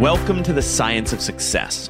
Welcome 0.00 0.42
to 0.42 0.52
the 0.52 0.60
Science 0.60 1.12
of 1.12 1.20
Success, 1.20 1.88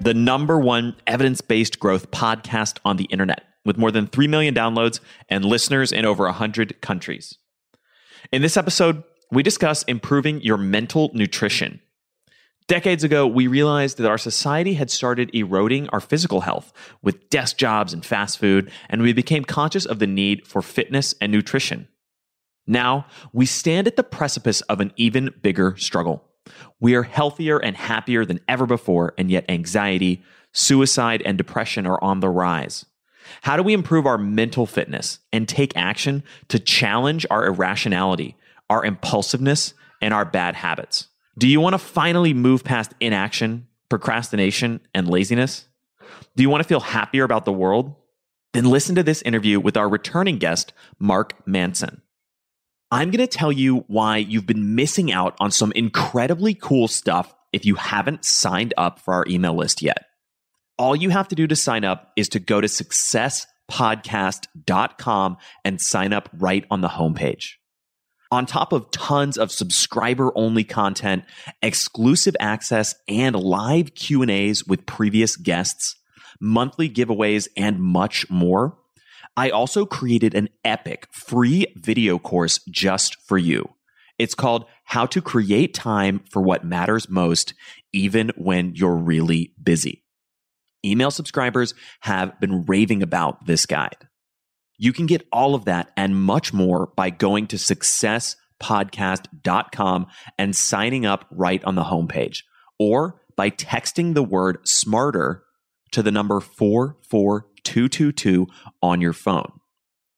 the 0.00 0.14
number 0.14 0.60
one 0.60 0.94
evidence 1.08 1.40
based 1.40 1.80
growth 1.80 2.08
podcast 2.12 2.78
on 2.84 2.96
the 2.96 3.04
internet, 3.06 3.42
with 3.64 3.76
more 3.76 3.90
than 3.90 4.06
3 4.06 4.28
million 4.28 4.54
downloads 4.54 5.00
and 5.28 5.44
listeners 5.44 5.90
in 5.90 6.04
over 6.04 6.24
100 6.26 6.80
countries. 6.80 7.36
In 8.30 8.40
this 8.40 8.56
episode, 8.56 9.02
we 9.32 9.42
discuss 9.42 9.82
improving 9.82 10.40
your 10.42 10.58
mental 10.58 11.10
nutrition. 11.12 11.80
Decades 12.68 13.02
ago, 13.02 13.26
we 13.26 13.48
realized 13.48 13.98
that 13.98 14.08
our 14.08 14.16
society 14.16 14.74
had 14.74 14.88
started 14.88 15.34
eroding 15.34 15.88
our 15.88 16.00
physical 16.00 16.42
health 16.42 16.72
with 17.02 17.28
desk 17.30 17.56
jobs 17.56 17.92
and 17.92 18.06
fast 18.06 18.38
food, 18.38 18.70
and 18.88 19.02
we 19.02 19.12
became 19.12 19.44
conscious 19.44 19.84
of 19.84 19.98
the 19.98 20.06
need 20.06 20.46
for 20.46 20.62
fitness 20.62 21.16
and 21.20 21.32
nutrition. 21.32 21.88
Now, 22.68 23.06
we 23.32 23.44
stand 23.44 23.88
at 23.88 23.96
the 23.96 24.04
precipice 24.04 24.60
of 24.62 24.80
an 24.80 24.92
even 24.94 25.34
bigger 25.42 25.74
struggle. 25.78 26.29
We 26.80 26.94
are 26.94 27.02
healthier 27.02 27.58
and 27.58 27.76
happier 27.76 28.24
than 28.24 28.40
ever 28.48 28.66
before, 28.66 29.14
and 29.18 29.30
yet 29.30 29.44
anxiety, 29.48 30.22
suicide, 30.52 31.22
and 31.24 31.36
depression 31.36 31.86
are 31.86 32.02
on 32.02 32.20
the 32.20 32.28
rise. 32.28 32.86
How 33.42 33.56
do 33.56 33.62
we 33.62 33.74
improve 33.74 34.06
our 34.06 34.18
mental 34.18 34.66
fitness 34.66 35.20
and 35.32 35.48
take 35.48 35.76
action 35.76 36.22
to 36.48 36.58
challenge 36.58 37.26
our 37.30 37.46
irrationality, 37.46 38.36
our 38.68 38.84
impulsiveness, 38.84 39.74
and 40.00 40.12
our 40.14 40.24
bad 40.24 40.56
habits? 40.56 41.08
Do 41.38 41.46
you 41.46 41.60
want 41.60 41.74
to 41.74 41.78
finally 41.78 42.34
move 42.34 42.64
past 42.64 42.92
inaction, 43.00 43.66
procrastination, 43.88 44.80
and 44.94 45.08
laziness? 45.08 45.68
Do 46.36 46.42
you 46.42 46.50
want 46.50 46.62
to 46.62 46.68
feel 46.68 46.80
happier 46.80 47.24
about 47.24 47.44
the 47.44 47.52
world? 47.52 47.94
Then 48.52 48.64
listen 48.64 48.94
to 48.96 49.02
this 49.02 49.22
interview 49.22 49.60
with 49.60 49.76
our 49.76 49.88
returning 49.88 50.38
guest, 50.38 50.72
Mark 50.98 51.34
Manson. 51.46 52.02
I'm 52.92 53.10
going 53.10 53.24
to 53.24 53.28
tell 53.28 53.52
you 53.52 53.84
why 53.86 54.16
you've 54.16 54.46
been 54.46 54.74
missing 54.74 55.12
out 55.12 55.36
on 55.38 55.52
some 55.52 55.70
incredibly 55.72 56.54
cool 56.54 56.88
stuff 56.88 57.32
if 57.52 57.64
you 57.64 57.76
haven't 57.76 58.24
signed 58.24 58.74
up 58.76 58.98
for 58.98 59.14
our 59.14 59.24
email 59.28 59.54
list 59.54 59.80
yet. 59.80 60.06
All 60.76 60.96
you 60.96 61.10
have 61.10 61.28
to 61.28 61.36
do 61.36 61.46
to 61.46 61.54
sign 61.54 61.84
up 61.84 62.10
is 62.16 62.28
to 62.30 62.40
go 62.40 62.60
to 62.60 62.66
successpodcast.com 62.66 65.36
and 65.64 65.80
sign 65.80 66.12
up 66.12 66.28
right 66.32 66.64
on 66.70 66.80
the 66.80 66.88
homepage. 66.88 67.52
On 68.32 68.46
top 68.46 68.72
of 68.72 68.90
tons 68.90 69.38
of 69.38 69.52
subscriber 69.52 70.32
only 70.36 70.64
content, 70.64 71.22
exclusive 71.62 72.34
access 72.40 72.96
and 73.08 73.36
live 73.36 73.94
Q&As 73.94 74.64
with 74.64 74.84
previous 74.86 75.36
guests, 75.36 75.94
monthly 76.40 76.88
giveaways 76.88 77.48
and 77.56 77.80
much 77.80 78.28
more, 78.30 78.78
I 79.36 79.50
also 79.50 79.86
created 79.86 80.34
an 80.34 80.48
epic 80.64 81.06
free 81.12 81.66
video 81.76 82.18
course 82.18 82.58
just 82.68 83.14
for 83.22 83.38
you. 83.38 83.68
It's 84.18 84.34
called 84.34 84.66
How 84.84 85.06
to 85.06 85.22
Create 85.22 85.72
Time 85.72 86.22
for 86.30 86.42
What 86.42 86.64
Matters 86.64 87.08
Most, 87.08 87.54
even 87.92 88.32
when 88.36 88.74
you're 88.74 88.96
really 88.96 89.54
busy. 89.62 90.02
Email 90.84 91.10
subscribers 91.10 91.72
have 92.00 92.38
been 92.40 92.64
raving 92.64 93.02
about 93.02 93.46
this 93.46 93.64
guide. 93.66 94.08
You 94.76 94.92
can 94.92 95.06
get 95.06 95.26
all 95.32 95.54
of 95.54 95.64
that 95.66 95.92
and 95.96 96.20
much 96.22 96.52
more 96.52 96.88
by 96.96 97.10
going 97.10 97.46
to 97.48 97.56
successpodcast.com 97.56 100.06
and 100.38 100.56
signing 100.56 101.06
up 101.06 101.26
right 101.30 101.62
on 101.64 101.74
the 101.74 101.84
homepage 101.84 102.38
or 102.78 103.20
by 103.36 103.50
texting 103.50 104.14
the 104.14 104.22
word 104.22 104.66
smarter 104.66 105.44
to 105.92 106.02
the 106.02 106.10
number 106.10 106.40
44222 107.70 108.48
on 108.82 109.00
your 109.00 109.12
phone. 109.12 109.52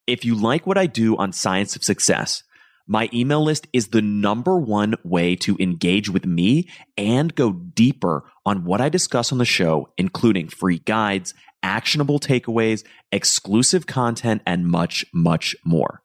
If 0.06 0.24
you 0.24 0.34
like 0.34 0.66
what 0.66 0.78
I 0.78 0.86
do 0.86 1.14
on 1.16 1.32
Science 1.32 1.76
of 1.76 1.84
Success, 1.84 2.42
my 2.86 3.10
email 3.14 3.42
list 3.42 3.66
is 3.72 3.88
the 3.88 4.02
number 4.02 4.58
one 4.58 4.96
way 5.04 5.34
to 5.36 5.56
engage 5.60 6.10
with 6.10 6.26
me 6.26 6.68
and 6.96 7.32
go 7.34 7.52
deeper 7.52 8.24
on 8.44 8.64
what 8.64 8.80
I 8.80 8.88
discuss 8.88 9.30
on 9.30 9.38
the 9.38 9.44
show, 9.44 9.90
including 9.96 10.48
free 10.48 10.80
guides, 10.80 11.32
actionable 11.62 12.18
takeaways, 12.18 12.84
exclusive 13.12 13.86
content, 13.86 14.42
and 14.44 14.66
much, 14.66 15.06
much 15.14 15.54
more. 15.64 16.02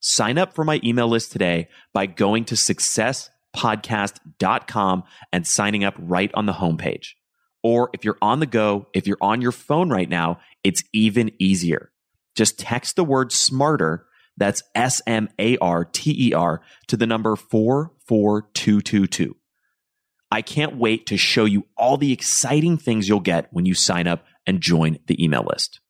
Sign 0.00 0.38
up 0.38 0.54
for 0.54 0.62
my 0.64 0.80
email 0.84 1.08
list 1.08 1.32
today 1.32 1.66
by 1.92 2.06
going 2.06 2.44
to 2.46 2.54
successpodcast.com 2.54 5.02
and 5.32 5.46
signing 5.46 5.82
up 5.82 5.94
right 5.98 6.30
on 6.34 6.46
the 6.46 6.52
homepage. 6.52 7.14
Or 7.62 7.90
if 7.92 8.04
you're 8.04 8.18
on 8.22 8.40
the 8.40 8.46
go, 8.46 8.86
if 8.94 9.06
you're 9.06 9.18
on 9.20 9.42
your 9.42 9.52
phone 9.52 9.90
right 9.90 10.08
now, 10.08 10.40
it's 10.62 10.82
even 10.92 11.32
easier. 11.38 11.90
Just 12.34 12.58
text 12.58 12.96
the 12.96 13.04
word 13.04 13.32
smarter, 13.32 14.06
that's 14.36 14.62
S 14.74 15.00
M 15.06 15.28
A 15.38 15.56
R 15.58 15.84
T 15.84 16.28
E 16.28 16.32
R, 16.32 16.62
to 16.86 16.96
the 16.96 17.06
number 17.06 17.36
44222. 17.36 19.36
I 20.30 20.42
can't 20.42 20.76
wait 20.76 21.06
to 21.06 21.16
show 21.16 21.46
you 21.46 21.66
all 21.76 21.96
the 21.96 22.12
exciting 22.12 22.76
things 22.76 23.08
you'll 23.08 23.20
get 23.20 23.52
when 23.52 23.66
you 23.66 23.74
sign 23.74 24.06
up 24.06 24.24
and 24.46 24.60
join 24.60 24.98
the 25.06 25.22
email 25.22 25.44
list. 25.48 25.80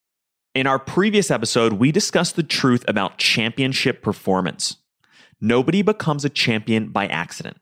In 0.55 0.67
our 0.67 0.79
previous 0.79 1.31
episode, 1.31 1.75
we 1.75 1.93
discussed 1.93 2.37
the 2.37 2.43
truth 2.43 2.85
about 2.89 3.19
championship 3.19 4.03
performance. 4.03 4.79
Nobody 5.41 5.83
becomes 5.83 6.25
a 6.25 6.31
champion 6.31 6.89
by 6.89 7.07
accident. 7.07 7.59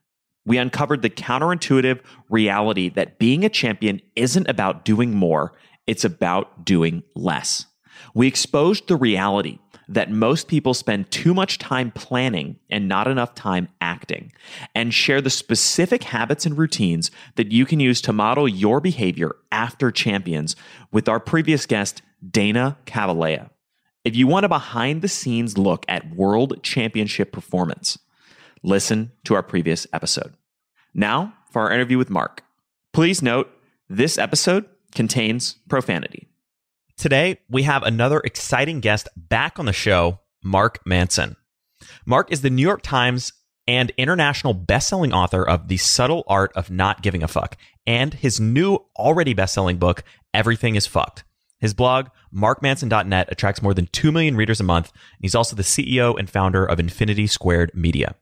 We 0.47 0.57
uncovered 0.57 1.01
the 1.01 1.09
counterintuitive 1.09 1.99
reality 2.29 2.87
that 2.91 3.19
being 3.19 3.43
a 3.43 3.49
champion 3.49 4.01
isn't 4.15 4.47
about 4.47 4.85
doing 4.85 5.13
more, 5.13 5.51
it's 5.87 6.05
about 6.05 6.63
doing 6.63 7.03
less. 7.15 7.65
We 8.13 8.27
exposed 8.27 8.87
the 8.87 8.95
reality 8.95 9.59
that 9.89 10.09
most 10.09 10.47
people 10.47 10.73
spend 10.73 11.11
too 11.11 11.33
much 11.33 11.57
time 11.57 11.91
planning 11.91 12.57
and 12.69 12.87
not 12.87 13.09
enough 13.09 13.35
time 13.35 13.67
acting, 13.81 14.31
and 14.73 14.93
share 14.93 15.19
the 15.19 15.29
specific 15.29 16.03
habits 16.03 16.45
and 16.45 16.57
routines 16.57 17.11
that 17.35 17.51
you 17.51 17.65
can 17.65 17.81
use 17.81 17.99
to 18.01 18.13
model 18.13 18.47
your 18.47 18.79
behavior 18.79 19.35
after 19.51 19.91
champions 19.91 20.55
with 20.93 21.09
our 21.09 21.19
previous 21.19 21.65
guest, 21.65 22.01
Dana 22.31 22.77
Cavalea. 22.85 23.49
If 24.05 24.15
you 24.15 24.27
want 24.27 24.45
a 24.45 24.49
behind 24.49 25.01
the 25.01 25.09
scenes 25.09 25.57
look 25.57 25.83
at 25.89 26.15
world 26.15 26.63
championship 26.63 27.33
performance, 27.33 27.99
listen 28.63 29.11
to 29.25 29.35
our 29.35 29.43
previous 29.43 29.87
episode. 29.93 30.33
Now, 30.93 31.33
for 31.51 31.63
our 31.63 31.71
interview 31.71 31.97
with 31.97 32.09
Mark. 32.09 32.43
Please 32.93 33.21
note 33.21 33.49
this 33.89 34.17
episode 34.17 34.65
contains 34.93 35.57
profanity. 35.69 36.27
Today, 36.97 37.39
we 37.49 37.63
have 37.63 37.83
another 37.83 38.19
exciting 38.19 38.79
guest 38.79 39.07
back 39.15 39.59
on 39.59 39.65
the 39.65 39.73
show, 39.73 40.19
Mark 40.43 40.79
Manson. 40.85 41.35
Mark 42.05 42.31
is 42.31 42.41
the 42.41 42.49
New 42.49 42.63
York 42.63 42.81
Times 42.81 43.33
and 43.67 43.91
international 43.97 44.53
best-selling 44.53 45.13
author 45.13 45.47
of 45.47 45.67
The 45.67 45.77
Subtle 45.77 46.23
Art 46.27 46.51
of 46.55 46.71
Not 46.71 47.01
Giving 47.01 47.21
a 47.21 47.27
Fuck 47.27 47.57
and 47.85 48.13
his 48.13 48.39
new 48.39 48.85
already 48.97 49.33
best-selling 49.33 49.77
book 49.77 50.03
Everything 50.33 50.75
is 50.75 50.87
Fucked. 50.87 51.23
His 51.59 51.73
blog, 51.73 52.07
markmanson.net, 52.33 53.31
attracts 53.31 53.61
more 53.61 53.73
than 53.73 53.87
2 53.87 54.11
million 54.11 54.35
readers 54.35 54.59
a 54.59 54.63
month. 54.63 54.91
And 54.91 55.23
he's 55.23 55.35
also 55.35 55.55
the 55.55 55.63
CEO 55.63 56.17
and 56.17 56.29
founder 56.29 56.65
of 56.65 56.79
Infinity 56.79 57.27
Squared 57.27 57.71
Media. 57.73 58.15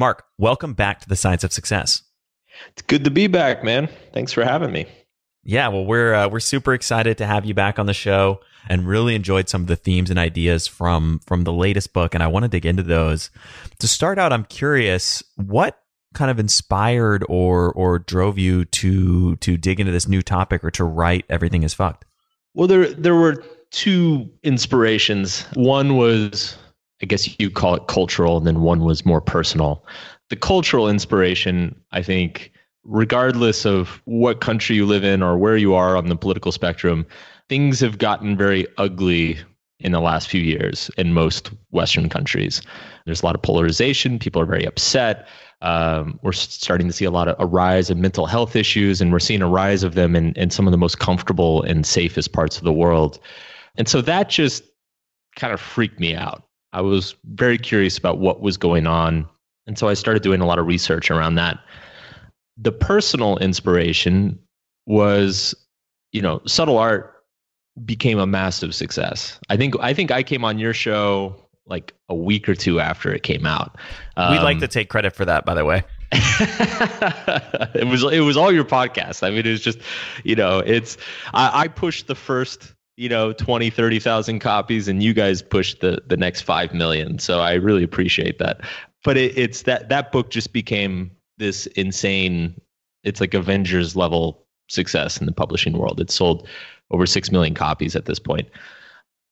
Mark, 0.00 0.24
welcome 0.38 0.72
back 0.72 0.98
to 1.00 1.08
the 1.10 1.14
Science 1.14 1.44
of 1.44 1.52
Success. 1.52 2.04
It's 2.68 2.80
good 2.80 3.04
to 3.04 3.10
be 3.10 3.26
back, 3.26 3.62
man. 3.62 3.86
Thanks 4.14 4.32
for 4.32 4.42
having 4.42 4.72
me. 4.72 4.86
Yeah, 5.44 5.68
well, 5.68 5.84
we're 5.84 6.14
uh, 6.14 6.26
we're 6.26 6.40
super 6.40 6.72
excited 6.72 7.18
to 7.18 7.26
have 7.26 7.44
you 7.44 7.52
back 7.52 7.78
on 7.78 7.84
the 7.84 7.92
show, 7.92 8.40
and 8.66 8.88
really 8.88 9.14
enjoyed 9.14 9.50
some 9.50 9.60
of 9.60 9.66
the 9.66 9.76
themes 9.76 10.08
and 10.08 10.18
ideas 10.18 10.66
from 10.66 11.20
from 11.26 11.44
the 11.44 11.52
latest 11.52 11.92
book, 11.92 12.14
and 12.14 12.22
I 12.22 12.28
want 12.28 12.44
to 12.44 12.48
dig 12.48 12.64
into 12.64 12.82
those. 12.82 13.28
To 13.78 13.86
start 13.86 14.18
out, 14.18 14.32
I'm 14.32 14.44
curious 14.44 15.22
what 15.36 15.78
kind 16.14 16.30
of 16.30 16.38
inspired 16.38 17.22
or 17.28 17.70
or 17.74 17.98
drove 17.98 18.38
you 18.38 18.64
to 18.64 19.36
to 19.36 19.58
dig 19.58 19.80
into 19.80 19.92
this 19.92 20.08
new 20.08 20.22
topic 20.22 20.64
or 20.64 20.70
to 20.70 20.84
write 20.84 21.26
Everything 21.28 21.62
is 21.62 21.74
Fucked. 21.74 22.06
Well, 22.54 22.68
there 22.68 22.90
there 22.90 23.16
were 23.16 23.44
two 23.70 24.30
inspirations. 24.44 25.44
One 25.56 25.98
was, 25.98 26.56
I 27.02 27.06
guess 27.06 27.38
you 27.38 27.50
call 27.50 27.74
it 27.74 27.86
cultural, 27.86 28.36
and 28.36 28.46
then 28.46 28.60
one 28.60 28.80
was 28.80 29.06
more 29.06 29.20
personal. 29.20 29.84
The 30.28 30.36
cultural 30.36 30.88
inspiration, 30.88 31.80
I 31.92 32.02
think, 32.02 32.52
regardless 32.84 33.64
of 33.64 34.00
what 34.04 34.40
country 34.40 34.76
you 34.76 34.86
live 34.86 35.04
in 35.04 35.22
or 35.22 35.38
where 35.38 35.56
you 35.56 35.74
are 35.74 35.96
on 35.96 36.08
the 36.08 36.16
political 36.16 36.52
spectrum, 36.52 37.06
things 37.48 37.80
have 37.80 37.98
gotten 37.98 38.36
very 38.36 38.66
ugly 38.78 39.38
in 39.80 39.92
the 39.92 40.00
last 40.00 40.28
few 40.28 40.42
years 40.42 40.90
in 40.98 41.14
most 41.14 41.50
Western 41.70 42.08
countries. 42.08 42.60
There's 43.06 43.22
a 43.22 43.26
lot 43.26 43.34
of 43.34 43.42
polarization. 43.42 44.18
People 44.18 44.42
are 44.42 44.46
very 44.46 44.66
upset. 44.66 45.26
Um, 45.62 46.18
we're 46.22 46.32
starting 46.32 46.86
to 46.86 46.92
see 46.92 47.04
a 47.04 47.10
lot 47.10 47.28
of 47.28 47.36
a 47.38 47.46
rise 47.46 47.90
of 47.90 47.96
mental 47.96 48.26
health 48.26 48.56
issues, 48.56 49.00
and 49.00 49.12
we're 49.12 49.18
seeing 49.18 49.42
a 49.42 49.48
rise 49.48 49.82
of 49.82 49.94
them 49.94 50.16
in, 50.16 50.32
in 50.34 50.50
some 50.50 50.66
of 50.66 50.70
the 50.70 50.78
most 50.78 50.98
comfortable 50.98 51.62
and 51.62 51.84
safest 51.84 52.32
parts 52.32 52.58
of 52.58 52.64
the 52.64 52.72
world. 52.72 53.18
And 53.76 53.88
so 53.88 54.00
that 54.02 54.28
just 54.28 54.62
kind 55.36 55.52
of 55.52 55.60
freaked 55.60 56.00
me 56.00 56.14
out. 56.14 56.44
I 56.72 56.80
was 56.80 57.14
very 57.24 57.58
curious 57.58 57.98
about 57.98 58.18
what 58.18 58.40
was 58.40 58.56
going 58.56 58.86
on. 58.86 59.28
And 59.66 59.78
so 59.78 59.88
I 59.88 59.94
started 59.94 60.22
doing 60.22 60.40
a 60.40 60.46
lot 60.46 60.58
of 60.58 60.66
research 60.66 61.10
around 61.10 61.34
that. 61.36 61.58
The 62.56 62.72
personal 62.72 63.38
inspiration 63.38 64.38
was, 64.86 65.54
you 66.12 66.22
know, 66.22 66.40
subtle 66.46 66.78
art 66.78 67.24
became 67.84 68.18
a 68.18 68.26
massive 68.26 68.74
success. 68.74 69.38
I 69.48 69.56
think 69.56 69.74
I 69.80 69.94
think 69.94 70.10
I 70.10 70.22
came 70.22 70.44
on 70.44 70.58
your 70.58 70.74
show 70.74 71.36
like 71.66 71.94
a 72.08 72.14
week 72.14 72.48
or 72.48 72.54
two 72.54 72.80
after 72.80 73.12
it 73.14 73.22
came 73.22 73.46
out. 73.46 73.76
Um, 74.16 74.32
We'd 74.32 74.42
like 74.42 74.58
to 74.58 74.68
take 74.68 74.88
credit 74.88 75.14
for 75.14 75.24
that, 75.24 75.44
by 75.44 75.54
the 75.54 75.64
way. 75.64 75.84
it 76.12 77.86
was 77.86 78.02
it 78.02 78.20
was 78.20 78.36
all 78.36 78.52
your 78.52 78.64
podcast. 78.64 79.22
I 79.22 79.30
mean, 79.30 79.46
it 79.46 79.50
was 79.50 79.62
just, 79.62 79.78
you 80.24 80.34
know, 80.34 80.58
it's 80.58 80.96
I, 81.32 81.62
I 81.62 81.68
pushed 81.68 82.08
the 82.08 82.16
first, 82.16 82.74
you 83.00 83.08
know, 83.08 83.32
20, 83.32 83.70
30,000 83.70 84.40
copies 84.40 84.86
and 84.86 85.02
you 85.02 85.14
guys 85.14 85.40
pushed 85.40 85.80
the 85.80 86.02
the 86.06 86.18
next 86.18 86.42
5 86.42 86.74
million. 86.74 87.18
So 87.18 87.40
I 87.40 87.54
really 87.54 87.82
appreciate 87.82 88.38
that. 88.40 88.60
But 89.04 89.16
it, 89.16 89.38
it's 89.38 89.62
that 89.62 89.88
that 89.88 90.12
book 90.12 90.28
just 90.28 90.52
became 90.52 91.10
this 91.38 91.64
insane 91.68 92.60
it's 93.02 93.18
like 93.18 93.32
Avengers 93.32 93.96
level 93.96 94.46
success 94.68 95.18
in 95.18 95.24
the 95.24 95.32
publishing 95.32 95.78
world. 95.78 95.98
It 95.98 96.10
sold 96.10 96.46
over 96.90 97.06
6 97.06 97.32
million 97.32 97.54
copies 97.54 97.96
at 97.96 98.04
this. 98.04 98.20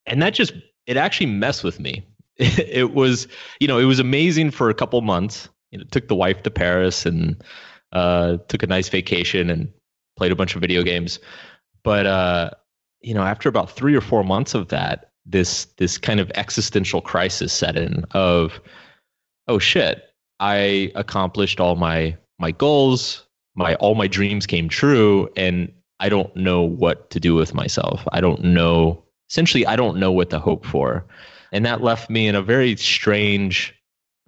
And 0.07 0.23
that 0.23 0.33
just 0.33 0.55
it 0.87 0.97
actually 0.97 1.27
messed 1.27 1.63
with 1.63 1.79
me 1.79 2.07
it 2.37 2.95
was 2.95 3.29
you 3.61 3.69
know 3.69 3.79
it 3.79 3.85
was 3.85 3.99
amazing 3.99 4.51
for 4.51 4.71
a 4.71 4.75
couple 4.75 4.99
months 5.03 5.51
you 5.73 5.79
know 5.79 5.85
took 5.91 6.09
the 6.09 6.15
wife 6.15 6.43
to 6.45 6.51
paris 6.51 7.05
and 7.05 7.45
uh, 7.93 8.39
took 8.49 8.63
a 8.63 8.67
nice 8.67 8.89
vacation 8.89 9.51
and 9.51 9.71
played 10.17 10.33
a 10.33 10.37
bunch 10.37 10.55
of 10.55 10.61
video 10.63 10.83
games 10.83 11.19
but 11.83 12.07
uh, 12.07 12.51
you 13.01 13.15
know 13.15 13.23
after 13.23 13.49
about 13.49 13.71
three 13.71 13.95
or 13.95 14.01
four 14.01 14.25
months 14.25 14.55
of 14.55 14.69
that 14.69 15.11
this 15.27 15.67
this 15.77 15.99
kind 15.99 16.21
of 16.21 16.31
existential 16.35 17.01
crisis 17.01 17.53
set 17.53 17.77
in 17.77 18.05
of 18.13 18.61
oh 19.47 19.59
shit 19.59 20.05
i 20.41 20.91
accomplished 20.95 21.61
all 21.61 21.77
my 21.77 22.17
my 22.39 22.51
goals 22.51 23.27
my 23.55 23.75
all 23.77 23.95
my 23.95 24.07
dreams 24.07 24.47
came 24.47 24.69
true 24.69 25.29
and 25.37 25.73
i 26.01 26.09
don't 26.09 26.35
know 26.37 26.63
what 26.63 27.11
to 27.11 27.21
do 27.21 27.35
with 27.35 27.55
myself 27.55 28.07
i 28.13 28.21
don't 28.21 28.43
know 28.43 29.03
essentially 29.31 29.67
i 29.67 29.77
don't 29.77 29.99
know 29.99 30.13
what 30.13 30.31
to 30.31 30.39
hope 30.39 30.65
for 30.65 31.05
and 31.53 31.65
that 31.65 31.83
left 31.83 32.11
me 32.11 32.27
in 32.27 32.35
a 32.35 32.43
very 32.43 32.77
strange, 32.77 33.75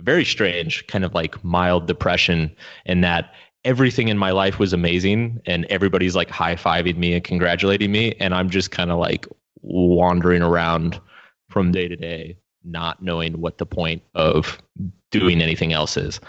very 0.00 0.24
strange 0.24 0.86
kind 0.86 1.04
of 1.04 1.14
like 1.14 1.42
mild 1.44 1.86
depression. 1.86 2.54
And 2.86 3.04
that 3.04 3.32
everything 3.64 4.08
in 4.08 4.18
my 4.18 4.30
life 4.30 4.58
was 4.58 4.72
amazing, 4.72 5.40
and 5.46 5.64
everybody's 5.66 6.16
like 6.16 6.30
high 6.30 6.56
fiving 6.56 6.96
me 6.96 7.14
and 7.14 7.24
congratulating 7.24 7.92
me, 7.92 8.14
and 8.20 8.34
I'm 8.34 8.50
just 8.50 8.70
kind 8.70 8.90
of 8.90 8.98
like 8.98 9.26
wandering 9.62 10.42
around 10.42 11.00
from 11.48 11.72
day 11.72 11.88
to 11.88 11.96
day, 11.96 12.36
not 12.64 13.02
knowing 13.02 13.40
what 13.40 13.58
the 13.58 13.66
point 13.66 14.02
of 14.14 14.58
doing 15.10 15.42
anything 15.42 15.72
else 15.72 15.96
is. 15.96 16.20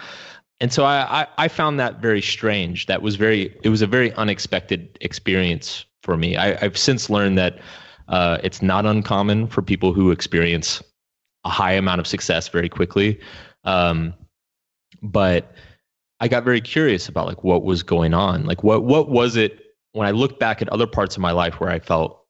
And 0.59 0.71
so 0.71 0.83
I, 0.83 1.21
I, 1.21 1.27
I 1.37 1.47
found 1.47 1.79
that 1.79 2.01
very 2.01 2.21
strange. 2.21 2.85
That 2.85 3.01
was 3.01 3.15
very, 3.15 3.55
it 3.63 3.69
was 3.69 3.81
a 3.81 3.87
very 3.87 4.13
unexpected 4.13 4.97
experience 5.01 5.85
for 6.03 6.17
me. 6.17 6.35
I, 6.37 6.57
I've 6.63 6.77
since 6.77 7.09
learned 7.09 7.37
that 7.37 7.59
uh, 8.07 8.37
it's 8.43 8.61
not 8.61 8.85
uncommon 8.85 9.47
for 9.47 9.61
people 9.61 9.93
who 9.93 10.11
experience 10.11 10.83
a 11.45 11.49
high 11.49 11.71
amount 11.73 11.99
of 11.99 12.07
success 12.07 12.47
very 12.49 12.69
quickly. 12.69 13.19
Um, 13.63 14.13
but 15.01 15.55
I 16.21 16.27
got 16.27 16.44
very 16.44 16.62
curious 16.62 17.09
about 17.09 17.25
like 17.25 17.44
what 17.44 17.63
was 17.63 17.81
going 17.81 18.13
on. 18.13 18.45
Like 18.45 18.63
what 18.63 18.83
what 18.83 19.09
was 19.09 19.35
it 19.35 19.59
when 19.94 20.07
I 20.07 20.12
look 20.12 20.39
back 20.39 20.62
at 20.62 20.69
other 20.69 20.88
parts 20.88 21.15
of 21.15 21.21
my 21.21 21.31
life 21.31 21.59
where 21.59 21.69
I 21.69 21.79
felt 21.79 22.23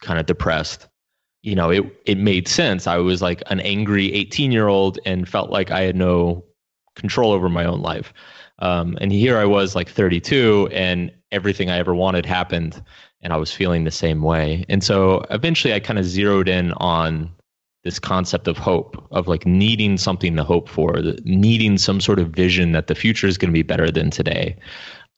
kind 0.00 0.18
of 0.18 0.26
depressed? 0.26 0.88
You 1.42 1.56
know, 1.56 1.68
it 1.70 1.84
it 2.06 2.18
made 2.18 2.46
sense. 2.46 2.86
I 2.86 2.98
was 2.98 3.20
like 3.20 3.42
an 3.46 3.60
angry 3.60 4.12
18 4.12 4.52
year 4.52 4.68
old 4.68 4.98
and 5.04 5.28
felt 5.28 5.50
like 5.50 5.72
I 5.72 5.82
had 5.82 5.96
no 5.96 6.44
control 6.94 7.32
over 7.32 7.48
my 7.48 7.64
own 7.64 7.82
life. 7.82 8.14
Um, 8.60 8.96
and 9.00 9.10
here 9.10 9.36
I 9.36 9.44
was 9.44 9.74
like 9.74 9.90
32 9.90 10.68
and 10.70 11.10
everything 11.32 11.68
I 11.68 11.78
ever 11.78 11.94
wanted 11.94 12.24
happened 12.24 12.80
and 13.22 13.32
I 13.32 13.38
was 13.38 13.52
feeling 13.52 13.82
the 13.82 13.90
same 13.90 14.22
way. 14.22 14.64
And 14.68 14.84
so 14.84 15.24
eventually 15.30 15.74
I 15.74 15.80
kind 15.80 15.98
of 15.98 16.04
zeroed 16.04 16.48
in 16.48 16.72
on 16.74 17.30
this 17.84 17.98
concept 17.98 18.46
of 18.46 18.56
hope, 18.56 19.06
of 19.10 19.26
like 19.26 19.44
needing 19.44 19.96
something 19.96 20.36
to 20.36 20.44
hope 20.44 20.68
for, 20.68 21.02
needing 21.24 21.78
some 21.78 22.00
sort 22.00 22.18
of 22.18 22.30
vision 22.30 22.72
that 22.72 22.86
the 22.86 22.94
future 22.94 23.26
is 23.26 23.36
going 23.36 23.50
to 23.50 23.52
be 23.52 23.62
better 23.62 23.90
than 23.90 24.10
today 24.10 24.56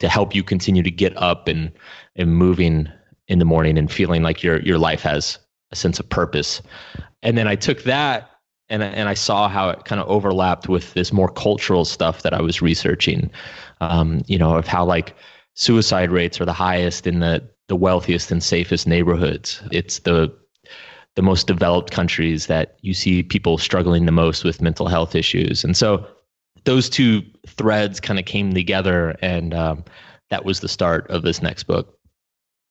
to 0.01 0.09
help 0.09 0.35
you 0.35 0.43
continue 0.43 0.83
to 0.83 0.91
get 0.91 1.17
up 1.21 1.47
and, 1.47 1.71
and 2.17 2.37
moving 2.37 2.89
in 3.29 3.39
the 3.39 3.45
morning 3.45 3.79
and 3.79 3.93
feeling 3.93 4.23
like 4.23 4.43
your, 4.43 4.61
your 4.61 4.79
life 4.79 5.03
has 5.03 5.39
a 5.73 5.77
sense 5.77 6.01
of 6.01 6.09
purpose. 6.09 6.63
And 7.23 7.37
then 7.37 7.47
I 7.47 7.55
took 7.55 7.83
that 7.85 8.31
and, 8.69 8.83
and 8.83 9.09
I 9.09 9.15
saw 9.15 9.49
how 9.49 9.69
it 9.69 9.85
kind 9.85 10.01
of 10.01 10.09
overlapped 10.09 10.69
with 10.69 10.95
this 10.95 11.13
more 11.13 11.29
cultural 11.29 11.85
stuff 11.85 12.23
that 12.23 12.33
I 12.33 12.41
was 12.41 12.63
researching, 12.63 13.31
um, 13.81 14.23
you 14.27 14.39
know, 14.39 14.57
of 14.57 14.67
how 14.67 14.85
like 14.85 15.15
suicide 15.55 16.11
rates 16.11 16.41
are 16.41 16.47
the 16.47 16.53
highest 16.53 17.07
in 17.07 17.21
the 17.21 17.49
the 17.69 17.77
wealthiest 17.77 18.31
and 18.31 18.43
safest 18.43 18.87
neighborhoods. 18.87 19.63
It's 19.71 20.01
the 20.01 20.35
the 21.17 21.23
most 21.23 21.47
developed 21.47 21.91
countries 21.93 22.47
that 22.47 22.77
you 22.81 22.93
see 22.95 23.23
people 23.23 23.59
struggling 23.59 24.07
the 24.07 24.13
most 24.13 24.45
with 24.45 24.61
mental 24.61 24.89
health 24.89 25.15
issues. 25.15 25.63
And 25.65 25.77
so 25.77 26.07
those 26.65 26.89
two 26.89 27.23
threads 27.47 28.01
kind 28.01 28.19
of 28.19 28.25
came 28.25 28.53
together, 28.53 29.17
and 29.23 29.55
um, 29.55 29.85
that 30.31 30.45
was 30.45 30.61
the 30.61 30.69
start 30.69 31.09
of 31.11 31.23
this 31.23 31.43
next 31.43 31.65
book. 31.65 31.99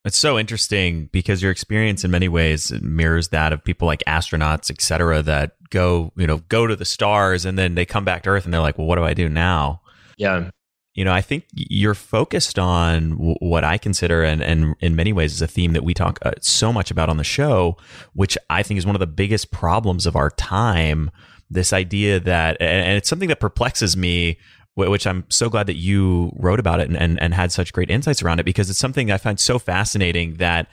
It's 0.05 0.17
so 0.17 0.37
interesting 0.37 1.09
because 1.13 1.41
your 1.41 1.51
experience 1.51 2.03
in 2.03 2.11
many 2.11 2.27
ways 2.27 2.73
mirrors 2.81 3.29
that 3.29 3.53
of 3.53 3.63
people 3.63 3.85
like 3.85 4.03
astronauts, 4.05 4.69
et 4.69 4.81
cetera, 4.81 5.21
that 5.21 5.55
go, 5.69 6.11
you 6.17 6.27
know, 6.27 6.39
go 6.49 6.67
to 6.67 6.75
the 6.75 6.83
stars 6.83 7.45
and 7.45 7.57
then 7.57 7.75
they 7.75 7.85
come 7.85 8.03
back 8.03 8.23
to 8.23 8.31
Earth 8.31 8.43
and 8.43 8.53
they're 8.53 8.59
like, 8.59 8.77
well, 8.77 8.87
what 8.87 8.97
do 8.97 9.03
I 9.03 9.13
do 9.13 9.29
now? 9.29 9.81
Yeah 10.17 10.49
you 10.93 11.03
know, 11.03 11.11
I 11.11 11.21
think 11.21 11.45
you're 11.53 11.95
focused 11.95 12.59
on 12.59 13.11
w- 13.11 13.35
what 13.39 13.63
I 13.63 13.77
consider, 13.77 14.23
and, 14.23 14.43
and 14.43 14.75
in 14.79 14.95
many 14.95 15.11
ways 15.11 15.33
is 15.33 15.41
a 15.41 15.47
theme 15.47 15.73
that 15.73 15.83
we 15.83 15.93
talk 15.93 16.19
uh, 16.21 16.31
so 16.39 16.71
much 16.71 16.91
about 16.91 17.09
on 17.09 17.17
the 17.17 17.23
show, 17.23 17.77
which 18.13 18.37
I 18.49 18.61
think 18.61 18.77
is 18.77 18.85
one 18.85 18.95
of 18.95 18.99
the 18.99 19.07
biggest 19.07 19.51
problems 19.51 20.05
of 20.05 20.15
our 20.15 20.29
time. 20.29 21.09
This 21.49 21.73
idea 21.73 22.19
that, 22.19 22.57
and 22.61 22.97
it's 22.97 23.09
something 23.09 23.29
that 23.29 23.39
perplexes 23.39 23.97
me 23.97 24.37
which 24.75 25.05
I'm 25.05 25.23
so 25.29 25.49
glad 25.49 25.67
that 25.67 25.75
you 25.75 26.31
wrote 26.35 26.59
about 26.59 26.79
it 26.79 26.87
and, 26.87 26.97
and, 26.97 27.21
and 27.21 27.33
had 27.33 27.51
such 27.51 27.73
great 27.73 27.91
insights 27.91 28.23
around 28.23 28.39
it 28.39 28.43
because 28.43 28.69
it's 28.69 28.79
something 28.79 29.11
I 29.11 29.17
find 29.17 29.39
so 29.39 29.59
fascinating 29.59 30.35
that 30.35 30.67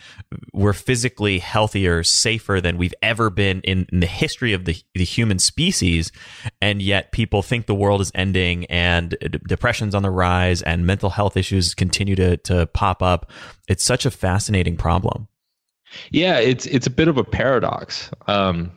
we're 0.54 0.72
physically 0.72 1.38
healthier, 1.38 2.02
safer 2.02 2.60
than 2.60 2.78
we've 2.78 2.94
ever 3.02 3.28
been 3.28 3.60
in, 3.60 3.86
in 3.92 4.00
the 4.00 4.06
history 4.06 4.54
of 4.54 4.64
the, 4.64 4.76
the 4.94 5.04
human 5.04 5.38
species. 5.38 6.12
And 6.62 6.80
yet 6.80 7.12
people 7.12 7.42
think 7.42 7.66
the 7.66 7.74
world 7.74 8.00
is 8.00 8.10
ending 8.14 8.64
and 8.66 9.16
depression's 9.46 9.94
on 9.94 10.02
the 10.02 10.10
rise 10.10 10.62
and 10.62 10.86
mental 10.86 11.10
health 11.10 11.36
issues 11.36 11.74
continue 11.74 12.16
to, 12.16 12.38
to 12.38 12.66
pop 12.68 13.02
up. 13.02 13.30
It's 13.68 13.84
such 13.84 14.06
a 14.06 14.10
fascinating 14.10 14.76
problem. 14.76 15.28
Yeah, 16.10 16.38
it's 16.38 16.66
it's 16.66 16.86
a 16.86 16.90
bit 16.90 17.08
of 17.08 17.18
a 17.18 17.24
paradox. 17.24 18.10
Um, 18.28 18.70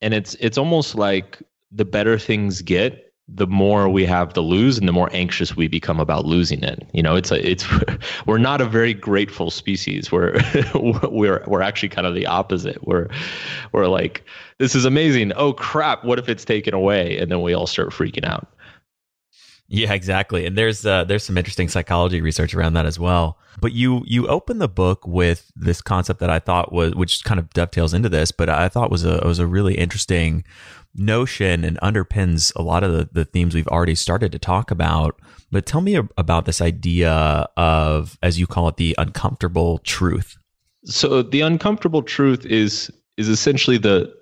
and 0.00 0.14
it's 0.14 0.34
it's 0.34 0.58
almost 0.58 0.94
like 0.94 1.42
the 1.72 1.84
better 1.84 2.18
things 2.18 2.62
get, 2.62 3.07
the 3.28 3.46
more 3.46 3.88
we 3.88 4.06
have 4.06 4.32
to 4.32 4.40
lose 4.40 4.78
and 4.78 4.88
the 4.88 4.92
more 4.92 5.10
anxious 5.12 5.54
we 5.54 5.68
become 5.68 6.00
about 6.00 6.24
losing 6.24 6.62
it. 6.62 6.88
You 6.92 7.02
know 7.02 7.14
it's 7.14 7.30
a 7.30 7.46
it's 7.46 7.66
we're 8.26 8.38
not 8.38 8.60
a 8.60 8.66
very 8.66 8.94
grateful 8.94 9.50
species. 9.50 10.10
We're 10.10 10.40
we're 10.74 11.44
we're 11.46 11.62
actually 11.62 11.90
kind 11.90 12.06
of 12.06 12.14
the 12.14 12.26
opposite. 12.26 12.86
We're 12.86 13.08
we're 13.72 13.86
like 13.86 14.24
this 14.58 14.74
is 14.74 14.84
amazing. 14.84 15.32
Oh 15.36 15.52
crap. 15.52 16.04
What 16.04 16.18
if 16.18 16.28
it's 16.28 16.44
taken 16.44 16.74
away? 16.74 17.18
And 17.18 17.30
then 17.30 17.42
we 17.42 17.52
all 17.52 17.66
start 17.66 17.90
freaking 17.90 18.24
out. 18.24 18.48
Yeah, 19.70 19.92
exactly. 19.92 20.46
And 20.46 20.56
there's 20.56 20.86
uh, 20.86 21.04
there's 21.04 21.24
some 21.24 21.36
interesting 21.36 21.68
psychology 21.68 22.22
research 22.22 22.54
around 22.54 22.72
that 22.72 22.86
as 22.86 22.98
well. 22.98 23.38
But 23.60 23.72
you 23.72 24.02
you 24.06 24.26
open 24.26 24.58
the 24.58 24.68
book 24.68 25.06
with 25.06 25.52
this 25.54 25.82
concept 25.82 26.20
that 26.20 26.30
I 26.30 26.38
thought 26.38 26.72
was, 26.72 26.94
which 26.94 27.22
kind 27.22 27.38
of 27.38 27.50
dovetails 27.50 27.92
into 27.92 28.08
this, 28.08 28.32
but 28.32 28.48
I 28.48 28.70
thought 28.70 28.90
was 28.90 29.04
a 29.04 29.20
was 29.26 29.38
a 29.38 29.46
really 29.46 29.74
interesting 29.74 30.44
notion 30.94 31.64
and 31.64 31.78
underpins 31.80 32.52
a 32.56 32.62
lot 32.62 32.82
of 32.82 32.92
the, 32.92 33.08
the 33.12 33.24
themes 33.24 33.54
we've 33.54 33.68
already 33.68 33.94
started 33.94 34.32
to 34.32 34.38
talk 34.38 34.70
about. 34.70 35.20
But 35.50 35.66
tell 35.66 35.80
me 35.80 35.96
about 36.16 36.44
this 36.44 36.60
idea 36.60 37.48
of, 37.56 38.18
as 38.22 38.38
you 38.38 38.46
call 38.46 38.68
it, 38.68 38.76
the 38.76 38.94
uncomfortable 38.98 39.78
truth. 39.78 40.36
So 40.84 41.22
the 41.22 41.40
uncomfortable 41.40 42.02
truth 42.02 42.46
is 42.46 42.90
is 43.16 43.28
essentially 43.28 43.78
the 43.78 44.14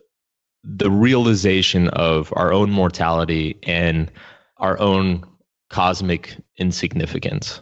the 0.64 0.90
realization 0.90 1.88
of 1.88 2.32
our 2.34 2.52
own 2.52 2.70
mortality 2.70 3.58
and 3.62 4.10
our 4.58 4.78
own 4.80 5.24
cosmic 5.70 6.36
insignificance. 6.58 7.60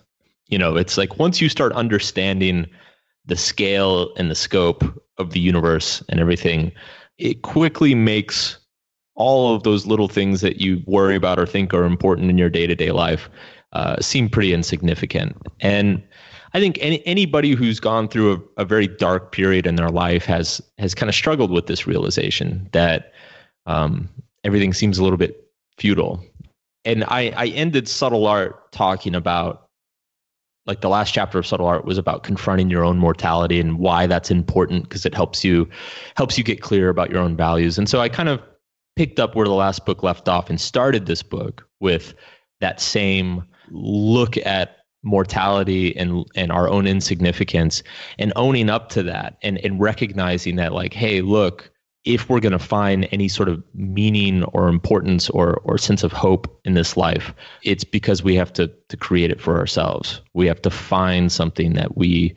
You 0.48 0.58
know, 0.58 0.76
it's 0.76 0.96
like 0.96 1.18
once 1.18 1.40
you 1.40 1.48
start 1.48 1.72
understanding 1.72 2.66
the 3.26 3.36
scale 3.36 4.14
and 4.16 4.30
the 4.30 4.34
scope 4.34 4.84
of 5.18 5.30
the 5.30 5.40
universe 5.40 6.02
and 6.08 6.20
everything, 6.20 6.72
it 7.18 7.42
quickly 7.42 7.94
makes 7.94 8.58
all 9.14 9.54
of 9.54 9.62
those 9.62 9.86
little 9.86 10.08
things 10.08 10.40
that 10.40 10.60
you 10.60 10.82
worry 10.86 11.16
about 11.16 11.38
or 11.38 11.46
think 11.46 11.72
are 11.72 11.84
important 11.84 12.30
in 12.30 12.38
your 12.38 12.50
day 12.50 12.66
to 12.66 12.74
day 12.74 12.90
life 12.90 13.28
uh, 13.72 14.00
seem 14.00 14.28
pretty 14.28 14.52
insignificant. 14.52 15.36
And 15.60 16.02
I 16.52 16.60
think 16.60 16.78
any, 16.80 17.04
anybody 17.06 17.52
who's 17.52 17.80
gone 17.80 18.08
through 18.08 18.32
a, 18.34 18.62
a, 18.62 18.64
very 18.64 18.86
dark 18.86 19.32
period 19.32 19.66
in 19.66 19.74
their 19.74 19.88
life 19.88 20.24
has 20.26 20.62
has 20.78 20.94
kind 20.94 21.08
of 21.08 21.14
struggled 21.14 21.50
with 21.50 21.66
this 21.66 21.86
realization 21.86 22.68
that 22.72 23.12
um, 23.66 24.08
everything 24.44 24.72
seems 24.72 24.98
a 24.98 25.02
little 25.02 25.16
bit 25.16 25.48
futile 25.78 26.24
and 26.84 27.04
I, 27.04 27.32
I 27.36 27.46
ended 27.48 27.88
subtle 27.88 28.26
art 28.26 28.70
talking 28.72 29.14
about 29.14 29.68
like 30.66 30.80
the 30.80 30.88
last 30.88 31.12
chapter 31.12 31.38
of 31.38 31.46
subtle 31.46 31.66
art 31.66 31.84
was 31.84 31.98
about 31.98 32.22
confronting 32.22 32.70
your 32.70 32.84
own 32.84 32.98
mortality 32.98 33.60
and 33.60 33.78
why 33.78 34.06
that's 34.06 34.30
important 34.30 34.84
because 34.84 35.04
it 35.04 35.14
helps 35.14 35.44
you 35.44 35.68
helps 36.16 36.38
you 36.38 36.44
get 36.44 36.62
clear 36.62 36.88
about 36.88 37.10
your 37.10 37.20
own 37.20 37.36
values 37.36 37.76
and 37.78 37.88
so 37.88 38.00
i 38.00 38.08
kind 38.08 38.28
of 38.28 38.40
picked 38.96 39.18
up 39.18 39.34
where 39.34 39.46
the 39.46 39.52
last 39.52 39.84
book 39.84 40.02
left 40.02 40.28
off 40.28 40.50
and 40.50 40.60
started 40.60 41.06
this 41.06 41.22
book 41.22 41.66
with 41.80 42.14
that 42.60 42.80
same 42.80 43.44
look 43.70 44.36
at 44.38 44.78
mortality 45.02 45.94
and 45.96 46.24
and 46.34 46.50
our 46.50 46.68
own 46.68 46.86
insignificance 46.86 47.82
and 48.18 48.32
owning 48.36 48.70
up 48.70 48.88
to 48.88 49.02
that 49.02 49.36
and 49.42 49.58
and 49.58 49.78
recognizing 49.78 50.56
that 50.56 50.72
like 50.72 50.94
hey 50.94 51.20
look 51.20 51.70
if 52.04 52.28
we're 52.28 52.40
going 52.40 52.52
to 52.52 52.58
find 52.58 53.08
any 53.12 53.28
sort 53.28 53.48
of 53.48 53.62
meaning 53.74 54.44
or 54.44 54.68
importance 54.68 55.30
or, 55.30 55.60
or 55.64 55.78
sense 55.78 56.02
of 56.02 56.12
hope 56.12 56.60
in 56.64 56.74
this 56.74 56.96
life, 56.96 57.32
it's 57.62 57.84
because 57.84 58.22
we 58.22 58.34
have 58.34 58.52
to, 58.52 58.70
to 58.88 58.96
create 58.96 59.30
it 59.30 59.40
for 59.40 59.58
ourselves. 59.58 60.20
We 60.34 60.46
have 60.46 60.60
to 60.62 60.70
find 60.70 61.32
something 61.32 61.72
that 61.74 61.96
we 61.96 62.34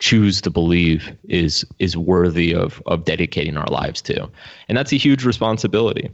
choose 0.00 0.40
to 0.40 0.50
believe 0.50 1.16
is 1.28 1.64
is 1.78 1.96
worthy 1.96 2.52
of 2.54 2.82
of 2.86 3.04
dedicating 3.04 3.56
our 3.56 3.68
lives 3.68 4.02
to. 4.02 4.28
And 4.68 4.76
that's 4.76 4.92
a 4.92 4.96
huge 4.96 5.24
responsibility. 5.24 6.10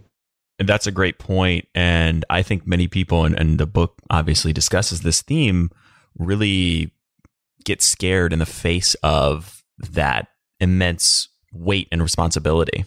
And 0.58 0.68
that's 0.68 0.86
a 0.86 0.92
great 0.92 1.18
point. 1.18 1.66
And 1.74 2.24
I 2.30 2.42
think 2.42 2.66
many 2.66 2.88
people, 2.88 3.24
and, 3.24 3.38
and 3.38 3.58
the 3.58 3.66
book 3.66 4.00
obviously 4.10 4.52
discusses 4.52 5.02
this 5.02 5.20
theme, 5.22 5.70
really 6.18 6.92
get 7.64 7.82
scared 7.82 8.32
in 8.32 8.38
the 8.38 8.46
face 8.46 8.94
of 9.02 9.62
that 9.78 10.28
immense 10.60 11.28
weight 11.52 11.88
and 11.92 12.02
responsibility. 12.02 12.84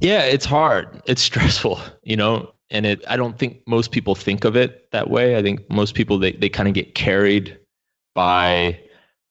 Yeah, 0.00 0.22
it's 0.22 0.44
hard. 0.44 1.02
It's 1.06 1.22
stressful, 1.30 1.80
you 2.02 2.16
know, 2.16 2.52
and 2.70 2.86
it 2.86 3.04
I 3.08 3.16
don't 3.16 3.38
think 3.38 3.62
most 3.66 3.90
people 3.90 4.14
think 4.14 4.44
of 4.44 4.56
it 4.56 4.90
that 4.90 5.08
way. 5.08 5.36
I 5.36 5.42
think 5.42 5.70
most 5.70 5.94
people 5.94 6.18
they 6.18 6.32
they 6.32 6.48
kind 6.48 6.68
of 6.68 6.74
get 6.74 6.94
carried 6.94 7.56
by 8.14 8.80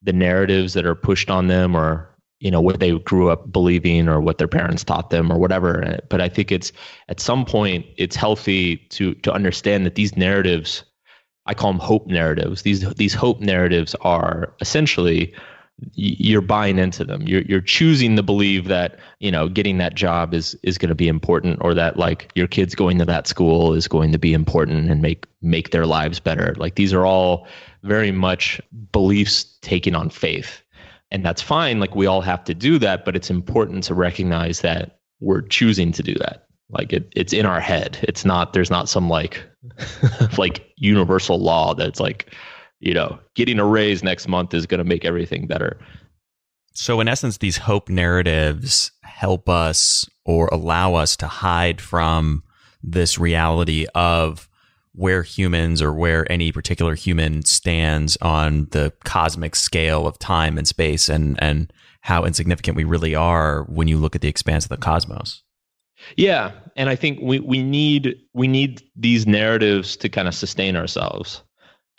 the 0.04 0.14
narratives 0.14 0.74
that 0.74 0.86
are 0.86 0.96
pushed 0.96 1.30
on 1.30 1.48
them 1.48 1.76
or 1.76 2.10
you 2.40 2.52
know 2.52 2.62
what 2.62 2.80
they 2.80 2.98
grew 3.00 3.30
up 3.30 3.52
believing 3.52 4.10
or 4.10 4.20
what 4.20 4.38
their 4.38 4.48
parents 4.48 4.84
taught 4.84 5.10
them 5.10 5.32
or 5.32 5.38
whatever 5.38 5.98
but 6.10 6.22
i 6.22 6.28
think 6.28 6.52
it's 6.52 6.72
at 7.10 7.20
some 7.20 7.46
point 7.46 7.86
it's 7.98 8.16
healthy 8.16 8.78
to 8.90 9.14
to 9.16 9.32
understand 9.32 9.86
that 9.86 9.96
these 9.96 10.16
narratives 10.18 10.84
i 11.46 11.54
call 11.54 11.72
them 11.72 11.80
hope 11.80 12.06
narratives 12.08 12.64
these 12.64 12.88
these 12.96 13.14
hope 13.14 13.40
narratives 13.40 13.96
are 14.02 14.54
essentially 14.62 15.34
you're 15.94 16.42
buying 16.42 16.78
into 16.78 17.04
them. 17.04 17.24
You're 17.24 17.42
you're 17.42 17.62
choosing 17.62 18.16
to 18.16 18.24
believe 18.24 18.68
that 18.68 19.00
you 19.20 19.32
know 19.32 19.50
getting 19.50 19.78
that 19.80 19.96
job 19.96 20.34
is 20.34 20.56
is 20.64 20.78
going 20.78 20.90
to 20.90 20.96
be 20.96 21.08
important, 21.08 21.60
or 21.62 21.74
that 21.74 21.98
like 21.98 22.32
your 22.36 22.48
kids 22.48 22.76
going 22.76 23.00
to 23.00 23.06
that 23.06 23.28
school 23.28 23.74
is 23.74 23.88
going 23.88 24.12
to 24.12 24.20
be 24.20 24.34
important 24.34 24.90
and 24.90 25.02
make 25.02 25.26
make 25.42 25.72
their 25.72 25.86
lives 25.86 26.20
better. 26.20 26.54
Like 26.58 26.76
these 26.76 26.94
are 26.94 27.06
all 27.06 27.48
very 27.84 28.12
much 28.12 28.60
beliefs 28.92 29.44
taken 29.62 29.96
on 29.96 30.10
faith, 30.10 30.64
and 31.12 31.26
that's 31.26 31.42
fine. 31.42 31.80
Like 31.80 31.96
we 31.96 32.06
all 32.06 32.22
have 32.22 32.44
to 32.46 32.54
do 32.54 32.80
that, 32.80 33.06
but 33.06 33.16
it's 33.16 33.30
important 33.30 33.84
to 33.86 33.94
recognize 33.94 34.62
that 34.62 35.00
we're 35.20 35.42
choosing 35.42 35.92
to 35.94 36.04
do 36.04 36.16
that. 36.16 36.48
Like 36.70 36.92
it, 36.92 37.12
it's 37.16 37.34
in 37.34 37.46
our 37.46 37.60
head. 37.60 38.00
It's 38.04 38.26
not. 38.26 38.54
There's 38.54 38.72
not 38.72 38.90
some 38.90 39.10
like 39.10 39.44
like 40.38 40.72
universal 40.78 41.40
law 41.40 41.74
that's 41.74 42.00
like 42.00 42.34
you 42.84 42.94
know, 42.94 43.18
getting 43.36 43.60
a 43.60 43.66
raise 43.66 44.04
next 44.04 44.28
month 44.28 44.54
is 44.54 44.66
going 44.66 44.80
to 44.80 44.84
make 44.84 45.06
everything 45.06 45.48
better. 45.48 45.80
So, 46.74 47.00
in 47.00 47.08
essence, 47.08 47.38
these 47.38 47.56
hope 47.56 47.88
narratives 47.88 48.92
help 49.04 49.48
us 49.48 50.06
or 50.26 50.50
allow 50.52 50.96
us 50.96 51.16
to 51.18 51.28
hide 51.28 51.80
from 51.80 52.44
this 52.84 53.18
reality 53.18 53.86
of 53.96 54.50
where 54.94 55.24
humans 55.24 55.82
or 55.82 55.94
where 55.94 56.32
any 56.32 56.52
particular 56.52 56.96
human 56.96 57.44
stands 57.44 58.18
on 58.22 58.68
the 58.72 58.94
cosmic 59.04 59.56
scale 59.56 60.06
of 60.06 60.20
time 60.20 60.58
and 60.58 60.68
space 60.68 61.10
and, 61.10 61.42
and 61.42 61.74
how 62.02 62.26
insignificant 62.26 62.78
we 62.78 62.84
really 62.84 63.16
are 63.16 63.64
when 63.64 63.88
you 63.88 63.98
look 63.98 64.16
at 64.16 64.22
the 64.22 64.28
expanse 64.28 64.66
of 64.66 64.70
the 64.70 64.78
cosmos. 64.78 65.42
Yeah, 66.18 66.52
and 66.76 66.90
I 66.90 66.96
think 66.96 67.20
we, 67.22 67.40
we 67.40 67.64
need 67.64 68.18
we 68.34 68.48
need 68.48 68.82
these 68.96 69.26
narratives 69.26 69.96
to 69.98 70.10
kind 70.10 70.28
of 70.28 70.36
sustain 70.36 70.76
ourselves. 70.76 71.42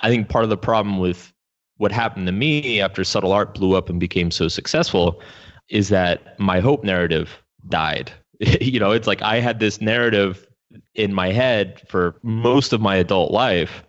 I 0.01 0.11
think 0.11 0.29
part 0.29 0.45
of 0.45 0.51
the 0.51 0.57
problem 0.57 0.99
with 0.99 1.33
what 1.79 1.91
happened 1.91 2.27
to 2.27 2.33
me 2.33 2.81
after 2.81 3.03
subtle 3.03 3.33
art 3.33 3.55
blew 3.55 3.75
up 3.75 3.89
and 3.89 3.99
became 3.99 4.31
so 4.31 4.49
successful 4.49 5.23
is 5.69 5.89
that 5.89 6.39
my 6.39 6.61
hope 6.61 6.85
narrative 6.85 7.43
died. 7.69 8.13
you 8.61 8.79
know, 8.79 8.93
it's 8.93 9.07
like 9.07 9.23
I 9.23 9.41
had 9.41 9.59
this 9.59 9.81
narrative 9.81 10.47
in 10.95 11.12
my 11.12 11.33
head 11.33 11.83
for 11.88 12.16
most 12.23 12.73
of 12.73 12.81
my 12.81 12.97
adult 12.97 13.31
life 13.31 13.85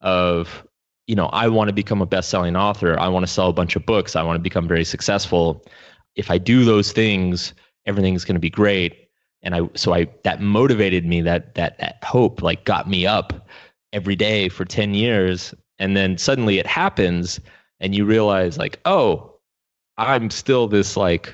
of 0.00 0.66
you 1.06 1.14
know, 1.14 1.26
I 1.26 1.46
want 1.46 1.68
to 1.68 1.72
become 1.72 2.02
a 2.02 2.06
best-selling 2.06 2.56
author. 2.56 2.98
I 2.98 3.06
want 3.06 3.24
to 3.24 3.32
sell 3.32 3.48
a 3.48 3.52
bunch 3.52 3.76
of 3.76 3.86
books. 3.86 4.16
I 4.16 4.24
want 4.24 4.38
to 4.38 4.42
become 4.42 4.66
very 4.66 4.84
successful. 4.84 5.64
If 6.16 6.32
I 6.32 6.38
do 6.38 6.64
those 6.64 6.90
things, 6.90 7.52
everything's 7.86 8.24
going 8.24 8.34
to 8.34 8.40
be 8.40 8.50
great. 8.50 9.08
And 9.42 9.54
I 9.54 9.60
so 9.74 9.94
I 9.94 10.08
that 10.24 10.40
motivated 10.40 11.06
me 11.06 11.20
that 11.20 11.54
that, 11.54 11.78
that 11.78 12.02
hope 12.02 12.42
like 12.42 12.64
got 12.64 12.88
me 12.88 13.06
up 13.06 13.48
every 13.92 14.16
day 14.16 14.48
for 14.48 14.64
10 14.64 14.94
years 14.94 15.54
and 15.78 15.96
then 15.96 16.18
suddenly 16.18 16.58
it 16.58 16.66
happens 16.66 17.40
and 17.80 17.94
you 17.94 18.04
realize 18.04 18.58
like 18.58 18.80
oh 18.84 19.34
i'm 19.96 20.30
still 20.30 20.68
this 20.68 20.96
like 20.96 21.32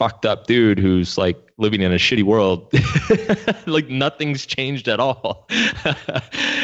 fucked 0.00 0.24
up 0.24 0.46
dude 0.46 0.78
who's 0.78 1.18
like 1.18 1.36
living 1.58 1.82
in 1.82 1.92
a 1.92 1.96
shitty 1.96 2.22
world. 2.22 2.72
Like 3.66 3.88
nothing's 3.90 4.46
changed 4.46 4.88
at 4.88 4.98
all. 4.98 5.46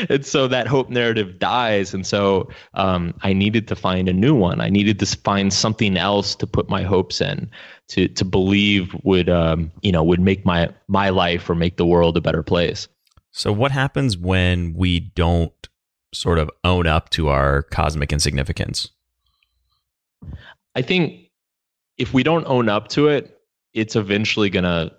And 0.08 0.24
so 0.26 0.46
that 0.48 0.66
hope 0.66 0.90
narrative 0.90 1.38
dies. 1.38 1.94
And 1.94 2.06
so 2.06 2.50
um, 2.74 3.14
i 3.22 3.32
needed 3.32 3.66
to 3.68 3.76
find 3.76 4.08
a 4.08 4.12
new 4.12 4.34
one. 4.34 4.60
I 4.60 4.68
needed 4.68 4.98
to 5.00 5.06
find 5.06 5.52
something 5.52 5.96
else 5.96 6.34
to 6.36 6.46
put 6.46 6.68
my 6.68 6.82
hopes 6.82 7.20
in 7.20 7.50
to 7.88 8.08
to 8.08 8.24
believe 8.24 8.94
would 9.04 9.28
um, 9.28 9.70
you 9.82 9.92
know 9.92 10.02
would 10.02 10.20
make 10.20 10.44
my 10.44 10.68
my 10.88 11.08
life 11.08 11.48
or 11.48 11.54
make 11.54 11.76
the 11.76 11.86
world 11.86 12.16
a 12.16 12.20
better 12.20 12.42
place. 12.42 12.88
So, 13.32 13.52
what 13.52 13.72
happens 13.72 14.16
when 14.18 14.74
we 14.74 15.00
don't 15.00 15.68
sort 16.12 16.38
of 16.38 16.50
own 16.62 16.86
up 16.86 17.10
to 17.10 17.28
our 17.28 17.62
cosmic 17.62 18.12
insignificance? 18.12 18.90
I 20.74 20.82
think 20.82 21.25
if 21.98 22.12
we 22.12 22.22
don't 22.22 22.46
own 22.46 22.68
up 22.68 22.88
to 22.88 23.08
it, 23.08 23.38
it's 23.74 23.96
eventually 23.96 24.50
going 24.50 24.64
to 24.64 24.92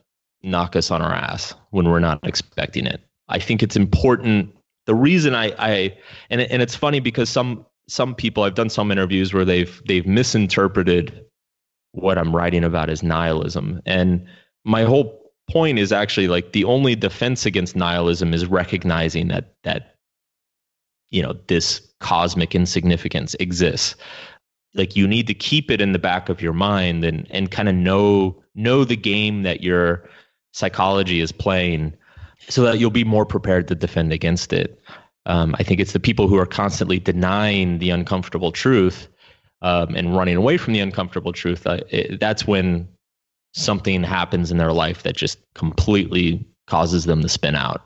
knock 0.44 0.76
us 0.76 0.92
on 0.92 1.02
our 1.02 1.14
ass 1.14 1.54
when 1.72 1.90
we're 1.90 2.00
not 2.00 2.20
expecting 2.24 2.86
it. 2.86 3.02
I 3.28 3.40
think 3.40 3.62
it's 3.64 3.76
important. 3.76 4.56
The 4.86 4.96
reason 4.96 5.36
I, 5.36 5.54
I 5.58 5.98
and 6.30 6.42
and 6.42 6.62
it's 6.62 6.76
funny 6.76 7.00
because 7.00 7.30
some 7.30 7.66
some 7.88 8.16
people 8.16 8.44
I've 8.44 8.56
done 8.56 8.70
some 8.70 8.92
interviews 8.92 9.34
where 9.34 9.46
they've 9.46 9.82
they've 9.86 10.08
misinterpreted 10.08 11.26
what 11.92 12.18
I'm 12.18 12.36
writing 12.36 12.64
about 12.64 12.90
as 12.90 13.04
nihilism, 13.04 13.82
and 13.86 14.26
my 14.64 14.84
whole 14.84 15.32
point 15.50 15.80
is 15.80 15.92
actually 15.92 16.28
like 16.28 16.52
the 16.52 16.64
only 16.66 16.96
defense 16.96 17.46
against 17.46 17.76
nihilism 17.76 18.34
is 18.34 18.46
recognizing 18.46 19.28
that 19.30 19.56
that 19.64 19.96
you 21.10 21.22
know 21.22 21.36
this 21.48 21.82
cosmic 22.00 22.54
insignificance 22.56 23.36
exists 23.40 23.96
like 24.74 24.96
you 24.96 25.08
need 25.08 25.28
to 25.28 25.34
keep 25.34 25.72
it 25.72 25.82
in 25.82 25.92
the 25.92 26.00
back 26.00 26.30
of 26.30 26.42
your 26.42 26.54
mind 26.54 27.04
and 27.04 27.28
and 27.30 27.52
kind 27.52 27.70
of 27.70 27.76
know 27.76 28.42
know 28.56 28.84
the 28.84 28.96
game 28.96 29.44
that 29.44 29.62
your 29.62 30.08
psychology 30.54 31.22
is 31.22 31.32
playing 31.32 31.94
so 32.50 32.64
that 32.64 32.80
you'll 32.80 32.90
be 32.90 33.04
more 33.04 33.26
prepared 33.26 33.68
to 33.68 33.76
defend 33.76 34.14
against 34.14 34.54
it. 34.54 34.80
Um, 35.26 35.56
i 35.60 35.64
think 35.64 35.82
it's 35.82 35.92
the 35.92 36.00
people 36.00 36.30
who 36.30 36.38
are 36.38 36.46
constantly 36.46 37.00
denying 37.00 37.80
the 37.80 37.90
uncomfortable 37.90 38.54
truth 38.54 39.10
um, 39.62 39.94
and 39.94 40.16
running 40.16 40.38
away 40.38 40.58
from 40.58 40.72
the 40.72 40.80
uncomfortable 40.80 41.34
truth 41.34 41.68
uh, 41.68 41.80
it, 41.90 42.22
that's 42.22 42.48
when 42.48 42.88
something 43.54 44.04
happens 44.04 44.52
in 44.52 44.58
their 44.58 44.72
life 44.72 45.04
that 45.04 45.18
just 45.18 45.40
completely 45.54 46.48
causes 46.68 47.06
them 47.06 47.22
to 47.22 47.30
spin 47.30 47.56
out. 47.56 47.82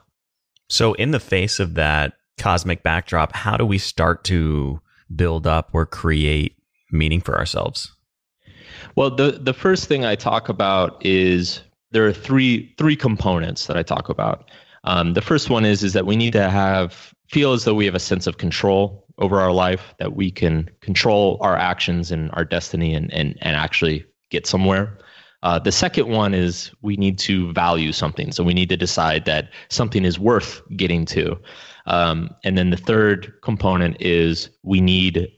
So 0.70 0.94
in 0.94 1.12
the 1.12 1.20
face 1.20 1.60
of 1.60 1.74
that 1.76 2.14
cosmic 2.38 2.84
backdrop 2.84 3.36
how 3.36 3.58
do 3.58 3.66
we 3.66 3.80
start 3.80 4.24
to 4.26 4.80
build 5.16 5.48
up 5.48 5.72
or 5.74 5.88
create 5.88 6.61
meaning 6.92 7.22
for 7.22 7.38
ourselves? 7.38 7.94
Well, 8.96 9.16
the 9.16 9.40
the 9.42 9.54
first 9.54 9.88
thing 9.88 10.06
I 10.06 10.16
talk 10.16 10.50
about 10.50 11.04
is 11.06 11.62
there 11.92 12.06
are 12.06 12.14
three 12.14 12.74
three 12.78 12.96
components 12.96 13.68
that 13.68 13.78
I 13.78 13.84
talk 13.84 14.10
about. 14.10 14.50
Um, 14.84 15.14
the 15.14 15.22
first 15.22 15.50
one 15.50 15.66
is 15.66 15.84
is 15.84 15.94
that 15.94 16.06
we 16.06 16.16
need 16.16 16.34
to 16.34 16.50
have 16.50 17.14
feel 17.30 17.54
as 17.54 17.64
though 17.64 17.74
we 17.74 17.86
have 17.86 17.96
a 17.96 18.00
sense 18.00 18.28
of 18.28 18.38
control 18.38 19.06
over 19.18 19.40
our 19.40 19.52
life, 19.52 19.94
that 20.00 20.16
we 20.16 20.32
can 20.32 20.70
control 20.82 21.38
our 21.42 21.56
actions 21.56 22.12
and 22.12 22.30
our 22.34 22.44
destiny, 22.44 22.94
and 22.94 23.14
and 23.14 23.38
and 23.42 23.56
actually 23.56 24.06
get 24.30 24.48
somewhere. 24.48 24.98
Uh, 25.44 25.58
the 25.58 25.72
second 25.72 26.08
one 26.08 26.34
is 26.36 26.72
we 26.82 26.96
need 26.98 27.18
to 27.18 27.52
value 27.54 27.92
something, 27.92 28.32
so 28.32 28.44
we 28.44 28.54
need 28.54 28.70
to 28.70 28.78
decide 28.78 29.26
that 29.26 29.50
something 29.70 30.06
is 30.06 30.20
worth 30.20 30.62
getting 30.76 31.04
to. 31.06 31.36
Um, 31.88 32.30
and 32.44 32.58
then 32.58 32.70
the 32.70 32.78
third 32.78 33.34
component 33.42 33.98
is 34.00 34.50
we 34.62 34.82
need 34.82 35.32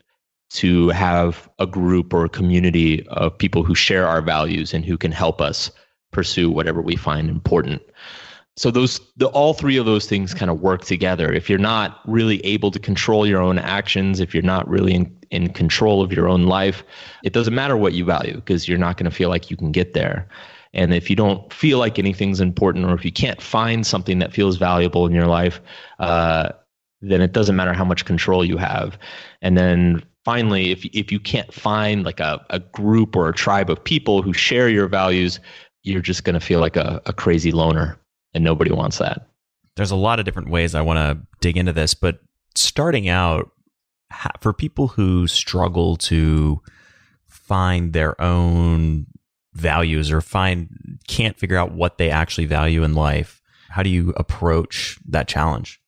to 0.54 0.90
have 0.90 1.50
a 1.60 1.66
group 1.66 2.14
or 2.14 2.26
a 2.26 2.30
community 2.30 3.06
of 3.10 3.36
people 3.38 3.64
who 3.64 3.74
share 3.74 4.08
our 4.08 4.22
values 4.22 4.74
and 4.74 4.86
who 4.86 4.98
can 4.98 5.12
help 5.12 5.42
us 5.42 5.72
pursue 6.12 6.50
whatever 6.50 6.82
we 6.82 6.96
find 6.96 7.30
important. 7.30 7.82
So 8.56 8.70
those 8.70 9.02
the 9.18 9.28
all 9.28 9.56
three 9.56 9.78
of 9.78 9.88
those 9.88 10.06
things 10.06 10.34
kind 10.36 10.52
of 10.52 10.62
work 10.62 10.86
together. 10.86 11.34
If 11.34 11.50
you're 11.50 11.58
not 11.58 12.02
really 12.06 12.40
able 12.46 12.70
to 12.70 12.80
control 12.80 13.26
your 13.26 13.42
own 13.42 13.58
actions, 13.58 14.20
if 14.20 14.32
you're 14.32 14.44
not 14.44 14.68
really 14.68 14.94
in, 14.94 15.18
in 15.32 15.50
control 15.50 16.04
of 16.04 16.14
your 16.14 16.30
own 16.30 16.44
life, 16.44 16.84
it 17.24 17.34
doesn't 17.34 17.56
matter 17.56 17.76
what 17.76 17.94
you 17.94 18.06
value 18.06 18.36
because 18.36 18.68
you're 18.68 18.78
not 18.78 18.98
going 18.98 19.10
to 19.10 19.16
feel 19.16 19.30
like 19.30 19.50
you 19.50 19.58
can 19.58 19.72
get 19.72 19.96
there. 19.96 20.28
And 20.72 20.94
if 20.94 21.10
you 21.10 21.16
don't 21.16 21.52
feel 21.52 21.80
like 21.80 21.98
anything's 21.98 22.40
important, 22.40 22.86
or 22.86 22.94
if 22.94 23.04
you 23.04 23.12
can't 23.12 23.42
find 23.42 23.86
something 23.86 24.20
that 24.20 24.34
feels 24.34 24.58
valuable 24.58 25.08
in 25.08 25.14
your 25.14 25.28
life, 25.28 25.60
uh, 26.00 26.50
then 27.02 27.22
it 27.22 27.32
doesn't 27.32 27.56
matter 27.56 27.74
how 27.74 27.86
much 27.86 28.06
control 28.06 28.46
you 28.46 28.58
have. 28.58 28.98
And 29.42 29.58
then 29.58 30.04
finally, 30.26 30.72
if 30.72 30.86
if 30.86 31.12
you 31.12 31.20
can't 31.20 31.54
find 31.54 32.04
like 32.04 32.20
a, 32.20 32.46
a 32.50 32.60
group 32.60 33.16
or 33.16 33.30
a 33.30 33.34
tribe 33.34 33.70
of 33.70 33.84
people 33.84 34.22
who 34.22 34.34
share 34.34 34.70
your 34.70 34.88
values, 34.88 35.40
you're 35.84 36.02
just 36.02 36.24
going 36.24 36.34
to 36.34 36.40
feel 36.40 36.60
like 36.60 36.76
a, 36.76 37.02
a 37.06 37.14
crazy 37.14 37.52
loner, 37.52 38.00
and 38.34 38.44
nobody 38.44 38.72
wants 38.72 38.98
that. 38.98 39.28
There's 39.76 39.92
a 39.92 39.96
lot 39.96 40.20
of 40.20 40.26
different 40.26 40.50
ways 40.50 40.76
I 40.76 40.82
want 40.82 40.98
to 40.98 41.26
dig 41.42 41.58
into 41.58 41.74
this, 41.74 41.94
but 41.94 42.20
starting 42.56 43.10
out, 43.10 43.52
for 44.40 44.54
people 44.54 44.90
who 44.90 45.28
struggle 45.28 45.98
to 45.98 46.62
find 47.28 47.94
their 47.94 48.20
own 48.22 49.08
values 49.54 50.12
or 50.12 50.22
find 50.22 51.00
can't 51.08 51.38
figure 51.38 51.58
out 51.58 51.74
what 51.74 51.98
they 51.98 52.10
actually 52.10 52.46
value 52.46 52.84
in 52.84 52.94
life, 52.94 53.42
how 53.70 53.82
do 53.82 53.90
you 53.90 54.14
approach 54.18 55.00
that 55.08 55.28
challenge? 55.28 55.80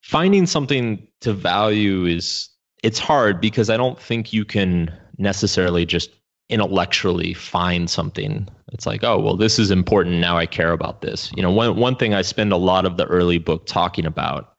Finding 0.00 0.46
something 0.46 1.06
to 1.20 1.32
value 1.32 2.06
is 2.06 2.48
it's 2.84 2.98
hard 2.98 3.40
because 3.40 3.70
I 3.70 3.78
don't 3.78 3.98
think 3.98 4.34
you 4.34 4.44
can 4.44 4.92
necessarily 5.16 5.86
just 5.86 6.10
intellectually 6.50 7.32
find 7.32 7.88
something. 7.88 8.46
It's 8.72 8.84
like, 8.86 9.02
oh, 9.02 9.18
well, 9.18 9.36
this 9.36 9.58
is 9.58 9.70
important. 9.70 10.16
Now 10.16 10.36
I 10.36 10.44
care 10.44 10.70
about 10.70 11.00
this. 11.00 11.32
You 11.34 11.42
know, 11.42 11.50
one, 11.50 11.76
one 11.76 11.96
thing 11.96 12.12
I 12.12 12.20
spend 12.20 12.52
a 12.52 12.58
lot 12.58 12.84
of 12.84 12.98
the 12.98 13.06
early 13.06 13.38
book 13.38 13.64
talking 13.64 14.04
about, 14.04 14.52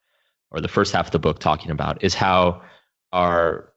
or 0.50 0.60
the 0.60 0.68
first 0.68 0.92
half 0.92 1.06
of 1.06 1.12
the 1.12 1.20
book 1.20 1.38
talking 1.38 1.70
about, 1.70 2.04
is 2.04 2.16
how 2.16 2.64
our 3.14 3.72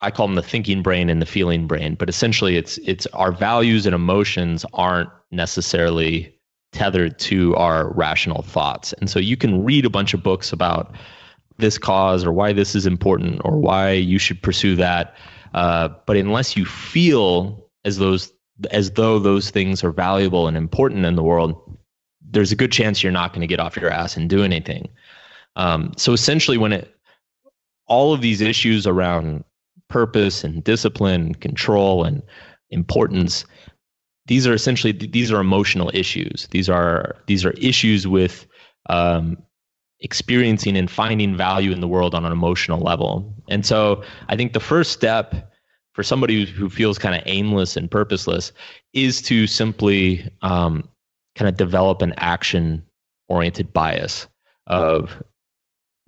I 0.00 0.10
call 0.10 0.26
them 0.26 0.34
the 0.34 0.42
thinking 0.42 0.82
brain 0.82 1.08
and 1.08 1.22
the 1.22 1.26
feeling 1.26 1.68
brain, 1.68 1.94
but 1.94 2.08
essentially 2.08 2.56
it's 2.56 2.78
it's 2.78 3.06
our 3.12 3.30
values 3.30 3.86
and 3.86 3.94
emotions 3.94 4.66
aren't 4.72 5.10
necessarily 5.30 6.36
tethered 6.72 7.20
to 7.20 7.54
our 7.54 7.92
rational 7.92 8.42
thoughts. 8.42 8.92
And 8.94 9.08
so 9.08 9.20
you 9.20 9.36
can 9.36 9.64
read 9.64 9.86
a 9.86 9.90
bunch 9.90 10.12
of 10.12 10.24
books 10.24 10.52
about 10.52 10.96
this 11.58 11.78
cause 11.78 12.24
or 12.24 12.32
why 12.32 12.52
this 12.52 12.74
is 12.74 12.86
important 12.86 13.40
or 13.44 13.58
why 13.58 13.92
you 13.92 14.18
should 14.18 14.42
pursue 14.42 14.76
that. 14.76 15.16
Uh, 15.54 15.88
but 16.06 16.16
unless 16.16 16.56
you 16.56 16.64
feel 16.64 17.68
as 17.84 17.98
those 17.98 18.32
as 18.70 18.92
though 18.92 19.18
those 19.18 19.50
things 19.50 19.82
are 19.82 19.90
valuable 19.90 20.46
and 20.46 20.56
important 20.56 21.04
in 21.04 21.16
the 21.16 21.22
world, 21.22 21.76
there's 22.30 22.52
a 22.52 22.56
good 22.56 22.70
chance 22.70 23.02
you're 23.02 23.12
not 23.12 23.32
going 23.32 23.40
to 23.40 23.46
get 23.46 23.60
off 23.60 23.76
your 23.76 23.90
ass 23.90 24.16
and 24.16 24.30
do 24.30 24.44
anything. 24.44 24.88
Um, 25.56 25.92
so 25.96 26.12
essentially, 26.12 26.58
when 26.58 26.72
it 26.72 26.94
all 27.86 28.12
of 28.12 28.20
these 28.20 28.40
issues 28.40 28.86
around 28.86 29.44
purpose 29.88 30.44
and 30.44 30.64
discipline, 30.64 31.34
control 31.34 32.04
and 32.04 32.22
importance, 32.70 33.44
these 34.26 34.46
are 34.46 34.54
essentially 34.54 34.92
these 34.92 35.30
are 35.30 35.40
emotional 35.40 35.90
issues. 35.92 36.48
These 36.50 36.68
are 36.68 37.16
these 37.26 37.44
are 37.44 37.52
issues 37.52 38.06
with 38.06 38.46
um, 38.88 39.36
experiencing 40.02 40.76
and 40.76 40.90
finding 40.90 41.36
value 41.36 41.72
in 41.72 41.80
the 41.80 41.88
world 41.88 42.14
on 42.14 42.24
an 42.24 42.32
emotional 42.32 42.80
level. 42.80 43.34
And 43.48 43.64
so 43.64 44.02
I 44.28 44.36
think 44.36 44.52
the 44.52 44.60
first 44.60 44.92
step 44.92 45.52
for 45.94 46.02
somebody 46.02 46.44
who 46.44 46.68
feels 46.68 46.98
kind 46.98 47.14
of 47.14 47.22
aimless 47.26 47.76
and 47.76 47.90
purposeless 47.90 48.52
is 48.92 49.22
to 49.22 49.46
simply 49.46 50.28
um, 50.42 50.88
kind 51.36 51.48
of 51.48 51.56
develop 51.56 52.02
an 52.02 52.14
action 52.16 52.84
oriented 53.28 53.72
bias 53.72 54.26
of 54.66 55.22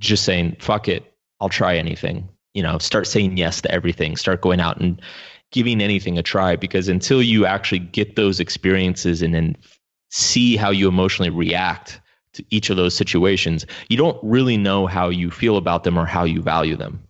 just 0.00 0.24
saying, 0.24 0.56
fuck 0.58 0.88
it, 0.88 1.14
I'll 1.40 1.48
try 1.48 1.76
anything. 1.76 2.28
You 2.54 2.62
know, 2.62 2.78
start 2.78 3.06
saying 3.06 3.36
yes 3.36 3.60
to 3.62 3.70
everything, 3.70 4.16
start 4.16 4.40
going 4.40 4.60
out 4.60 4.80
and 4.80 5.00
giving 5.52 5.80
anything 5.80 6.18
a 6.18 6.22
try 6.22 6.56
because 6.56 6.88
until 6.88 7.22
you 7.22 7.46
actually 7.46 7.78
get 7.78 8.16
those 8.16 8.40
experiences 8.40 9.22
and 9.22 9.34
then 9.34 9.56
see 10.10 10.56
how 10.56 10.70
you 10.70 10.88
emotionally 10.88 11.30
react 11.30 12.00
to 12.34 12.44
each 12.50 12.70
of 12.70 12.76
those 12.76 12.94
situations, 12.94 13.66
you 13.88 13.96
don't 13.96 14.18
really 14.22 14.56
know 14.56 14.86
how 14.86 15.08
you 15.08 15.30
feel 15.30 15.56
about 15.56 15.84
them 15.84 15.98
or 15.98 16.06
how 16.06 16.24
you 16.24 16.42
value 16.42 16.76
them. 16.76 17.02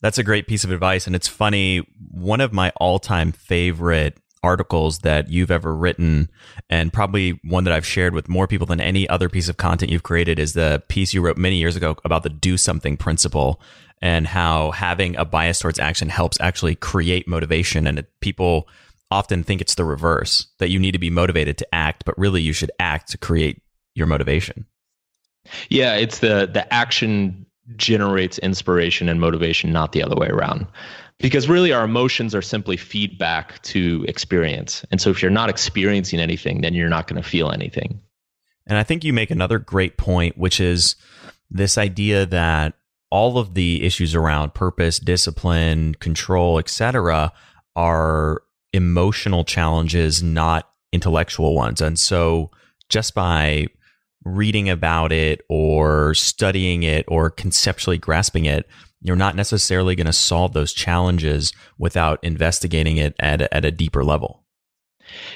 That's 0.00 0.18
a 0.18 0.22
great 0.22 0.46
piece 0.46 0.64
of 0.64 0.70
advice. 0.70 1.06
And 1.06 1.16
it's 1.16 1.28
funny, 1.28 1.86
one 2.10 2.40
of 2.40 2.52
my 2.52 2.72
all 2.76 2.98
time 2.98 3.32
favorite 3.32 4.16
articles 4.42 5.00
that 5.00 5.28
you've 5.30 5.50
ever 5.50 5.74
written, 5.74 6.28
and 6.70 6.92
probably 6.92 7.40
one 7.42 7.64
that 7.64 7.72
I've 7.72 7.86
shared 7.86 8.14
with 8.14 8.28
more 8.28 8.46
people 8.46 8.66
than 8.66 8.80
any 8.80 9.08
other 9.08 9.28
piece 9.28 9.48
of 9.48 9.56
content 9.56 9.90
you've 9.90 10.04
created, 10.04 10.38
is 10.38 10.52
the 10.52 10.82
piece 10.88 11.12
you 11.12 11.20
wrote 11.20 11.36
many 11.36 11.56
years 11.56 11.74
ago 11.74 11.96
about 12.04 12.22
the 12.22 12.30
do 12.30 12.56
something 12.56 12.96
principle 12.96 13.60
and 14.00 14.28
how 14.28 14.70
having 14.70 15.16
a 15.16 15.24
bias 15.24 15.58
towards 15.58 15.80
action 15.80 16.08
helps 16.08 16.38
actually 16.40 16.76
create 16.76 17.26
motivation. 17.26 17.86
And 17.86 18.06
people 18.20 18.68
often 19.10 19.42
think 19.42 19.60
it's 19.60 19.74
the 19.74 19.84
reverse 19.84 20.48
that 20.58 20.70
you 20.70 20.78
need 20.78 20.92
to 20.92 20.98
be 20.98 21.10
motivated 21.10 21.58
to 21.58 21.74
act, 21.74 22.04
but 22.04 22.18
really 22.18 22.42
you 22.42 22.52
should 22.52 22.70
act 22.78 23.10
to 23.10 23.18
create 23.18 23.62
your 23.94 24.06
motivation. 24.06 24.66
Yeah, 25.70 25.94
it's 25.94 26.18
the 26.18 26.48
the 26.52 26.72
action 26.72 27.46
generates 27.76 28.38
inspiration 28.38 29.08
and 29.08 29.20
motivation, 29.20 29.72
not 29.72 29.92
the 29.92 30.02
other 30.02 30.16
way 30.16 30.28
around. 30.28 30.66
Because 31.18 31.48
really 31.48 31.72
our 31.72 31.84
emotions 31.84 32.34
are 32.34 32.42
simply 32.42 32.76
feedback 32.76 33.60
to 33.62 34.04
experience. 34.08 34.84
And 34.90 35.00
so 35.00 35.10
if 35.10 35.20
you're 35.20 35.30
not 35.32 35.50
experiencing 35.50 36.20
anything, 36.20 36.60
then 36.60 36.74
you're 36.74 36.88
not 36.88 37.08
going 37.08 37.20
to 37.20 37.28
feel 37.28 37.50
anything. 37.50 38.00
And 38.66 38.78
I 38.78 38.84
think 38.84 39.02
you 39.02 39.12
make 39.12 39.30
another 39.30 39.58
great 39.58 39.96
point, 39.96 40.38
which 40.38 40.60
is 40.60 40.94
this 41.50 41.76
idea 41.76 42.24
that 42.26 42.74
all 43.10 43.38
of 43.38 43.54
the 43.54 43.82
issues 43.82 44.14
around 44.14 44.54
purpose, 44.54 44.98
discipline, 44.98 45.94
control, 45.94 46.58
etc., 46.58 47.32
are 47.74 48.42
emotional 48.72 49.44
challenges, 49.44 50.22
not 50.22 50.70
intellectual 50.92 51.54
ones. 51.54 51.80
And 51.80 51.98
so 51.98 52.50
just 52.88 53.14
by 53.14 53.68
reading 54.24 54.68
about 54.68 55.12
it 55.12 55.42
or 55.48 56.14
studying 56.14 56.82
it 56.82 57.04
or 57.08 57.30
conceptually 57.30 57.98
grasping 57.98 58.44
it, 58.44 58.66
you're 59.00 59.16
not 59.16 59.36
necessarily 59.36 59.94
going 59.94 60.06
to 60.06 60.12
solve 60.12 60.52
those 60.52 60.72
challenges 60.72 61.52
without 61.78 62.22
investigating 62.22 62.96
it 62.96 63.14
at 63.20 63.42
at 63.42 63.64
a 63.64 63.70
deeper 63.70 64.04
level. 64.04 64.44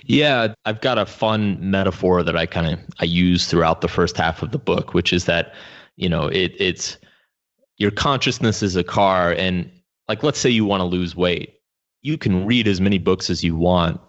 Yeah, 0.04 0.54
I've 0.64 0.80
got 0.80 0.98
a 0.98 1.06
fun 1.06 1.58
metaphor 1.60 2.22
that 2.22 2.36
I 2.36 2.46
kind 2.46 2.66
of 2.66 2.80
I 2.98 3.04
use 3.04 3.46
throughout 3.46 3.80
the 3.80 3.88
first 3.88 4.16
half 4.16 4.42
of 4.42 4.50
the 4.50 4.58
book, 4.58 4.94
which 4.94 5.12
is 5.12 5.24
that 5.26 5.54
you 5.96 6.08
know 6.08 6.26
it, 6.26 6.54
it's 6.58 6.98
your 7.78 7.90
consciousness 7.90 8.62
is 8.62 8.76
a 8.76 8.84
car, 8.84 9.32
and 9.32 9.70
like 10.08 10.22
let's 10.22 10.38
say 10.38 10.50
you 10.50 10.64
want 10.64 10.80
to 10.80 10.84
lose 10.84 11.16
weight, 11.16 11.54
you 12.02 12.18
can 12.18 12.44
read 12.44 12.68
as 12.68 12.80
many 12.80 12.98
books 12.98 13.30
as 13.30 13.42
you 13.42 13.56
want 13.56 14.00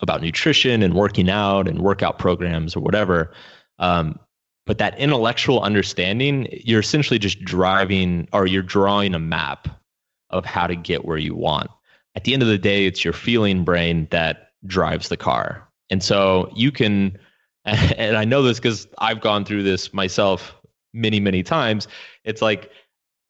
about 0.00 0.20
nutrition 0.20 0.82
and 0.82 0.94
working 0.94 1.30
out 1.30 1.66
and 1.66 1.80
workout 1.80 2.18
programs 2.18 2.76
or 2.76 2.80
whatever. 2.80 3.32
Um, 3.78 4.18
but 4.66 4.78
that 4.78 4.98
intellectual 4.98 5.62
understanding, 5.62 6.48
you're 6.50 6.80
essentially 6.80 7.18
just 7.18 7.40
driving 7.40 8.28
or 8.32 8.46
you're 8.46 8.62
drawing 8.62 9.14
a 9.14 9.18
map 9.18 9.68
of 10.30 10.44
how 10.44 10.66
to 10.66 10.74
get 10.74 11.04
where 11.04 11.18
you 11.18 11.34
want. 11.34 11.70
At 12.16 12.24
the 12.24 12.34
end 12.34 12.42
of 12.42 12.48
the 12.48 12.58
day, 12.58 12.86
it's 12.86 13.04
your 13.04 13.12
feeling 13.12 13.64
brain 13.64 14.08
that 14.10 14.50
drives 14.66 15.08
the 15.08 15.16
car. 15.16 15.66
And 15.88 16.02
so 16.02 16.50
you 16.54 16.72
can, 16.72 17.16
and 17.64 18.16
I 18.16 18.24
know 18.24 18.42
this 18.42 18.58
because 18.58 18.88
I've 18.98 19.20
gone 19.20 19.44
through 19.44 19.62
this 19.62 19.94
myself 19.94 20.56
many, 20.92 21.20
many 21.20 21.42
times. 21.42 21.86
It's 22.24 22.42
like, 22.42 22.70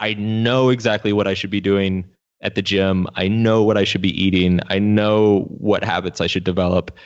I 0.01 0.15
know 0.15 0.71
exactly 0.71 1.13
what 1.13 1.27
I 1.27 1.35
should 1.35 1.51
be 1.51 1.61
doing 1.61 2.05
at 2.41 2.55
the 2.55 2.63
gym. 2.63 3.07
I 3.15 3.29
know 3.29 3.63
what 3.63 3.77
I 3.77 3.85
should 3.85 4.03
be 4.03 4.25
eating. 4.25 4.61
I 4.69 4.79
know 4.79 5.43
what 5.59 5.85
habits 5.85 6.21
I 6.21 6.27
should 6.27 6.45
develop. 6.45 6.97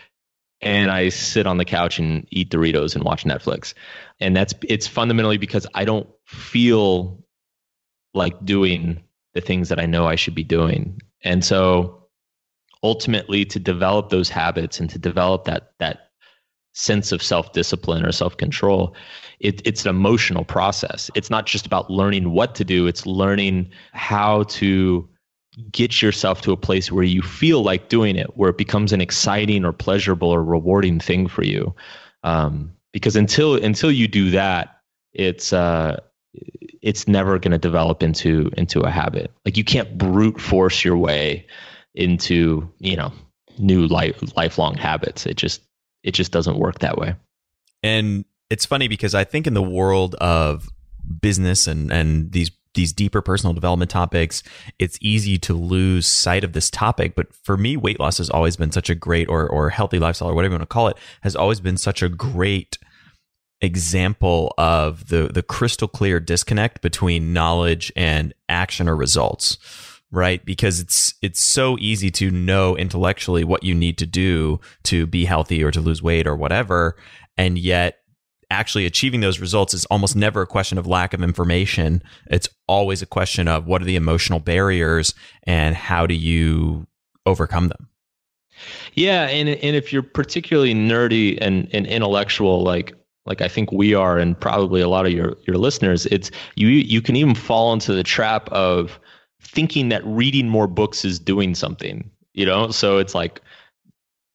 And 0.61 0.91
I 0.91 1.09
sit 1.09 1.47
on 1.47 1.57
the 1.57 1.65
couch 1.65 1.99
and 1.99 2.27
eat 2.31 2.51
Doritos 2.51 2.95
and 2.95 3.05
watch 3.05 3.25
Netflix. 3.25 3.73
And 4.19 4.37
that's 4.37 4.55
it's 4.63 4.87
fundamentally 4.87 5.39
because 5.39 5.67
I 5.75 5.85
don't 5.85 6.09
feel 6.27 7.25
like 8.13 8.45
doing 8.45 9.03
the 9.33 9.41
things 9.41 9.69
that 9.71 9.81
I 9.81 9.87
know 9.87 10.07
I 10.07 10.17
should 10.17 10.35
be 10.35 10.45
doing. 10.45 11.01
And 11.23 11.45
so 11.45 12.01
ultimately 12.83 13.45
to 13.45 13.59
develop 13.59 14.11
those 14.11 14.29
habits 14.29 14.81
and 14.81 14.89
to 14.91 14.99
develop 14.99 15.45
that 15.45 15.73
that 15.79 16.11
sense 16.73 17.13
of 17.13 17.23
self-discipline 17.23 18.07
or 18.07 18.13
self-control 18.13 18.95
it, 19.41 19.61
it's 19.67 19.85
an 19.85 19.91
emotional 19.91 20.45
process 20.45 21.11
it's 21.15 21.29
not 21.29 21.45
just 21.45 21.67
about 21.67 21.91
learning 21.91 22.31
what 22.31 22.55
to 22.55 22.65
do 22.65 22.87
it's 22.87 23.05
learning 23.07 23.69
how 23.93 24.45
to 24.45 25.07
get 25.71 26.03
yourself 26.03 26.41
to 26.43 26.53
a 26.53 26.57
place 26.57 26.91
where 26.91 27.05
you 27.05 27.23
feel 27.23 27.63
like 27.63 27.89
doing 27.89 28.17
it, 28.17 28.37
where 28.37 28.51
it 28.51 28.59
becomes 28.59 28.93
an 28.93 29.01
exciting 29.01 29.65
or 29.65 29.73
pleasurable 29.73 30.29
or 30.29 30.43
rewarding 30.43 30.99
thing 31.01 31.29
for 31.29 31.45
you. 31.45 31.75
Um, 32.23 32.73
because 32.93 33.17
until 33.17 33.55
until 33.55 33.91
you 33.91 34.09
do 34.09 34.31
that, 34.31 34.81
it's 35.13 35.53
uh, 35.53 36.01
it's 36.83 37.07
never 37.07 37.39
going 37.39 37.53
to 37.53 37.59
develop 37.59 38.03
into 38.03 38.51
into 38.57 38.81
a 38.81 38.91
habit. 38.91 39.33
Like 39.45 39.57
you 39.57 39.65
can't 39.65 39.97
brute 39.97 40.41
force 40.41 40.85
your 40.85 40.97
way 40.97 41.47
into 41.95 42.71
you 42.79 42.97
know 42.97 43.13
new 43.59 43.87
life 43.87 44.21
lifelong 44.37 44.77
habits. 44.77 45.27
It 45.27 45.37
just 45.37 45.63
it 46.03 46.13
just 46.13 46.33
doesn't 46.33 46.59
work 46.59 46.81
that 46.81 46.99
way. 46.99 47.15
And 47.83 48.25
it's 48.49 48.67
funny 48.67 48.89
because 48.89 49.15
I 49.15 49.25
think 49.25 49.47
in 49.47 49.55
the 49.55 49.63
world 49.63 50.15
of 50.17 50.69
business 51.21 51.67
and 51.67 51.93
and 51.93 52.33
these 52.33 52.51
these 52.75 52.93
deeper 52.93 53.21
personal 53.21 53.53
development 53.53 53.91
topics, 53.91 54.43
it's 54.79 54.99
easy 55.01 55.39
to 55.39 55.55
lose 55.55 56.07
sight 56.07 56.45
of 56.45 56.53
this 56.53 56.71
topic. 56.71 57.15
But 57.15 57.35
for 57.35 57.57
me, 57.57 57.77
weight 57.77 57.99
loss 57.99 58.19
has 58.19 58.31
always 58.31 58.57
been 58.57 58.73
such 58.73 58.91
a 58.91 58.95
great 58.95 59.29
or 59.29 59.49
or 59.49 59.71
healthy 59.71 59.99
lifestyle 59.99 60.31
or 60.31 60.35
whatever 60.35 60.55
you 60.55 60.59
want 60.59 60.69
to 60.69 60.73
call 60.73 60.89
it, 60.89 60.97
has 61.23 61.35
always 61.37 61.61
been 61.61 61.77
such 61.77 62.03
a 62.03 62.09
great 62.09 62.79
example 63.61 64.55
of 64.57 65.09
the 65.09 65.29
the 65.29 65.43
crystal 65.43 65.89
clear 65.89 66.19
disconnect 66.19 66.81
between 66.81 67.33
knowledge 67.33 67.93
and 67.95 68.33
action 68.49 68.89
or 68.89 68.97
results 68.97 69.59
right 70.11 70.45
because 70.47 70.81
it's 70.81 71.15
it's 71.21 71.41
so 71.41 71.77
easy 71.79 72.11
to 72.11 72.31
know 72.31 72.77
intellectually 72.77 73.45
what 73.45 73.63
you 73.63 73.75
need 73.75 73.99
to 73.99 74.07
do 74.07 74.59
to 74.83 75.07
be 75.07 75.27
healthy 75.27 75.63
or 75.63 75.71
to 75.71 75.81
lose 75.81 76.03
weight 76.03 76.27
or 76.27 76.35
whatever 76.35 76.97
and 77.37 77.59
yet 77.59 78.00
actually 78.51 78.87
achieving 78.87 79.21
those 79.21 79.41
results 79.41 79.75
is 79.75 79.85
almost 79.87 80.17
never 80.17 80.43
a 80.43 80.47
question 80.47 80.77
of 80.79 80.87
lack 80.87 81.15
of 81.15 81.23
information. 81.23 82.03
It's 82.27 82.49
always 82.67 83.03
a 83.03 83.07
question 83.07 83.49
of 83.49 83.67
what 83.67 83.81
are 83.81 83.85
the 83.85 83.97
emotional 83.97 84.41
barriers 84.41 85.15
and 85.45 85.75
how 85.75 86.07
do 86.07 86.15
you 86.15 86.87
overcome 87.27 87.69
them. 87.69 87.89
Yeah, 88.95 89.29
and 89.29 89.49
and 89.49 89.77
if 89.77 89.93
you're 89.93 90.03
particularly 90.03 90.75
nerdy 90.75 91.39
and, 91.41 91.69
and 91.73 91.87
intellectual, 91.87 92.63
like 92.63 92.95
like 93.27 93.41
I 93.41 93.49
think 93.49 93.73
we 93.73 93.95
are, 93.95 94.19
and 94.19 94.39
probably 94.39 94.81
a 94.81 94.89
lot 94.89 95.07
of 95.07 95.13
your 95.13 95.37
your 95.47 95.57
listeners, 95.57 96.07
it's 96.07 96.31
you 96.57 96.69
you 96.69 97.01
can 97.01 97.17
even 97.17 97.35
fall 97.35 97.73
into 97.73 97.95
the 97.95 98.03
trap 98.03 98.49
of 98.51 98.99
thinking 99.41 99.89
that 99.89 100.05
reading 100.05 100.49
more 100.49 100.67
books 100.67 101.05
is 101.05 101.19
doing 101.19 101.55
something. 101.55 102.11
You 102.35 102.47
know, 102.47 102.71
so 102.71 102.99
it's 102.99 103.15
like 103.15 103.41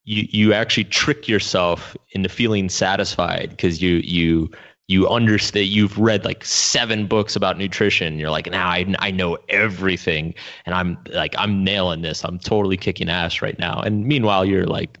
you 0.06 0.26
you 0.30 0.52
actually 0.54 0.84
trick 0.84 1.28
yourself 1.28 1.96
into 2.12 2.28
feeling 2.28 2.68
satisfied 2.70 3.50
because 3.50 3.82
you 3.82 3.96
you 3.96 4.48
you 4.88 5.08
understand 5.08 5.66
you've 5.66 5.98
read 5.98 6.24
like 6.24 6.44
seven 6.44 7.08
books 7.08 7.34
about 7.34 7.58
nutrition. 7.58 8.18
You're 8.18 8.30
like 8.30 8.48
now 8.50 8.68
I, 8.68 8.94
I 9.00 9.10
know 9.10 9.36
everything 9.48 10.32
and 10.64 10.74
i'm 10.74 10.96
like 11.12 11.34
i'm 11.36 11.62
nailing 11.62 12.02
this. 12.02 12.24
I'm 12.24 12.38
totally 12.38 12.76
kicking 12.76 13.10
ass 13.10 13.42
right 13.42 13.58
now. 13.58 13.80
And 13.80 14.06
meanwhile 14.06 14.44
you're 14.44 14.66
like 14.66 14.98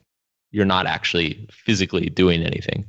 you're 0.50 0.66
not 0.66 0.86
actually 0.86 1.48
physically 1.50 2.10
doing 2.10 2.42
anything. 2.42 2.84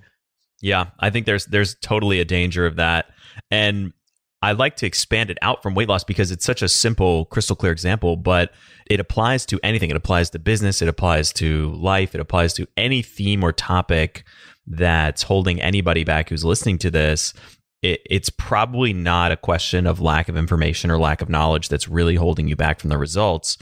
Yeah 0.59 0.87
i 0.99 1.09
think 1.11 1.27
there's 1.27 1.45
there's 1.45 1.75
totally 1.75 2.19
a 2.19 2.25
danger 2.25 2.65
of 2.65 2.75
that. 2.75 3.11
And 3.51 3.93
I 4.41 4.51
like 4.51 4.75
to 4.77 4.85
expand 4.85 5.31
it 5.31 5.37
out 5.41 5.63
from 5.63 5.73
weight 5.73 5.89
loss 5.89 6.03
because 6.03 6.31
it's 6.31 6.45
such 6.45 6.61
a 6.61 6.69
simple, 6.69 7.25
crystal 7.25 7.55
clear 7.55 7.71
example, 7.71 8.15
but 8.15 8.51
it 8.89 8.99
applies 8.99 9.45
to 9.47 9.59
anything. 9.63 9.89
It 9.89 9.95
applies 9.95 10.29
to 10.31 10.39
business, 10.39 10.81
it 10.81 10.87
applies 10.87 11.33
to 11.33 11.71
life, 11.73 12.13
it 12.13 12.21
applies 12.21 12.53
to 12.55 12.67
any 12.77 13.01
theme 13.01 13.43
or 13.43 13.51
topic 13.51 14.23
that's 14.67 15.23
holding 15.23 15.61
anybody 15.61 16.03
back 16.03 16.29
who's 16.29 16.45
listening 16.45 16.77
to 16.79 16.91
this. 16.91 17.33
It, 17.81 18.01
it's 18.09 18.29
probably 18.29 18.93
not 18.93 19.31
a 19.31 19.37
question 19.37 19.87
of 19.87 20.01
lack 20.01 20.29
of 20.29 20.37
information 20.37 20.91
or 20.91 20.99
lack 20.99 21.21
of 21.21 21.29
knowledge 21.29 21.69
that's 21.69 21.87
really 21.87 22.15
holding 22.15 22.47
you 22.47 22.55
back 22.55 22.79
from 22.79 22.89
the 22.89 22.97
results. 22.97 23.57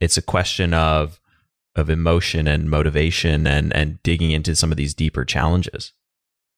It's 0.00 0.16
a 0.16 0.22
question 0.22 0.74
of 0.74 1.20
of 1.76 1.88
emotion 1.88 2.48
and 2.48 2.68
motivation 2.68 3.46
and 3.46 3.72
and 3.74 4.02
digging 4.02 4.32
into 4.32 4.56
some 4.56 4.70
of 4.70 4.76
these 4.76 4.94
deeper 4.94 5.24
challenges. 5.24 5.92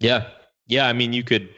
Yeah. 0.01 0.29
Yeah, 0.67 0.89
I 0.89 0.93
mean 0.93 1.13
you 1.13 1.23
could 1.23 1.51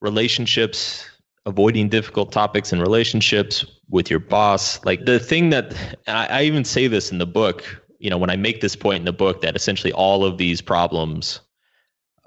relationships 0.00 1.08
avoiding 1.46 1.88
difficult 1.88 2.32
topics 2.32 2.72
in 2.72 2.80
relationships 2.80 3.64
with 3.90 4.10
your 4.10 4.20
boss. 4.20 4.82
Like 4.84 5.04
the 5.04 5.18
thing 5.18 5.50
that 5.50 5.74
I, 6.06 6.26
I, 6.26 6.42
even 6.44 6.64
say 6.64 6.86
this 6.86 7.12
in 7.12 7.18
the 7.18 7.26
book, 7.26 7.82
you 7.98 8.08
know, 8.08 8.18
when 8.18 8.30
I 8.30 8.36
make 8.36 8.60
this 8.60 8.76
point 8.76 9.00
in 9.00 9.04
the 9.04 9.12
book 9.12 9.42
that 9.42 9.54
essentially 9.54 9.92
all 9.92 10.24
of 10.24 10.38
these 10.38 10.62
problems, 10.62 11.40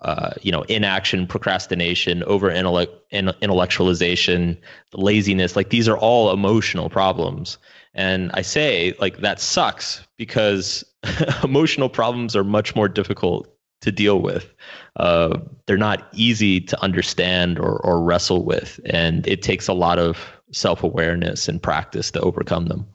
uh, 0.02 0.32
you 0.42 0.52
know, 0.52 0.62
inaction, 0.64 1.26
procrastination, 1.26 2.22
over 2.24 2.52
intellectualization, 2.52 4.58
laziness, 4.94 5.56
like 5.56 5.72
these 5.72 5.90
are 5.90 5.98
all 5.98 6.32
emotional 6.32 6.90
problems. 6.90 7.58
And 7.96 8.30
I 8.36 8.44
say 8.44 8.94
like 9.00 9.18
that 9.20 9.42
sucks 9.42 10.06
because 10.18 10.86
emotional 11.44 11.90
problems 11.90 12.36
are 12.36 12.44
much 12.44 12.76
more 12.76 12.88
difficult 12.88 13.57
to 13.82 13.92
deal 13.92 14.22
with. 14.22 14.54
Uh, 14.96 15.40
they're 15.66 15.78
not 15.78 16.08
easy 16.14 16.60
to 16.62 16.82
understand 16.82 17.60
or, 17.60 17.78
or 17.86 18.02
wrestle 18.02 18.44
with, 18.44 18.80
and 18.86 19.28
it 19.28 19.42
takes 19.42 19.68
a 19.68 19.74
lot 19.74 20.00
of 20.00 20.18
self 20.52 20.84
awareness 20.84 21.48
and 21.48 21.62
practice 21.62 22.12
to 22.12 22.22
overcome 22.22 22.66
them. 22.66 22.88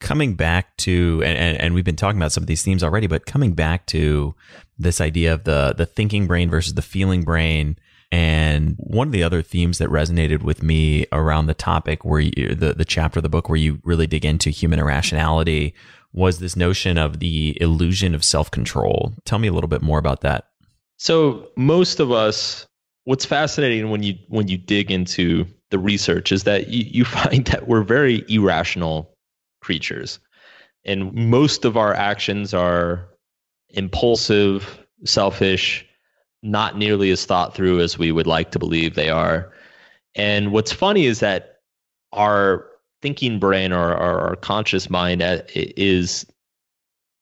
Coming 0.00 0.34
back 0.34 0.76
to, 0.78 1.22
and, 1.24 1.58
and, 1.58 1.74
we've 1.74 1.84
been 1.84 1.94
talking 1.94 2.18
about 2.18 2.32
some 2.32 2.42
of 2.42 2.48
these 2.48 2.62
themes 2.62 2.82
already, 2.82 3.06
but 3.06 3.24
coming 3.24 3.52
back 3.52 3.86
to 3.86 4.34
this 4.76 5.00
idea 5.00 5.32
of 5.32 5.44
the 5.44 5.74
the 5.76 5.86
thinking 5.86 6.26
brain 6.26 6.50
versus 6.50 6.74
the 6.74 6.82
feeling 6.82 7.22
brain. 7.22 7.76
And 8.10 8.74
one 8.78 9.08
of 9.08 9.12
the 9.12 9.22
other 9.22 9.40
themes 9.42 9.78
that 9.78 9.88
resonated 9.88 10.42
with 10.42 10.62
me 10.62 11.06
around 11.12 11.46
the 11.46 11.54
topic, 11.54 12.04
where 12.04 12.20
you, 12.20 12.54
the 12.54 12.74
the 12.74 12.84
chapter 12.84 13.20
of 13.20 13.22
the 13.22 13.28
book 13.28 13.48
where 13.48 13.56
you 13.56 13.80
really 13.84 14.08
dig 14.08 14.24
into 14.24 14.50
human 14.50 14.80
irrationality, 14.80 15.72
was 16.12 16.38
this 16.38 16.56
notion 16.56 16.98
of 16.98 17.18
the 17.18 17.56
illusion 17.60 18.14
of 18.14 18.24
self 18.24 18.50
control. 18.50 19.12
Tell 19.24 19.38
me 19.38 19.48
a 19.48 19.52
little 19.52 19.68
bit 19.68 19.82
more 19.82 19.98
about 19.98 20.20
that. 20.20 20.44
So 20.98 21.48
most 21.56 22.00
of 22.00 22.12
us, 22.12 22.66
what's 23.04 23.24
fascinating 23.24 23.90
when 23.90 24.02
you 24.02 24.14
when 24.28 24.48
you 24.48 24.58
dig 24.58 24.90
into 24.90 25.46
the 25.70 25.78
research 25.78 26.32
is 26.32 26.44
that 26.44 26.68
you, 26.68 26.84
you 26.86 27.04
find 27.06 27.46
that 27.46 27.68
we're 27.68 27.82
very 27.82 28.24
irrational 28.28 29.14
creatures, 29.60 30.18
and 30.84 31.12
most 31.14 31.64
of 31.64 31.76
our 31.76 31.94
actions 31.94 32.52
are 32.52 33.08
impulsive, 33.70 34.78
selfish, 35.04 35.86
not 36.42 36.76
nearly 36.76 37.10
as 37.10 37.24
thought 37.24 37.54
through 37.54 37.80
as 37.80 37.98
we 37.98 38.12
would 38.12 38.26
like 38.26 38.50
to 38.50 38.58
believe 38.58 38.94
they 38.94 39.08
are. 39.08 39.52
And 40.14 40.52
what's 40.52 40.72
funny 40.72 41.06
is 41.06 41.20
that 41.20 41.60
our 42.12 42.66
thinking 43.02 43.38
brain 43.38 43.72
or, 43.72 43.94
our 43.94 44.36
conscious 44.36 44.88
mind 44.88 45.22
is 45.54 46.24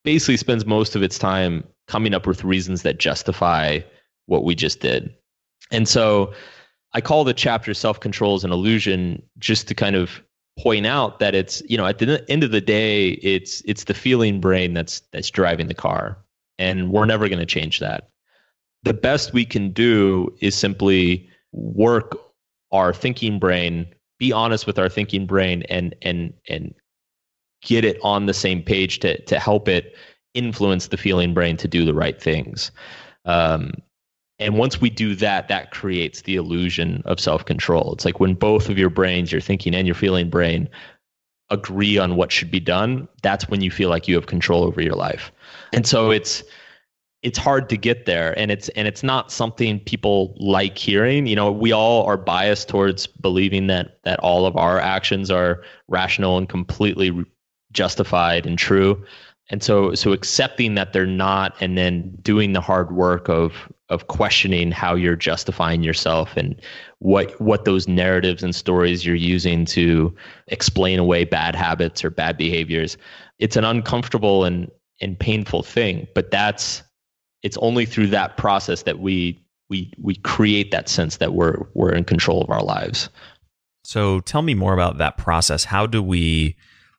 basically 0.03 0.37
spends 0.37 0.65
most 0.65 0.95
of 0.95 1.03
its 1.03 1.19
time 1.19 1.63
coming 1.87 2.13
up 2.13 2.25
with 2.25 2.43
reasons 2.43 2.83
that 2.83 2.99
justify 2.99 3.79
what 4.27 4.43
we 4.45 4.55
just 4.55 4.79
did. 4.79 5.13
And 5.71 5.87
so 5.87 6.33
I 6.93 7.01
call 7.01 7.23
the 7.23 7.33
chapter 7.33 7.73
self 7.73 7.99
control 7.99 8.35
as 8.35 8.43
an 8.43 8.51
illusion 8.51 9.21
just 9.39 9.67
to 9.67 9.75
kind 9.75 9.95
of 9.95 10.21
point 10.59 10.85
out 10.85 11.19
that 11.19 11.33
it's 11.33 11.61
you 11.67 11.77
know 11.77 11.87
at 11.87 11.97
the 11.97 12.23
end 12.29 12.43
of 12.43 12.51
the 12.51 12.61
day 12.61 13.11
it's 13.11 13.61
it's 13.65 13.85
the 13.85 13.93
feeling 13.93 14.39
brain 14.39 14.73
that's 14.73 15.01
that's 15.11 15.29
driving 15.29 15.67
the 15.67 15.73
car 15.73 16.17
and 16.59 16.91
we're 16.91 17.05
never 17.05 17.29
going 17.29 17.39
to 17.39 17.45
change 17.45 17.79
that 17.79 18.09
the 18.83 18.93
best 18.93 19.33
we 19.33 19.45
can 19.45 19.71
do 19.71 20.31
is 20.41 20.53
simply 20.53 21.27
work 21.53 22.17
our 22.71 22.93
thinking 22.93 23.39
brain 23.39 23.87
be 24.21 24.31
honest 24.31 24.67
with 24.67 24.77
our 24.77 24.87
thinking 24.87 25.25
brain 25.25 25.63
and 25.63 25.95
and 26.03 26.31
and 26.47 26.75
get 27.63 27.83
it 27.83 27.97
on 28.03 28.27
the 28.27 28.33
same 28.33 28.61
page 28.61 28.99
to 28.99 29.19
to 29.23 29.39
help 29.39 29.67
it 29.67 29.95
influence 30.35 30.87
the 30.87 30.97
feeling 30.97 31.33
brain 31.33 31.57
to 31.57 31.67
do 31.67 31.83
the 31.83 31.93
right 31.93 32.21
things 32.21 32.71
um, 33.25 33.71
and 34.39 34.57
once 34.57 34.81
we 34.81 34.89
do 34.89 35.13
that, 35.15 35.47
that 35.49 35.69
creates 35.69 36.23
the 36.23 36.35
illusion 36.35 37.03
of 37.05 37.19
self 37.19 37.45
control. 37.45 37.93
It's 37.93 38.05
like 38.05 38.19
when 38.19 38.33
both 38.33 38.69
of 38.69 38.77
your 38.77 38.89
brains, 38.89 39.31
your 39.31 39.39
thinking 39.39 39.75
and 39.75 39.85
your 39.87 39.93
feeling 39.93 40.31
brain, 40.31 40.67
agree 41.51 41.99
on 41.99 42.15
what 42.15 42.31
should 42.31 42.49
be 42.49 42.59
done, 42.59 43.07
that's 43.21 43.47
when 43.49 43.61
you 43.61 43.69
feel 43.69 43.89
like 43.89 44.07
you 44.07 44.15
have 44.15 44.25
control 44.25 44.63
over 44.63 44.81
your 44.81 44.95
life. 44.95 45.31
And 45.73 45.85
so 45.85 46.09
it's 46.09 46.43
it's 47.23 47.37
hard 47.37 47.69
to 47.69 47.77
get 47.77 48.05
there 48.05 48.37
and 48.37 48.49
it's 48.49 48.69
and 48.69 48.87
it's 48.87 49.03
not 49.03 49.31
something 49.31 49.79
people 49.79 50.35
like 50.37 50.77
hearing. 50.77 51.27
You 51.27 51.35
know 51.35 51.51
we 51.51 51.71
all 51.71 52.05
are 52.05 52.17
biased 52.17 52.67
towards 52.67 53.07
believing 53.07 53.67
that 53.67 53.99
that 54.03 54.19
all 54.19 54.45
of 54.45 54.55
our 54.57 54.79
actions 54.79 55.29
are 55.29 55.63
rational 55.87 56.37
and 56.37 56.49
completely 56.49 57.25
justified 57.71 58.45
and 58.45 58.57
true. 58.57 59.03
And 59.49 59.61
so 59.61 59.93
so 59.93 60.13
accepting 60.13 60.75
that 60.75 60.93
they're 60.93 61.05
not 61.05 61.55
and 61.59 61.77
then 61.77 62.17
doing 62.21 62.53
the 62.53 62.61
hard 62.61 62.91
work 62.91 63.29
of 63.29 63.53
of 63.89 64.07
questioning 64.07 64.71
how 64.71 64.95
you're 64.95 65.17
justifying 65.17 65.83
yourself 65.83 66.37
and 66.37 66.59
what 66.99 67.39
what 67.41 67.65
those 67.65 67.87
narratives 67.87 68.41
and 68.41 68.55
stories 68.55 69.05
you're 69.05 69.15
using 69.15 69.65
to 69.65 70.15
explain 70.47 70.97
away 70.97 71.25
bad 71.25 71.55
habits 71.55 72.03
or 72.03 72.09
bad 72.09 72.37
behaviors 72.37 72.97
it's 73.37 73.57
an 73.57 73.65
uncomfortable 73.65 74.45
and 74.45 74.71
and 75.01 75.19
painful 75.19 75.63
thing. 75.63 76.07
But 76.13 76.31
that's 76.31 76.83
it's 77.43 77.57
only 77.57 77.85
through 77.85 78.07
that 78.07 78.37
process 78.37 78.83
that 78.83 78.99
we 78.99 79.41
we 79.69 79.91
we 79.97 80.15
create 80.15 80.71
that 80.71 80.89
sense 80.89 81.17
that 81.17 81.33
we're 81.33 81.57
we're 81.73 81.93
in 81.93 82.03
control 82.03 82.41
of 82.41 82.49
our 82.49 82.63
lives 82.63 83.09
so 83.83 84.19
tell 84.21 84.41
me 84.41 84.53
more 84.53 84.73
about 84.73 84.97
that 84.97 85.17
process 85.17 85.63
how 85.65 85.85
do 85.85 86.01
we 86.01 86.55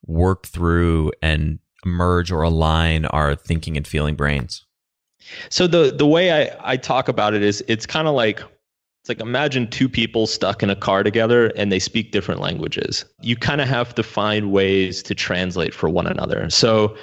work 0.06 0.46
through 0.46 1.12
and 1.22 1.58
merge 1.84 2.30
or 2.30 2.42
align 2.42 3.04
our 3.06 3.34
thinking 3.34 3.76
and 3.76 3.86
feeling 3.86 4.14
brains 4.14 4.64
so 5.48 5.66
the 5.66 5.92
the 5.96 6.06
way 6.06 6.32
I, 6.32 6.72
I 6.72 6.76
talk 6.76 7.08
about 7.08 7.34
it 7.34 7.42
is 7.42 7.64
it's 7.68 7.86
kind 7.86 8.08
of 8.08 8.14
like 8.14 8.40
it's 8.40 9.08
like 9.08 9.20
imagine 9.20 9.68
two 9.68 9.88
people 9.88 10.26
stuck 10.26 10.62
in 10.62 10.70
a 10.70 10.76
car 10.76 11.02
together 11.02 11.48
and 11.56 11.72
they 11.72 11.80
speak 11.80 12.12
different 12.12 12.40
languages. 12.40 13.04
You 13.20 13.34
kind 13.34 13.60
of 13.60 13.66
have 13.66 13.94
to 13.96 14.02
find 14.04 14.52
ways 14.52 15.02
to 15.04 15.14
translate 15.14 15.74
for 15.74 15.88
one 15.88 16.06
another. 16.06 16.48
So 16.50 16.96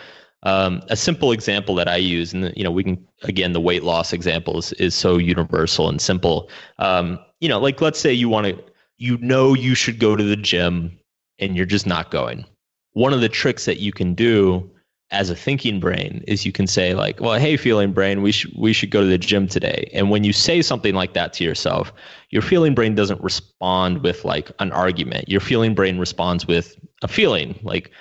um, 0.43 0.81
a 0.89 0.95
simple 0.95 1.31
example 1.31 1.75
that 1.75 1.87
I 1.87 1.97
use, 1.97 2.33
and 2.33 2.53
you 2.55 2.63
know, 2.63 2.71
we 2.71 2.83
can 2.83 3.05
again 3.23 3.53
the 3.53 3.61
weight 3.61 3.83
loss 3.83 4.13
example 4.13 4.57
is, 4.57 4.71
is 4.73 4.95
so 4.95 5.17
universal 5.17 5.89
and 5.89 6.01
simple. 6.01 6.49
Um, 6.77 7.19
you 7.39 7.49
know, 7.49 7.59
like 7.59 7.81
let's 7.81 7.99
say 7.99 8.13
you 8.13 8.29
want 8.29 8.47
to, 8.47 8.63
you 8.97 9.17
know, 9.17 9.53
you 9.53 9.75
should 9.75 9.99
go 9.99 10.15
to 10.15 10.23
the 10.23 10.37
gym 10.37 10.97
and 11.39 11.55
you're 11.55 11.65
just 11.65 11.87
not 11.87 12.11
going. 12.11 12.45
One 12.93 13.13
of 13.13 13.21
the 13.21 13.29
tricks 13.29 13.65
that 13.65 13.79
you 13.79 13.91
can 13.91 14.13
do 14.13 14.69
as 15.11 15.29
a 15.29 15.35
thinking 15.35 15.79
brain 15.79 16.23
is 16.27 16.45
you 16.45 16.51
can 16.51 16.67
say 16.67 16.93
like 16.93 17.19
well 17.19 17.39
hey 17.39 17.57
feeling 17.57 17.91
brain 17.91 18.21
we 18.21 18.31
should 18.31 18.51
we 18.55 18.71
should 18.73 18.91
go 18.91 19.01
to 19.01 19.07
the 19.07 19.17
gym 19.17 19.47
today 19.47 19.89
and 19.93 20.11
when 20.11 20.23
you 20.23 20.31
say 20.31 20.61
something 20.61 20.93
like 20.93 21.13
that 21.13 21.33
to 21.33 21.43
yourself 21.43 21.91
your 22.29 22.43
feeling 22.43 22.75
brain 22.75 22.93
doesn't 22.93 23.21
respond 23.21 24.03
with 24.03 24.23
like 24.23 24.51
an 24.59 24.71
argument 24.71 25.27
your 25.27 25.39
feeling 25.39 25.73
brain 25.73 25.97
responds 25.97 26.45
with 26.45 26.75
a 27.01 27.07
feeling 27.07 27.59
like 27.63 27.91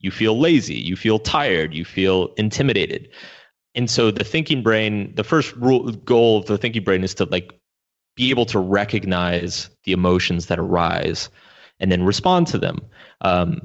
you 0.00 0.10
feel 0.10 0.38
lazy 0.38 0.74
you 0.74 0.96
feel 0.96 1.18
tired 1.18 1.74
you 1.74 1.84
feel 1.84 2.32
intimidated 2.36 3.08
and 3.74 3.90
so 3.90 4.10
the 4.10 4.24
thinking 4.24 4.62
brain 4.62 5.14
the 5.14 5.24
first 5.24 5.54
rule 5.56 5.90
goal 5.92 6.38
of 6.38 6.46
the 6.46 6.58
thinking 6.58 6.84
brain 6.84 7.02
is 7.04 7.14
to 7.14 7.24
like 7.26 7.52
be 8.16 8.30
able 8.30 8.46
to 8.46 8.58
recognize 8.58 9.70
the 9.84 9.92
emotions 9.92 10.46
that 10.46 10.58
arise 10.58 11.28
and 11.78 11.92
then 11.92 12.02
respond 12.02 12.46
to 12.48 12.58
them 12.58 12.80
um, 13.20 13.60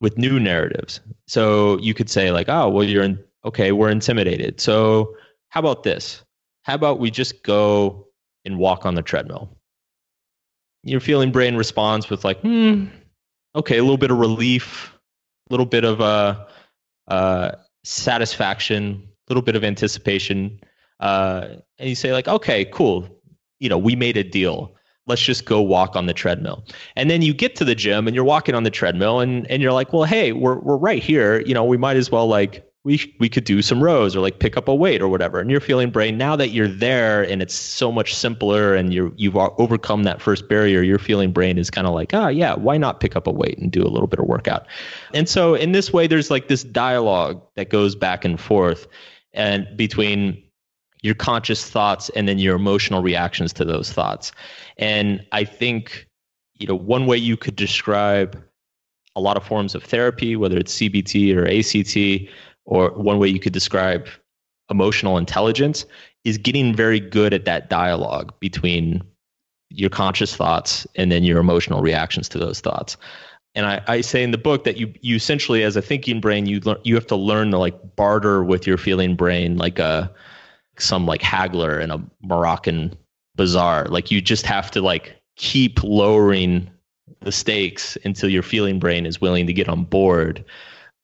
with 0.00 0.18
new 0.18 0.40
narratives. 0.40 1.00
So 1.28 1.78
you 1.78 1.94
could 1.94 2.10
say 2.10 2.32
like, 2.32 2.48
oh, 2.48 2.68
well, 2.68 2.84
you're 2.84 3.04
in, 3.04 3.22
okay, 3.44 3.72
we're 3.72 3.90
intimidated. 3.90 4.60
So 4.60 5.14
how 5.50 5.60
about 5.60 5.82
this? 5.82 6.22
How 6.62 6.74
about 6.74 6.98
we 6.98 7.10
just 7.10 7.42
go 7.42 8.08
and 8.44 8.58
walk 8.58 8.86
on 8.86 8.94
the 8.94 9.02
treadmill? 9.02 9.56
Your 10.82 11.00
feeling 11.00 11.30
brain 11.30 11.56
responds 11.56 12.08
with 12.08 12.24
like, 12.24 12.40
hmm, 12.40 12.86
okay, 13.54 13.76
a 13.76 13.82
little 13.82 13.98
bit 13.98 14.10
of 14.10 14.18
relief, 14.18 14.98
little 15.50 15.66
bit 15.66 15.84
of 15.84 16.00
uh, 16.00 16.46
uh, 17.08 17.52
satisfaction, 17.84 19.02
a 19.06 19.32
little 19.32 19.42
bit 19.42 19.56
of 19.56 19.64
anticipation. 19.64 20.60
Uh, 21.00 21.56
and 21.78 21.88
you 21.88 21.94
say 21.94 22.12
like, 22.12 22.28
okay, 22.28 22.64
cool. 22.66 23.08
You 23.58 23.68
know, 23.68 23.78
we 23.78 23.96
made 23.96 24.16
a 24.16 24.24
deal 24.24 24.74
let's 25.10 25.22
just 25.22 25.44
go 25.44 25.60
walk 25.60 25.96
on 25.96 26.06
the 26.06 26.14
treadmill. 26.14 26.64
And 26.96 27.10
then 27.10 27.20
you 27.20 27.34
get 27.34 27.56
to 27.56 27.64
the 27.64 27.74
gym 27.74 28.06
and 28.06 28.14
you're 28.14 28.24
walking 28.24 28.54
on 28.54 28.62
the 28.62 28.70
treadmill 28.70 29.20
and, 29.20 29.50
and 29.50 29.60
you're 29.60 29.72
like, 29.72 29.92
well, 29.92 30.04
hey, 30.04 30.32
we're, 30.32 30.58
we're 30.60 30.76
right 30.76 31.02
here. 31.02 31.40
You 31.40 31.52
know, 31.52 31.64
we 31.64 31.76
might 31.76 31.96
as 31.96 32.10
well 32.10 32.26
like, 32.26 32.64
we, 32.82 33.14
we 33.20 33.28
could 33.28 33.44
do 33.44 33.60
some 33.60 33.82
rows 33.82 34.16
or 34.16 34.20
like 34.20 34.38
pick 34.38 34.56
up 34.56 34.66
a 34.66 34.74
weight 34.74 35.02
or 35.02 35.08
whatever. 35.08 35.38
And 35.38 35.50
you're 35.50 35.60
feeling 35.60 35.90
brain 35.90 36.16
now 36.16 36.34
that 36.36 36.48
you're 36.48 36.68
there 36.68 37.22
and 37.22 37.42
it's 37.42 37.54
so 37.54 37.92
much 37.92 38.14
simpler 38.14 38.74
and 38.74 38.94
you're, 38.94 39.12
you've 39.16 39.36
overcome 39.36 40.04
that 40.04 40.22
first 40.22 40.48
barrier, 40.48 40.80
your 40.80 40.98
feeling 40.98 41.30
brain 41.30 41.58
is 41.58 41.70
kind 41.70 41.86
of 41.86 41.92
like, 41.92 42.14
ah, 42.14 42.24
oh, 42.24 42.28
yeah, 42.28 42.54
why 42.54 42.78
not 42.78 43.00
pick 43.00 43.16
up 43.16 43.26
a 43.26 43.30
weight 43.30 43.58
and 43.58 43.70
do 43.70 43.82
a 43.82 43.88
little 43.88 44.06
bit 44.06 44.18
of 44.18 44.26
workout? 44.26 44.66
And 45.12 45.28
so 45.28 45.54
in 45.54 45.72
this 45.72 45.92
way, 45.92 46.06
there's 46.06 46.30
like 46.30 46.48
this 46.48 46.64
dialogue 46.64 47.42
that 47.56 47.68
goes 47.68 47.94
back 47.94 48.24
and 48.24 48.40
forth 48.40 48.86
and 49.34 49.68
between 49.76 50.42
your 51.02 51.14
conscious 51.14 51.68
thoughts 51.68 52.08
and 52.10 52.26
then 52.28 52.38
your 52.38 52.56
emotional 52.56 53.02
reactions 53.02 53.52
to 53.54 53.64
those 53.64 53.92
thoughts. 53.92 54.32
And 54.78 55.24
I 55.32 55.44
think, 55.44 56.06
you 56.54 56.66
know, 56.66 56.76
one 56.76 57.06
way 57.06 57.18
you 57.18 57.36
could 57.36 57.56
describe 57.56 58.42
a 59.16 59.20
lot 59.20 59.36
of 59.36 59.44
forms 59.44 59.74
of 59.74 59.82
therapy, 59.82 60.36
whether 60.36 60.56
it's 60.56 60.76
CBT 60.76 61.34
or 61.36 61.46
ACT, 61.46 62.30
or 62.70 62.90
one 62.92 63.18
way 63.18 63.28
you 63.28 63.40
could 63.40 63.52
describe 63.52 64.08
emotional 64.70 65.18
intelligence 65.18 65.84
is 66.24 66.38
getting 66.38 66.74
very 66.74 67.00
good 67.00 67.34
at 67.34 67.44
that 67.44 67.68
dialogue 67.68 68.32
between 68.40 69.02
your 69.70 69.90
conscious 69.90 70.34
thoughts 70.34 70.86
and 70.94 71.10
then 71.10 71.24
your 71.24 71.40
emotional 71.40 71.82
reactions 71.82 72.28
to 72.28 72.38
those 72.38 72.60
thoughts. 72.60 72.96
And 73.56 73.66
I, 73.66 73.82
I 73.88 74.00
say 74.00 74.22
in 74.22 74.30
the 74.30 74.38
book 74.38 74.62
that 74.64 74.76
you 74.76 74.94
you 75.00 75.16
essentially 75.16 75.64
as 75.64 75.74
a 75.74 75.82
thinking 75.82 76.20
brain 76.20 76.46
you 76.46 76.60
learn 76.60 76.78
you 76.84 76.94
have 76.94 77.06
to 77.08 77.16
learn 77.16 77.50
to 77.50 77.58
like 77.58 77.96
barter 77.96 78.44
with 78.44 78.66
your 78.66 78.78
feeling 78.78 79.16
brain 79.16 79.58
like 79.58 79.80
a 79.80 80.10
some 80.78 81.04
like 81.06 81.22
haggler 81.22 81.80
in 81.80 81.90
a 81.90 82.00
Moroccan 82.22 82.96
bazaar. 83.34 83.86
Like 83.86 84.12
you 84.12 84.20
just 84.20 84.46
have 84.46 84.70
to 84.70 84.80
like 84.80 85.20
keep 85.36 85.82
lowering 85.82 86.70
the 87.20 87.32
stakes 87.32 87.98
until 88.04 88.30
your 88.30 88.44
feeling 88.44 88.78
brain 88.78 89.04
is 89.04 89.20
willing 89.20 89.48
to 89.48 89.52
get 89.52 89.68
on 89.68 89.84
board. 89.84 90.44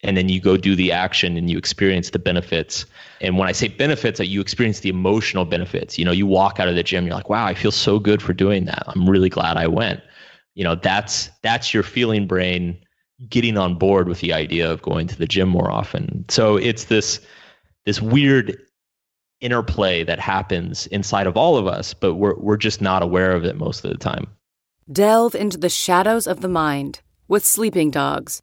And 0.03 0.17
then 0.17 0.29
you 0.29 0.41
go 0.41 0.57
do 0.57 0.77
the 0.77 0.93
action 0.93 1.37
and 1.37 1.49
you 1.49 1.57
experience 1.57 2.11
the 2.11 2.19
benefits. 2.19 2.85
And 3.21 3.39
when 3.39 3.49
I 3.49 3.53
say 3.53 3.69
benefits, 3.69 4.21
you 4.21 4.41
experience 4.41 4.81
the 4.81 4.91
emotional 4.91 5.45
benefits. 5.45 5.99
You 5.99 6.05
know, 6.05 6.13
you 6.13 6.27
walk 6.27 6.61
out 6.61 6.69
of 6.69 6.75
the 6.75 6.83
gym, 6.83 7.07
you're 7.07 7.15
like, 7.15 7.31
wow, 7.31 7.47
I 7.47 7.55
feel 7.55 7.73
so 7.73 7.99
good 7.99 8.23
for 8.23 8.33
doing 8.33 8.67
that. 8.67 8.85
I'm 8.89 9.09
really 9.09 9.31
glad 9.31 9.57
I 9.57 9.67
went. 9.67 10.01
You 10.55 10.65
know, 10.65 10.75
that's 10.75 11.31
that's 11.43 11.73
your 11.73 11.83
feeling 11.83 12.27
brain 12.27 12.79
getting 13.29 13.57
on 13.57 13.77
board 13.77 14.09
with 14.09 14.21
the 14.21 14.33
idea 14.33 14.71
of 14.71 14.83
going 14.83 15.07
to 15.07 15.17
the 15.17 15.27
gym 15.27 15.49
more 15.49 15.71
often. 15.71 16.25
So 16.29 16.57
it's 16.57 16.85
this 16.85 17.21
this 17.85 18.03
weird 18.03 18.59
interplay 19.41 20.03
that 20.05 20.19
happens 20.19 20.87
inside 20.89 21.27
of 21.27 21.37
all 21.37 21.57
of 21.57 21.67
us, 21.67 21.95
but 21.95 22.15
we're, 22.15 22.37
we're 22.37 22.57
just 22.57 22.81
not 22.81 23.03
aware 23.03 23.33
of 23.33 23.45
it 23.45 23.57
most 23.57 23.85
of 23.85 23.91
the 23.91 23.99
time. 23.99 24.27
Delve 24.91 25.35
into 25.35 25.59
the 25.59 25.69
shadows 25.69 26.27
of 26.27 26.41
the 26.41 26.49
mind 26.49 27.01
with 27.29 27.45
Sleeping 27.45 27.91
Dogs, 27.91 28.43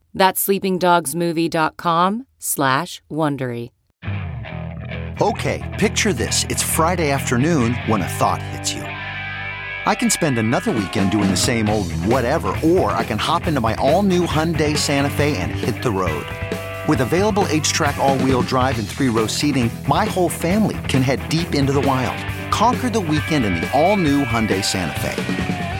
That's 0.13 0.45
sleepingdogsmovie.com 0.47 2.27
slash 2.39 3.01
Wondery. 3.11 3.69
Okay, 5.21 5.61
picture 5.79 6.13
this. 6.13 6.45
It's 6.49 6.63
Friday 6.63 7.11
afternoon 7.11 7.75
when 7.85 8.01
a 8.01 8.07
thought 8.07 8.41
hits 8.41 8.73
you. 8.73 8.81
I 8.81 9.93
can 9.93 10.09
spend 10.09 10.37
another 10.37 10.71
weekend 10.71 11.11
doing 11.11 11.29
the 11.29 11.37
same 11.37 11.69
old 11.69 11.91
whatever, 12.05 12.55
or 12.63 12.91
I 12.91 13.03
can 13.03 13.17
hop 13.19 13.45
into 13.45 13.61
my 13.61 13.75
all-new 13.75 14.25
Hyundai 14.25 14.77
Santa 14.77 15.09
Fe 15.09 15.37
and 15.37 15.51
hit 15.51 15.83
the 15.83 15.91
road. 15.91 16.25
With 16.87 17.01
available 17.01 17.45
H-Track 17.49 17.97
all-wheel 17.97 18.41
drive 18.43 18.79
and 18.79 18.87
three-row 18.87 19.27
seating, 19.27 19.69
my 19.87 20.05
whole 20.05 20.29
family 20.29 20.77
can 20.87 21.03
head 21.03 21.27
deep 21.29 21.53
into 21.53 21.71
the 21.71 21.81
wild. 21.81 22.17
Conquer 22.51 22.89
the 22.89 22.99
weekend 22.99 23.45
in 23.45 23.53
the 23.55 23.71
all-new 23.79 24.23
Hyundai 24.23 24.63
Santa 24.63 24.99
Fe. 24.99 25.79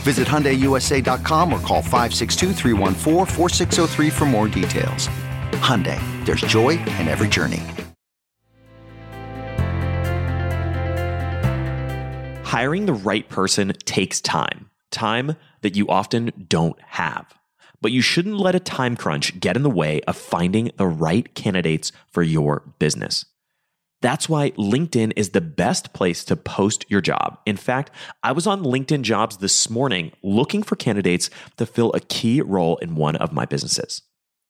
Visit 0.00 0.26
HyundaiUSA.com 0.26 1.52
or 1.52 1.60
call 1.60 1.82
562 1.82 2.54
for 4.10 4.24
more 4.24 4.48
details. 4.48 5.08
Hyundai, 5.60 6.00
there's 6.24 6.40
joy 6.40 6.70
in 6.70 7.06
every 7.08 7.28
journey. 7.28 7.62
Hiring 12.44 12.86
the 12.86 12.92
right 12.92 13.28
person 13.28 13.72
takes 13.84 14.20
time. 14.20 14.70
Time 14.90 15.36
that 15.60 15.76
you 15.76 15.86
often 15.88 16.46
don't 16.48 16.80
have. 16.82 17.32
But 17.80 17.92
you 17.92 18.00
shouldn't 18.02 18.38
let 18.38 18.56
a 18.56 18.60
time 18.60 18.96
crunch 18.96 19.38
get 19.38 19.54
in 19.54 19.62
the 19.62 19.70
way 19.70 20.00
of 20.08 20.16
finding 20.16 20.72
the 20.76 20.88
right 20.88 21.32
candidates 21.34 21.92
for 22.10 22.24
your 22.24 22.64
business. 22.80 23.24
That's 24.02 24.30
why 24.30 24.52
LinkedIn 24.52 25.12
is 25.14 25.30
the 25.30 25.42
best 25.42 25.92
place 25.92 26.24
to 26.24 26.36
post 26.36 26.86
your 26.88 27.02
job. 27.02 27.38
In 27.44 27.58
fact, 27.58 27.90
I 28.22 28.32
was 28.32 28.46
on 28.46 28.64
LinkedIn 28.64 29.02
jobs 29.02 29.38
this 29.38 29.68
morning 29.68 30.12
looking 30.22 30.62
for 30.62 30.74
candidates 30.74 31.28
to 31.58 31.66
fill 31.66 31.92
a 31.92 32.00
key 32.00 32.40
role 32.40 32.78
in 32.78 32.94
one 32.94 33.16
of 33.16 33.32
my 33.32 33.44
businesses. 33.44 34.02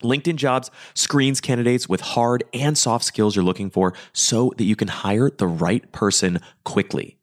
LinkedIn 0.05 0.37
jobs 0.37 0.71
screens 0.95 1.41
candidates 1.41 1.89
with 1.89 2.01
hard 2.01 2.45
and 2.55 2.79
soft 2.79 3.05
skills 3.05 3.35
you're 3.35 3.45
looking 3.45 3.71
for 3.71 3.93
so 4.13 4.53
that 4.57 4.65
you 4.65 4.77
can 4.77 4.89
hire 4.89 5.31
the 5.31 5.49
right 5.49 5.91
person 5.93 6.39
quickly. 6.65 7.19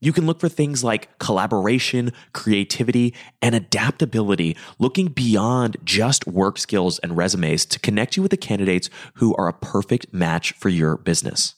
You 0.00 0.12
can 0.12 0.26
look 0.26 0.40
for 0.40 0.48
things 0.48 0.82
like 0.82 1.18
collaboration, 1.18 2.12
creativity, 2.32 3.14
and 3.42 3.54
adaptability, 3.54 4.56
looking 4.78 5.08
beyond 5.08 5.76
just 5.84 6.26
work 6.26 6.56
skills 6.56 6.98
and 7.00 7.16
resumes 7.16 7.66
to 7.66 7.80
connect 7.80 8.16
you 8.16 8.22
with 8.22 8.30
the 8.30 8.36
candidates 8.36 8.88
who 9.14 9.34
are 9.34 9.48
a 9.48 9.52
perfect 9.52 10.12
match 10.12 10.52
for 10.52 10.68
your 10.68 10.96
business. 10.96 11.56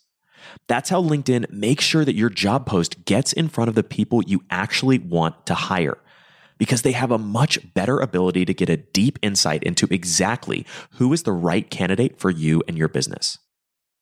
That's 0.69 0.91
how 0.91 1.03
LinkedIn 1.03 1.51
makes 1.51 1.85
sure 1.85 2.05
that 2.05 2.15
your 2.15 2.31
job 2.31 2.67
post 2.67 3.05
gets 3.05 3.33
in 3.33 3.49
front 3.49 3.69
of 3.69 3.75
the 3.75 3.83
people 3.83 4.23
you 4.23 4.43
actually 4.51 4.99
want 4.99 5.47
to 5.47 5.55
hire 5.55 5.99
because 6.59 6.83
they 6.83 6.93
have 6.93 7.11
a 7.11 7.19
much 7.19 7.73
better 7.75 7.99
ability 7.99 8.45
to 8.45 8.55
get 8.55 8.69
a 8.69 8.77
deep 8.77 9.19
insight 9.23 9.63
into 9.63 9.89
exactly 9.91 10.67
who 10.93 11.13
is 11.13 11.23
the 11.23 11.33
right 11.33 11.71
candidate 11.71 12.21
for 12.21 12.31
you 12.31 12.63
and 12.69 12.77
your 12.77 12.89
business. 12.89 13.39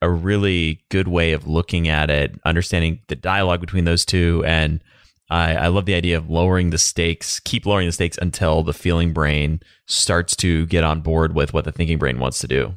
a 0.00 0.10
really 0.10 0.80
good 0.90 1.08
way 1.08 1.32
of 1.32 1.46
looking 1.46 1.88
at 1.88 2.10
it, 2.10 2.38
understanding 2.44 3.00
the 3.08 3.16
dialogue 3.16 3.60
between 3.60 3.84
those 3.84 4.04
two. 4.04 4.44
And 4.46 4.82
I, 5.30 5.54
I, 5.54 5.66
love 5.68 5.86
the 5.86 5.94
idea 5.94 6.16
of 6.16 6.30
lowering 6.30 6.70
the 6.70 6.78
stakes, 6.78 7.40
keep 7.40 7.66
lowering 7.66 7.88
the 7.88 7.92
stakes 7.92 8.18
until 8.20 8.62
the 8.62 8.72
feeling 8.72 9.12
brain 9.12 9.60
starts 9.86 10.36
to 10.36 10.66
get 10.66 10.84
on 10.84 11.00
board 11.00 11.34
with 11.34 11.52
what 11.52 11.64
the 11.64 11.72
thinking 11.72 11.98
brain 11.98 12.18
wants 12.18 12.38
to 12.38 12.48
do. 12.48 12.74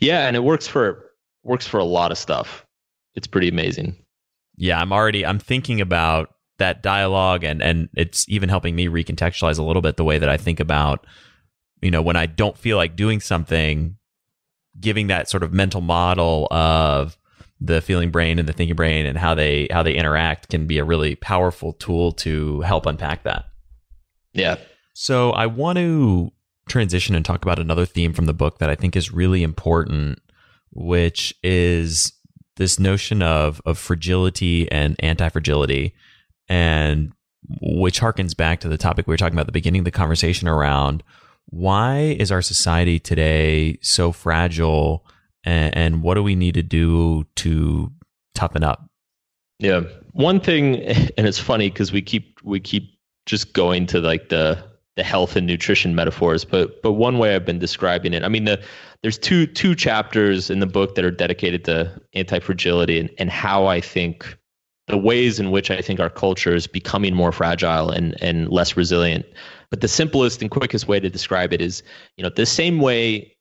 Yeah, 0.00 0.26
and 0.26 0.36
it 0.36 0.40
works 0.40 0.66
for 0.66 1.04
works 1.44 1.66
for 1.66 1.78
a 1.78 1.84
lot 1.84 2.10
of 2.10 2.18
stuff. 2.18 2.66
It's 3.14 3.26
pretty 3.26 3.48
amazing. 3.48 3.96
Yeah, 4.56 4.80
I'm 4.80 4.92
already 4.92 5.24
I'm 5.24 5.38
thinking 5.38 5.80
about 5.80 6.34
that 6.58 6.82
dialogue 6.82 7.44
and 7.44 7.62
and 7.62 7.88
it's 7.94 8.28
even 8.28 8.48
helping 8.48 8.74
me 8.74 8.88
recontextualize 8.88 9.58
a 9.58 9.62
little 9.62 9.82
bit 9.82 9.96
the 9.96 10.04
way 10.04 10.18
that 10.18 10.28
I 10.28 10.36
think 10.36 10.58
about 10.58 11.06
you 11.80 11.90
know 11.90 12.02
when 12.02 12.16
I 12.16 12.26
don't 12.26 12.58
feel 12.58 12.76
like 12.76 12.96
doing 12.96 13.20
something 13.20 13.97
giving 14.80 15.08
that 15.08 15.28
sort 15.28 15.42
of 15.42 15.52
mental 15.52 15.80
model 15.80 16.46
of 16.50 17.16
the 17.60 17.80
feeling 17.80 18.10
brain 18.10 18.38
and 18.38 18.48
the 18.48 18.52
thinking 18.52 18.76
brain 18.76 19.04
and 19.06 19.18
how 19.18 19.34
they 19.34 19.66
how 19.70 19.82
they 19.82 19.94
interact 19.94 20.48
can 20.48 20.66
be 20.66 20.78
a 20.78 20.84
really 20.84 21.16
powerful 21.16 21.72
tool 21.72 22.12
to 22.12 22.60
help 22.60 22.86
unpack 22.86 23.24
that. 23.24 23.46
Yeah. 24.32 24.56
So 24.94 25.30
I 25.32 25.46
want 25.46 25.78
to 25.78 26.30
transition 26.68 27.14
and 27.14 27.24
talk 27.24 27.42
about 27.42 27.58
another 27.58 27.86
theme 27.86 28.12
from 28.12 28.26
the 28.26 28.34
book 28.34 28.58
that 28.58 28.70
I 28.70 28.74
think 28.74 28.94
is 28.94 29.12
really 29.12 29.42
important, 29.42 30.20
which 30.70 31.34
is 31.42 32.12
this 32.56 32.78
notion 32.78 33.22
of 33.22 33.60
of 33.64 33.78
fragility 33.78 34.70
and 34.70 34.96
anti-fragility 35.00 35.94
and 36.48 37.12
which 37.60 38.00
harkens 38.00 38.36
back 38.36 38.60
to 38.60 38.68
the 38.68 38.78
topic 38.78 39.06
we 39.06 39.12
were 39.12 39.18
talking 39.18 39.34
about 39.34 39.42
at 39.42 39.46
the 39.46 39.52
beginning 39.52 39.80
of 39.80 39.84
the 39.84 39.90
conversation 39.90 40.48
around 40.48 41.02
why 41.50 42.16
is 42.18 42.30
our 42.30 42.42
society 42.42 42.98
today 42.98 43.78
so 43.80 44.12
fragile 44.12 45.04
and, 45.44 45.76
and 45.76 46.02
what 46.02 46.14
do 46.14 46.22
we 46.22 46.34
need 46.34 46.54
to 46.54 46.62
do 46.62 47.24
to 47.36 47.90
toughen 48.34 48.62
up? 48.62 48.88
Yeah. 49.58 49.82
One 50.12 50.40
thing 50.40 50.76
and 50.82 51.26
it's 51.26 51.38
funny 51.38 51.70
because 51.70 51.92
we 51.92 52.02
keep 52.02 52.38
we 52.44 52.60
keep 52.60 52.98
just 53.26 53.52
going 53.52 53.86
to 53.86 54.00
like 54.00 54.28
the 54.28 54.62
the 54.96 55.04
health 55.04 55.36
and 55.36 55.46
nutrition 55.46 55.94
metaphors 55.94 56.44
but 56.44 56.82
but 56.82 56.92
one 56.92 57.18
way 57.18 57.36
i've 57.36 57.44
been 57.44 57.60
describing 57.60 58.12
it 58.12 58.24
i 58.24 58.28
mean 58.28 58.46
the 58.46 58.60
there's 59.02 59.16
two 59.16 59.46
two 59.46 59.76
chapters 59.76 60.50
in 60.50 60.58
the 60.58 60.66
book 60.66 60.96
that 60.96 61.04
are 61.04 61.10
dedicated 61.10 61.64
to 61.64 62.00
anti-fragility 62.14 62.98
and, 62.98 63.08
and 63.16 63.30
how 63.30 63.66
i 63.66 63.80
think 63.80 64.36
the 64.88 64.98
ways 64.98 65.38
in 65.38 65.50
which 65.50 65.70
i 65.70 65.80
think 65.80 66.00
our 66.00 66.10
culture 66.10 66.54
is 66.54 66.66
becoming 66.66 67.14
more 67.14 67.32
fragile 67.32 67.90
and 67.90 68.16
and 68.22 68.48
less 68.48 68.76
resilient 68.76 69.24
but 69.70 69.80
the 69.80 69.88
simplest 69.88 70.40
and 70.40 70.50
quickest 70.50 70.88
way 70.88 70.98
to 70.98 71.10
describe 71.10 71.52
it 71.52 71.60
is, 71.60 71.82
you 72.16 72.22
know, 72.22 72.30
the 72.30 72.46
same 72.46 72.80
way 72.80 73.36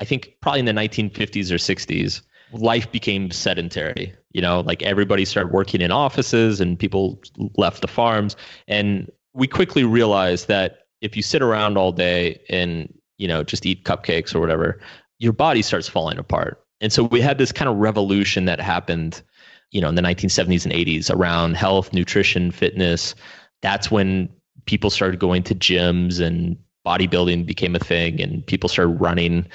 I 0.00 0.04
think 0.04 0.34
probably 0.40 0.60
in 0.60 0.66
the 0.66 0.72
1950s 0.72 1.50
or 1.50 1.56
60s, 1.56 2.22
life 2.52 2.90
became 2.90 3.30
sedentary. 3.30 4.14
You 4.32 4.42
know, 4.42 4.60
like 4.60 4.82
everybody 4.82 5.24
started 5.24 5.52
working 5.52 5.80
in 5.80 5.90
offices 5.90 6.60
and 6.60 6.78
people 6.78 7.20
left 7.56 7.82
the 7.82 7.88
farms. 7.88 8.36
And 8.68 9.10
we 9.34 9.46
quickly 9.46 9.84
realized 9.84 10.48
that 10.48 10.80
if 11.00 11.16
you 11.16 11.22
sit 11.22 11.42
around 11.42 11.76
all 11.76 11.92
day 11.92 12.40
and, 12.48 12.92
you 13.18 13.28
know, 13.28 13.42
just 13.42 13.66
eat 13.66 13.84
cupcakes 13.84 14.34
or 14.34 14.40
whatever, 14.40 14.80
your 15.18 15.32
body 15.32 15.62
starts 15.62 15.88
falling 15.88 16.18
apart. 16.18 16.62
And 16.80 16.92
so 16.92 17.04
we 17.04 17.20
had 17.20 17.38
this 17.38 17.52
kind 17.52 17.68
of 17.68 17.76
revolution 17.76 18.46
that 18.46 18.60
happened, 18.60 19.22
you 19.70 19.80
know, 19.80 19.88
in 19.88 19.94
the 19.94 20.02
1970s 20.02 20.64
and 20.64 20.74
80s 20.74 21.14
around 21.14 21.56
health, 21.56 21.92
nutrition, 21.92 22.50
fitness. 22.50 23.14
That's 23.62 23.90
when 23.90 24.28
people 24.66 24.90
started 24.90 25.20
going 25.20 25.42
to 25.44 25.54
gyms 25.54 26.20
and 26.20 26.56
bodybuilding 26.86 27.46
became 27.46 27.76
a 27.76 27.78
thing 27.78 28.20
and 28.20 28.46
people 28.46 28.68
started 28.68 28.92
running 29.00 29.46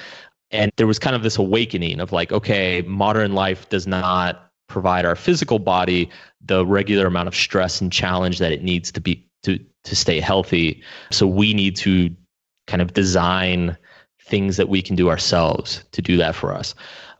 and 0.50 0.70
there 0.76 0.86
was 0.86 0.98
kind 0.98 1.16
of 1.16 1.22
this 1.22 1.36
awakening 1.38 2.00
of 2.00 2.12
like 2.12 2.30
okay 2.32 2.82
modern 2.82 3.32
life 3.32 3.68
does 3.68 3.86
not 3.86 4.50
provide 4.68 5.04
our 5.04 5.16
physical 5.16 5.58
body 5.58 6.08
the 6.44 6.64
regular 6.64 7.06
amount 7.06 7.26
of 7.26 7.34
stress 7.34 7.80
and 7.80 7.92
challenge 7.92 8.38
that 8.38 8.52
it 8.52 8.62
needs 8.62 8.92
to 8.92 9.00
be 9.00 9.26
to 9.42 9.58
to 9.82 9.96
stay 9.96 10.20
healthy 10.20 10.82
so 11.10 11.26
we 11.26 11.52
need 11.52 11.74
to 11.74 12.14
kind 12.68 12.80
of 12.80 12.92
design 12.92 13.76
things 14.20 14.56
that 14.56 14.68
we 14.68 14.80
can 14.80 14.94
do 14.94 15.08
ourselves 15.08 15.84
to 15.92 16.00
do 16.00 16.16
that 16.16 16.34
for 16.34 16.52
us 16.52 16.74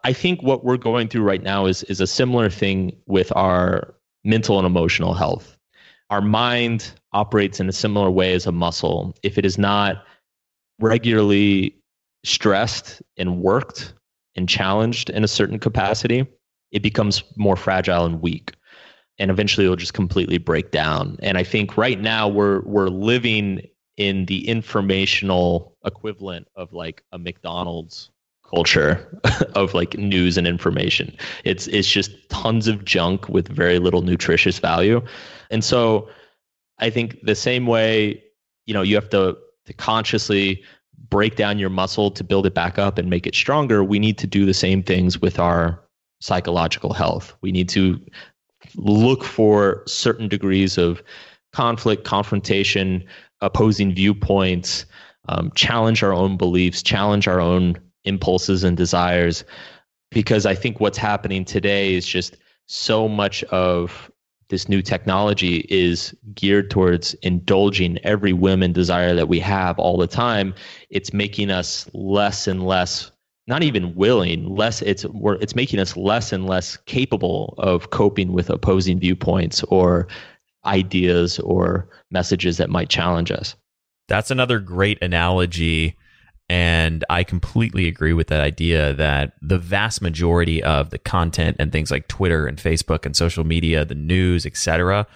i 0.06 0.12
think 0.12 0.42
what 0.42 0.64
we're 0.64 0.76
going 0.76 1.08
through 1.08 1.22
right 1.22 1.42
now 1.42 1.66
is 1.66 1.82
is 1.84 2.00
a 2.00 2.06
similar 2.06 2.48
thing 2.48 2.96
with 3.06 3.30
our 3.36 3.94
mental 4.24 4.58
and 4.58 4.66
emotional 4.66 5.14
health 5.14 5.56
our 6.10 6.20
mind 6.20 6.92
operates 7.12 7.60
in 7.60 7.68
a 7.68 7.72
similar 7.72 8.10
way 8.10 8.34
as 8.34 8.46
a 8.46 8.52
muscle. 8.52 9.14
If 9.22 9.38
it 9.38 9.44
is 9.44 9.58
not 9.58 10.04
regularly 10.78 11.74
stressed 12.24 13.02
and 13.16 13.40
worked 13.40 13.94
and 14.36 14.48
challenged 14.48 15.10
in 15.10 15.24
a 15.24 15.28
certain 15.28 15.58
capacity, 15.58 16.26
it 16.70 16.82
becomes 16.82 17.24
more 17.36 17.56
fragile 17.56 18.04
and 18.04 18.20
weak. 18.20 18.52
and 19.18 19.30
eventually 19.30 19.64
it'll 19.64 19.76
just 19.76 19.94
completely 19.94 20.36
break 20.36 20.72
down. 20.72 21.16
And 21.22 21.38
I 21.38 21.42
think 21.42 21.78
right 21.78 21.98
now 21.98 22.28
we're 22.28 22.60
we're 22.66 22.88
living 22.88 23.66
in 23.96 24.26
the 24.26 24.46
informational 24.46 25.74
equivalent 25.86 26.48
of 26.54 26.74
like 26.74 27.02
a 27.12 27.18
McDonald's 27.18 28.10
culture 28.50 29.20
of 29.54 29.74
like 29.74 29.96
news 29.96 30.36
and 30.36 30.46
information. 30.46 31.16
It's 31.44 31.66
it's 31.68 31.88
just 31.88 32.10
tons 32.28 32.68
of 32.68 32.84
junk 32.84 33.28
with 33.28 33.48
very 33.48 33.78
little 33.78 34.02
nutritious 34.02 34.58
value. 34.58 35.02
And 35.50 35.64
so 35.64 36.08
I 36.78 36.90
think 36.90 37.18
the 37.22 37.34
same 37.34 37.66
way, 37.66 38.22
you 38.66 38.74
know, 38.74 38.82
you 38.82 38.94
have 38.94 39.10
to 39.10 39.36
to 39.66 39.72
consciously 39.72 40.62
break 41.08 41.36
down 41.36 41.58
your 41.58 41.70
muscle 41.70 42.10
to 42.10 42.24
build 42.24 42.46
it 42.46 42.54
back 42.54 42.78
up 42.78 42.98
and 42.98 43.10
make 43.10 43.26
it 43.26 43.34
stronger, 43.34 43.84
we 43.84 43.98
need 43.98 44.18
to 44.18 44.26
do 44.26 44.44
the 44.44 44.54
same 44.54 44.82
things 44.82 45.20
with 45.20 45.38
our 45.38 45.80
psychological 46.20 46.92
health. 46.92 47.34
We 47.42 47.52
need 47.52 47.68
to 47.70 48.00
look 48.76 49.22
for 49.22 49.82
certain 49.86 50.28
degrees 50.28 50.78
of 50.78 51.02
conflict, 51.52 52.04
confrontation, 52.04 53.04
opposing 53.40 53.94
viewpoints, 53.94 54.86
um, 55.28 55.52
challenge 55.54 56.02
our 56.02 56.12
own 56.12 56.36
beliefs, 56.36 56.82
challenge 56.82 57.28
our 57.28 57.40
own 57.40 57.78
impulses 58.06 58.64
and 58.64 58.76
desires. 58.76 59.44
Because 60.10 60.46
I 60.46 60.54
think 60.54 60.80
what's 60.80 60.98
happening 60.98 61.44
today 61.44 61.94
is 61.94 62.06
just 62.06 62.36
so 62.66 63.08
much 63.08 63.44
of 63.44 64.10
this 64.48 64.68
new 64.68 64.80
technology 64.80 65.66
is 65.68 66.14
geared 66.34 66.70
towards 66.70 67.14
indulging 67.14 67.98
every 68.04 68.32
whim 68.32 68.62
and 68.62 68.72
desire 68.72 69.14
that 69.14 69.28
we 69.28 69.40
have 69.40 69.78
all 69.78 69.96
the 69.96 70.06
time. 70.06 70.54
It's 70.88 71.12
making 71.12 71.50
us 71.50 71.88
less 71.92 72.46
and 72.46 72.64
less 72.64 73.10
not 73.46 73.62
even 73.62 73.94
willing 73.94 74.54
less 74.54 74.82
it's 74.82 75.06
it's 75.40 75.54
making 75.54 75.78
us 75.78 75.96
less 75.96 76.32
and 76.32 76.46
less 76.46 76.76
capable 76.86 77.54
of 77.58 77.90
coping 77.90 78.32
with 78.32 78.50
opposing 78.50 78.98
viewpoints 78.98 79.62
or 79.64 80.08
ideas 80.64 81.38
or 81.40 81.88
messages 82.10 82.56
that 82.56 82.70
might 82.70 82.88
challenge 82.88 83.30
us 83.30 83.54
that's 84.08 84.30
another 84.30 84.58
great 84.58 85.00
analogy 85.02 85.96
and 86.48 87.04
I 87.10 87.24
completely 87.24 87.88
agree 87.88 88.12
with 88.12 88.28
that 88.28 88.40
idea 88.40 88.92
that 88.94 89.32
the 89.42 89.58
vast 89.58 90.00
majority 90.00 90.62
of 90.62 90.90
the 90.90 90.98
content 90.98 91.56
and 91.58 91.72
things 91.72 91.90
like 91.90 92.06
Twitter 92.06 92.46
and 92.46 92.58
Facebook 92.58 93.04
and 93.04 93.16
social 93.16 93.44
media, 93.44 93.84
the 93.84 93.96
news, 93.96 94.46
etc., 94.46 95.06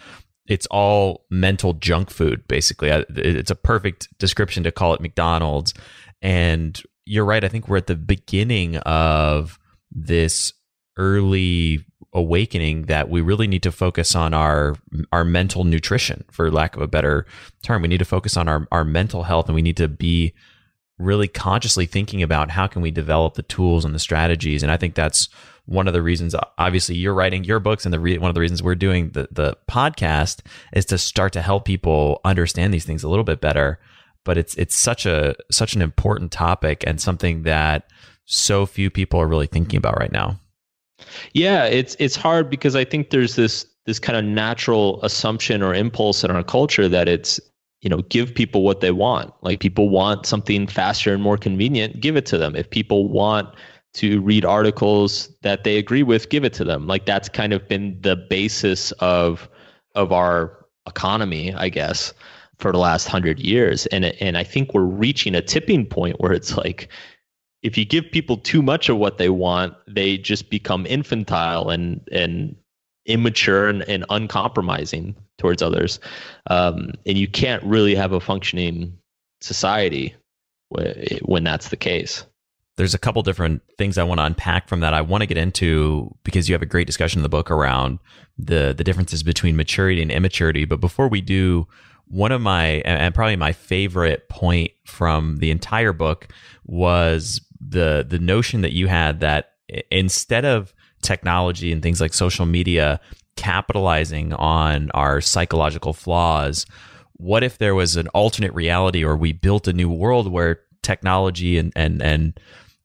it's 0.49 0.67
all 0.67 1.27
mental 1.31 1.75
junk 1.75 2.11
food 2.11 2.47
basically. 2.49 2.89
It's 2.89 3.53
a 3.53 3.55
perfect 3.55 4.09
description 4.19 4.65
to 4.65 4.73
call 4.73 4.95
it 4.95 5.01
McDonald's. 5.01 5.73
And 6.21 6.81
you're 7.07 7.25
right. 7.25 7.45
I 7.45 7.49
think 7.49 7.69
we're 7.69 7.77
at 7.77 7.87
the 7.87 7.95
beginning 7.95 8.77
of 8.79 9.59
this 9.93 10.53
early 10.97 11.85
awakening 12.13 12.87
that 12.87 13.09
we 13.09 13.21
really 13.21 13.47
need 13.47 13.63
to 13.63 13.71
focus 13.71 14.17
on 14.17 14.35
our 14.35 14.75
our 15.13 15.25
mental 15.25 15.63
nutrition 15.63 16.25
for 16.33 16.51
lack 16.51 16.75
of 16.75 16.83
a 16.83 16.89
better 16.89 17.25
term 17.63 17.83
we 17.83 17.89
need 17.89 17.99
to 17.99 18.05
focus 18.05 18.37
on 18.37 18.49
our 18.49 18.67
our 18.73 18.85
mental 18.85 19.23
health 19.23 19.47
and 19.47 19.55
we 19.55 19.63
need 19.63 19.77
to 19.77 19.87
be 19.87 20.35
really 21.01 21.29
consciously 21.29 21.87
thinking 21.87 22.23
about 22.23 22.51
how 22.51 22.67
can 22.67 22.83
we 22.83 22.91
develop 22.91 23.35
the 23.35 23.43
tools 23.43 23.85
and 23.85 23.95
the 23.95 23.99
strategies 23.99 24.63
and 24.63 24.71
i 24.71 24.77
think 24.77 24.95
that's 24.95 25.29
one 25.67 25.87
of 25.87 25.95
the 25.95 26.03
reasons 26.03 26.35
obviously 26.59 26.97
you're 26.97 27.15
writing 27.15 27.45
your 27.45 27.61
books 27.61 27.85
and 27.85 27.93
the 27.93 28.01
re- 28.01 28.19
one 28.19 28.29
of 28.29 28.35
the 28.35 28.41
reasons 28.41 28.63
we're 28.63 28.75
doing 28.75 29.11
the 29.11 29.29
the 29.31 29.57
podcast 29.71 30.41
is 30.73 30.85
to 30.85 30.99
start 30.99 31.33
to 31.33 31.43
help 31.43 31.65
people 31.65 32.21
understand 32.25 32.75
these 32.75 32.85
things 32.85 33.03
a 33.03 33.09
little 33.09 33.25
bit 33.25 33.41
better 33.41 33.79
but 34.25 34.37
it's 34.37 34.55
it's 34.55 34.77
such 34.77 35.07
a 35.07 35.35
such 35.51 35.75
an 35.75 35.83
important 35.83 36.31
topic 36.33 36.85
and 36.87 37.01
something 37.01 37.43
that 37.43 37.91
so 38.27 38.67
few 38.67 38.91
people 38.91 39.21
are 39.21 39.27
really 39.27 39.47
thinking 39.47 39.77
about 39.77 39.99
right 39.99 40.13
now. 40.13 40.39
Yeah, 41.33 41.65
it's 41.65 41.97
it's 41.99 42.17
hard 42.17 42.51
because 42.51 42.77
I 42.77 42.85
think 42.85 43.11
there's 43.11 43.35
this 43.35 43.67
this 43.87 43.99
kind 43.99 44.19
of 44.19 44.25
natural 44.25 45.03
assumption 45.03 45.63
or 45.63 45.75
impulse 45.75 46.23
in 46.23 46.31
our 46.31 46.45
culture 46.45 46.89
that 46.89 47.09
it's 47.09 47.41
you 47.81 47.89
know 47.89 48.03
give 48.03 48.35
people 48.35 48.63
what 48.63 48.81
they 48.81 48.91
want. 48.91 49.33
Like 49.43 49.61
people 49.61 49.89
want 49.89 50.27
something 50.27 50.67
faster 50.67 51.13
and 51.13 51.23
more 51.23 51.39
convenient, 51.39 52.01
give 52.01 52.17
it 52.17 52.27
to 52.27 52.39
them. 52.39 52.55
If 52.57 52.71
people 52.71 53.09
want 53.09 53.49
to 53.95 54.21
read 54.21 54.45
articles 54.45 55.29
that 55.43 55.65
they 55.65 55.77
agree 55.77 56.03
with, 56.03 56.29
give 56.29 56.45
it 56.45 56.53
to 56.55 56.65
them. 56.65 56.87
Like 56.87 57.07
that's 57.07 57.29
kind 57.29 57.53
of 57.53 57.67
been 57.69 57.99
the 58.03 58.17
basis 58.17 58.93
of 58.93 59.49
of 59.95 60.13
our 60.13 60.67
economy, 60.87 61.55
I 61.55 61.69
guess 61.69 62.13
for 62.59 62.73
the 62.73 62.79
last 62.79 63.09
hundred 63.09 63.41
years. 63.41 63.87
And 63.87 64.05
and 64.05 64.37
I 64.37 64.45
think 64.45 64.75
we're 64.75 64.83
reaching 64.83 65.35
a 65.35 65.43
tipping 65.43 65.87
point 65.87 66.21
where 66.21 66.33
it's 66.33 66.57
like 66.57 66.89
if 67.63 67.77
you 67.77 67.85
give 67.85 68.11
people 68.11 68.37
too 68.37 68.63
much 68.63 68.89
of 68.89 68.97
what 68.97 69.19
they 69.19 69.29
want, 69.29 69.75
they 69.87 70.19
just 70.19 70.51
become 70.51 70.87
infantile 70.87 71.71
and 71.71 72.07
and 72.13 72.55
immature 73.07 73.69
and, 73.69 73.83
and 73.89 74.05
uncompromising 74.11 75.17
towards 75.41 75.63
others. 75.63 75.99
Um, 76.49 76.93
and 77.07 77.19
you 77.19 77.27
can't 77.27 77.63
really 77.65 77.95
have 77.95 78.13
a 78.13 78.21
functioning 78.21 78.97
society 79.41 80.15
when 81.23 81.43
that's 81.43 81.71
the 81.71 81.77
case. 81.77 82.25
There's 82.77 82.95
a 82.95 82.99
couple 82.99 83.23
different 83.23 83.63
things 83.77 83.99
I 83.99 84.05
want 84.05 84.21
to 84.21 84.25
unpack 84.25 84.69
from 84.69 84.81
that. 84.81 84.95
I 84.95 85.01
want 85.01 85.23
to 85.23 85.27
get 85.27 85.37
into 85.37 86.15
because 86.23 86.49
you 86.49 86.55
have 86.55 86.63
a 86.63 86.67
great 86.67 86.87
discussion 86.87 87.19
in 87.19 87.23
the 87.23 87.29
book 87.29 87.51
around 87.51 87.99
the 88.39 88.73
the 88.77 88.85
differences 88.85 89.23
between 89.23 89.57
maturity 89.57 90.01
and 90.01 90.11
immaturity. 90.11 90.65
But 90.65 90.81
before 90.81 91.09
we 91.09 91.21
do, 91.21 91.67
one 92.07 92.33
of 92.33 92.41
my 92.41 92.83
and 92.85 93.15
probably 93.15 93.37
my 93.37 93.53
favorite 93.53 94.29
point 94.29 94.71
from 94.87 95.39
the 95.39 95.51
entire 95.51 95.93
book 95.93 96.29
was 96.65 97.41
the 97.61 98.07
the 98.09 98.19
notion 98.19 98.61
that 98.61 98.73
you 98.73 98.87
had 98.87 99.21
that 99.21 99.53
instead 99.91 100.45
of 100.45 100.73
technology 101.03 101.73
and 101.73 101.83
things 101.83 102.01
like 102.01 102.15
social 102.15 102.47
media 102.47 103.01
capitalizing 103.41 104.35
on 104.35 104.91
our 104.91 105.23
psychological 105.23 105.95
flaws 105.95 106.67
what 107.17 107.43
if 107.43 107.57
there 107.57 107.75
was 107.75 107.97
an 107.97 108.07
alternate 108.09 108.53
reality 108.53 109.03
or 109.03 109.17
we 109.17 109.33
built 109.33 109.67
a 109.67 109.73
new 109.73 109.89
world 109.89 110.31
where 110.31 110.61
technology 110.83 111.57
and 111.57 111.73
and 111.75 112.03
and 112.03 112.39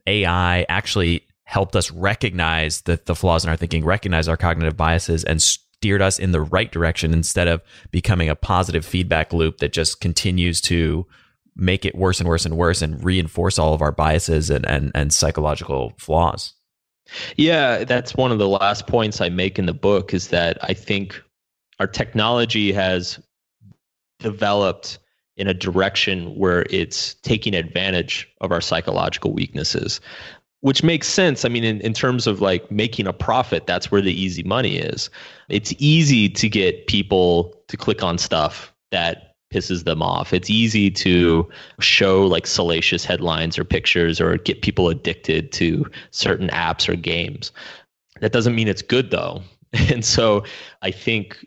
AI 0.08 0.66
actually 0.70 1.28
helped 1.44 1.76
us 1.76 1.92
recognize 1.92 2.82
the, 2.82 3.00
the 3.06 3.16
flaws 3.16 3.44
in 3.44 3.50
our 3.50 3.58
thinking 3.58 3.84
recognize 3.84 4.30
our 4.30 4.38
cognitive 4.38 4.78
biases 4.78 5.26
and 5.26 5.42
steered 5.42 6.02
us 6.02 6.20
in 6.20 6.32
the 6.32 6.42
right 6.42 6.72
direction 6.72 7.14
instead 7.14 7.50
of 7.50 7.62
becoming 7.92 8.30
a 8.30 8.36
positive 8.36 8.86
feedback 8.86 9.34
loop 9.34 9.58
that 9.58 9.74
just 9.74 10.00
continues 10.00 10.62
to 10.62 11.06
make 11.56 11.86
it 11.86 11.96
worse 11.96 12.22
and 12.22 12.30
worse 12.30 12.46
and 12.46 12.58
worse 12.58 12.82
and 12.82 13.04
reinforce 13.04 13.60
all 13.60 13.74
of 13.74 13.82
our 13.82 13.92
biases 13.92 14.50
and, 14.50 14.66
and, 14.66 14.92
and 14.96 15.14
psychological 15.14 15.94
flaws. 15.98 16.55
Yeah, 17.36 17.84
that's 17.84 18.16
one 18.16 18.32
of 18.32 18.40
the 18.40 18.48
last 18.48 18.88
points 18.88 19.22
I 19.22 19.30
make 19.30 19.60
in 19.60 19.66
the 19.66 19.74
book 19.74 20.14
is 20.14 20.30
that 20.30 20.58
I 20.64 20.74
think 20.74 21.22
our 21.80 21.88
technology 21.88 22.72
has 22.72 23.20
developed 24.20 25.00
in 25.38 25.48
a 25.48 25.54
direction 25.54 26.36
where 26.36 26.66
it's 26.70 27.16
taking 27.16 27.54
advantage 27.54 28.28
of 28.42 28.52
our 28.52 28.62
psychological 28.62 29.34
weaknesses 29.34 30.00
which 30.66 30.82
makes 30.82 31.08
sense. 31.08 31.46
I 31.46 31.50
mean, 31.50 31.64
in, 31.64 31.80
in 31.82 31.94
terms 31.94 32.26
of 32.26 32.42
like 32.42 32.72
making 32.72 33.06
a 33.06 33.14
profit, 33.14 33.68
that's 33.68 33.92
where 33.92 34.02
the 34.02 34.20
easy 34.20 34.42
money 34.42 34.78
is. 34.78 35.12
It's 35.48 35.76
easy 35.78 36.28
to 36.28 36.50
get 36.50 36.88
people 36.88 37.54
to 37.68 37.78
click 37.78 38.02
on 38.02 38.18
stuff 38.18 38.74
that 38.90 39.35
pisses 39.56 39.86
them 39.86 40.02
off. 40.02 40.34
It's 40.34 40.50
easy 40.50 40.92
to 40.92 41.48
show 41.80 42.28
like 42.28 42.46
salacious 42.46 43.06
headlines 43.06 43.58
or 43.58 43.64
pictures 43.64 44.20
or 44.20 44.38
get 44.38 44.62
people 44.62 44.90
addicted 44.90 45.52
to 45.54 45.86
certain 46.12 46.50
apps 46.50 46.90
or 46.90 46.96
games. 46.96 47.52
That 48.20 48.34
doesn't 48.34 48.56
mean 48.56 48.68
it's 48.68 48.82
good 48.82 49.12
though. 49.12 49.42
And 49.92 50.06
so 50.06 50.46
I 50.84 50.92
think 50.92 51.46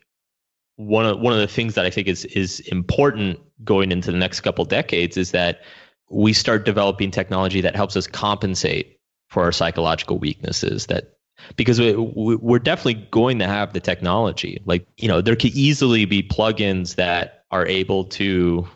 one 0.76 1.06
of 1.06 1.18
one 1.18 1.32
of 1.32 1.38
the 1.38 1.48
things 1.48 1.74
that 1.74 1.86
I 1.86 1.90
think 1.90 2.08
is 2.08 2.26
is 2.26 2.60
important 2.60 3.40
going 3.64 3.90
into 3.90 4.12
the 4.12 4.18
next 4.18 4.42
couple 4.42 4.64
decades 4.66 5.16
is 5.16 5.30
that 5.30 5.62
we 6.10 6.32
start 6.32 6.66
developing 6.66 7.10
technology 7.10 7.62
that 7.62 7.74
helps 7.74 7.96
us 7.96 8.06
compensate 8.06 9.00
for 9.30 9.42
our 9.44 9.52
psychological 9.52 10.18
weaknesses 10.18 10.86
that 10.86 11.16
because 11.56 11.80
we, 11.80 11.94
we're 11.94 12.58
definitely 12.58 13.06
going 13.10 13.38
to 13.38 13.46
have 13.46 13.72
the 13.72 13.80
technology 13.80 14.60
like 14.66 14.86
you 14.98 15.08
know 15.08 15.20
there 15.20 15.36
could 15.36 15.54
easily 15.54 16.04
be 16.04 16.22
plugins 16.22 16.96
that 16.96 17.37
are 17.50 17.66
able 17.66 18.04
to 18.04 18.66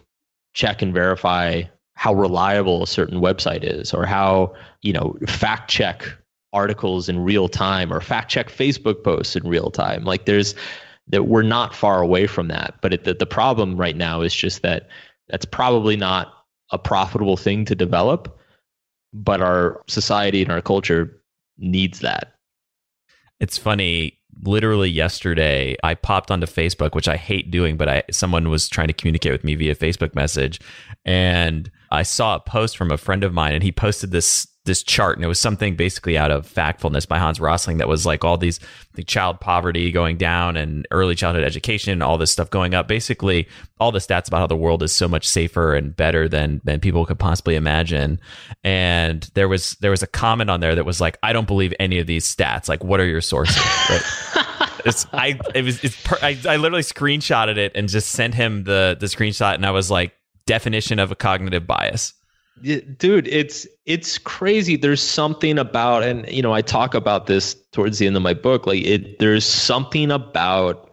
check 0.55 0.83
and 0.83 0.93
verify 0.93 1.63
how 1.95 2.15
reliable 2.15 2.83
a 2.83 2.87
certain 2.87 3.21
website 3.21 3.63
is 3.63 3.95
or 3.95 4.05
how 4.07 4.53
you 4.83 4.93
know 4.93 5.17
fact 5.27 5.71
check 5.71 6.07
articles 6.53 7.09
in 7.09 7.23
real 7.23 7.49
time 7.49 7.93
or 7.93 8.01
fact 8.01 8.31
check 8.31 8.49
facebook 8.49 9.03
posts 9.05 9.37
in 9.37 9.47
real 9.47 9.71
time 9.71 10.05
like 10.05 10.27
there's 10.27 10.55
that 11.09 11.25
we're 11.25 11.43
not 11.43 11.75
far 11.75 12.03
away 12.03 12.27
from 12.27 12.49
that 12.49 12.75
but 12.83 12.93
it, 12.93 13.05
the, 13.05 13.15
the 13.15 13.27
problem 13.27 13.77
right 13.77 13.97
now 13.97 14.21
is 14.21 14.35
just 14.35 14.63
that 14.63 14.89
that's 15.29 15.45
probably 15.45 15.97
not 15.97 16.33
a 16.71 16.79
profitable 16.79 17.37
thing 17.37 17.65
to 17.65 17.75
develop 17.75 18.39
but 19.13 19.41
our 19.41 19.83
society 19.87 20.43
and 20.43 20.51
our 20.51 20.63
culture 20.63 21.23
needs 21.59 22.01
that. 22.01 22.35
It's 23.41 23.59
funny. 23.59 24.19
Literally 24.45 24.91
yesterday, 24.91 25.77
I 25.85 25.95
popped 25.95 26.31
onto 26.31 26.47
Facebook, 26.47 26.95
which 26.95 27.09
I 27.09 27.17
hate 27.17 27.51
doing, 27.51 27.77
but 27.77 27.89
I 27.89 28.03
someone 28.11 28.49
was 28.49 28.69
trying 28.69 28.89
to 28.89 28.93
communicate 28.93 29.33
with 29.33 29.45
me 29.45 29.55
via 29.55 29.75
Facebook 29.75 30.15
message, 30.15 30.61
and 31.05 31.71
I 31.91 32.03
saw 32.03 32.37
a 32.37 32.41
post 32.41 32.77
from 32.77 32.91
a 32.91 32.97
friend 32.97 33.23
of 33.25 33.33
mine, 33.33 33.55
and 33.55 33.63
he 33.63 33.71
posted 33.71 34.11
this 34.11 34.49
this 34.65 34.83
chart, 34.83 35.19
and 35.19 35.25
it 35.25 35.29
was 35.29 35.41
something 35.41 35.75
basically 35.75 36.17
out 36.17 36.31
of 36.31 36.47
Factfulness 36.47 37.07
by 37.07 37.19
Hans 37.19 37.41
Rosling 37.41 37.79
that 37.79 37.89
was 37.89 38.07
like 38.07 38.25
all 38.25 38.39
these 38.39 38.61
the 38.95 39.03
child 39.03 39.41
poverty 39.41 39.91
going 39.91 40.17
down 40.17 40.57
and 40.57 40.87
early 40.91 41.15
childhood 41.15 41.45
education, 41.45 41.93
and 41.93 42.03
all 42.03 42.17
this 42.17 42.31
stuff 42.31 42.51
going 42.51 42.73
up. 42.73 42.87
Basically, 42.87 43.49
all 43.81 43.91
the 43.91 43.99
stats 43.99 44.29
about 44.29 44.39
how 44.39 44.47
the 44.47 44.57
world 44.57 44.83
is 44.83 44.93
so 44.93 45.09
much 45.09 45.27
safer 45.27 45.75
and 45.75 45.97
better 45.97 46.29
than 46.29 46.61
than 46.65 46.79
people 46.79 47.05
could 47.05 47.19
possibly 47.19 47.57
imagine. 47.57 48.21
And 48.63 49.29
there 49.35 49.49
was 49.49 49.73
there 49.81 49.91
was 49.91 50.03
a 50.03 50.07
comment 50.07 50.51
on 50.51 50.61
there 50.61 50.77
that 50.77 50.85
was 50.85 51.01
like, 51.01 51.19
I 51.23 51.33
don't 51.33 51.49
believe 51.49 51.75
any 51.81 51.99
of 51.99 52.07
these 52.07 52.33
stats. 52.33 52.69
Like, 52.69 52.85
what 52.85 53.01
are 53.01 53.07
your 53.07 53.21
sources? 53.21 53.57
Right? 53.91 54.03
it's 54.85 55.07
I 55.13 55.39
it 55.55 55.65
was 55.65 55.83
it's 55.83 56.01
per, 56.03 56.17
I, 56.23 56.39
I 56.49 56.57
literally 56.57 56.83
screenshotted 56.83 57.57
it 57.57 57.73
and 57.75 57.89
just 57.89 58.11
sent 58.11 58.35
him 58.35 58.65
the 58.65 58.97
the 58.99 59.07
screenshot, 59.07 59.55
and 59.55 59.67
I 59.67 59.71
was 59.71 59.91
like, 59.91 60.13
definition 60.47 60.99
of 60.99 61.11
a 61.11 61.15
cognitive 61.15 61.67
bias 61.67 62.15
dude 62.61 63.27
it's 63.29 63.67
it's 63.87 64.19
crazy. 64.19 64.77
There's 64.77 65.03
something 65.03 65.59
about 65.59 66.03
and 66.03 66.29
you 66.29 66.43
know 66.43 66.53
i 66.53 66.63
talk 66.63 66.95
about 66.95 67.27
this 67.27 67.57
towards 67.73 67.99
the 67.99 68.07
end 68.07 68.17
of 68.17 68.23
my 68.23 68.35
book 68.35 68.67
like 68.67 68.85
it 68.85 69.19
there's 69.19 69.45
something 69.45 70.11
about 70.11 70.91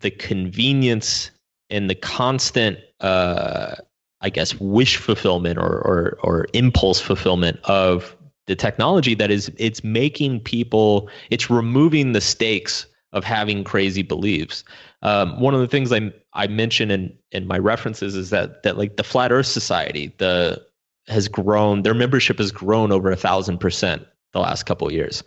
the 0.00 0.10
convenience 0.10 1.30
and 1.70 1.90
the 1.90 1.94
constant 1.94 2.78
uh 3.00 3.74
i 4.20 4.28
guess 4.28 4.54
wish 4.60 4.96
fulfillment 4.96 5.58
or 5.58 5.78
or 5.80 6.18
or 6.22 6.46
impulse 6.52 7.00
fulfillment 7.00 7.58
of 7.64 8.16
the 8.46 8.54
technology 8.54 9.14
that 9.14 9.30
is 9.30 9.50
it's 9.56 9.82
making 9.82 10.40
people 10.40 11.08
it's 11.30 11.50
removing 11.50 12.12
the 12.12 12.20
stakes 12.20 12.86
of 13.12 13.24
having 13.24 13.64
crazy 13.64 14.02
beliefs 14.02 14.64
um, 15.06 15.38
one 15.38 15.54
of 15.54 15.60
the 15.60 15.68
things 15.68 15.92
I 15.92 16.12
I 16.32 16.48
mention 16.48 16.90
in 16.90 17.16
in 17.30 17.46
my 17.46 17.58
references 17.58 18.16
is 18.16 18.30
that 18.30 18.64
that 18.64 18.76
like 18.76 18.96
the 18.96 19.04
Flat 19.04 19.30
Earth 19.30 19.46
Society, 19.46 20.12
the 20.18 20.60
has 21.06 21.28
grown, 21.28 21.82
their 21.82 21.94
membership 21.94 22.38
has 22.38 22.50
grown 22.50 22.90
over 22.90 23.12
a 23.12 23.16
thousand 23.16 23.58
percent 23.58 24.04
the 24.32 24.40
last 24.40 24.64
couple 24.64 24.88
of 24.88 24.92
years. 24.92 25.22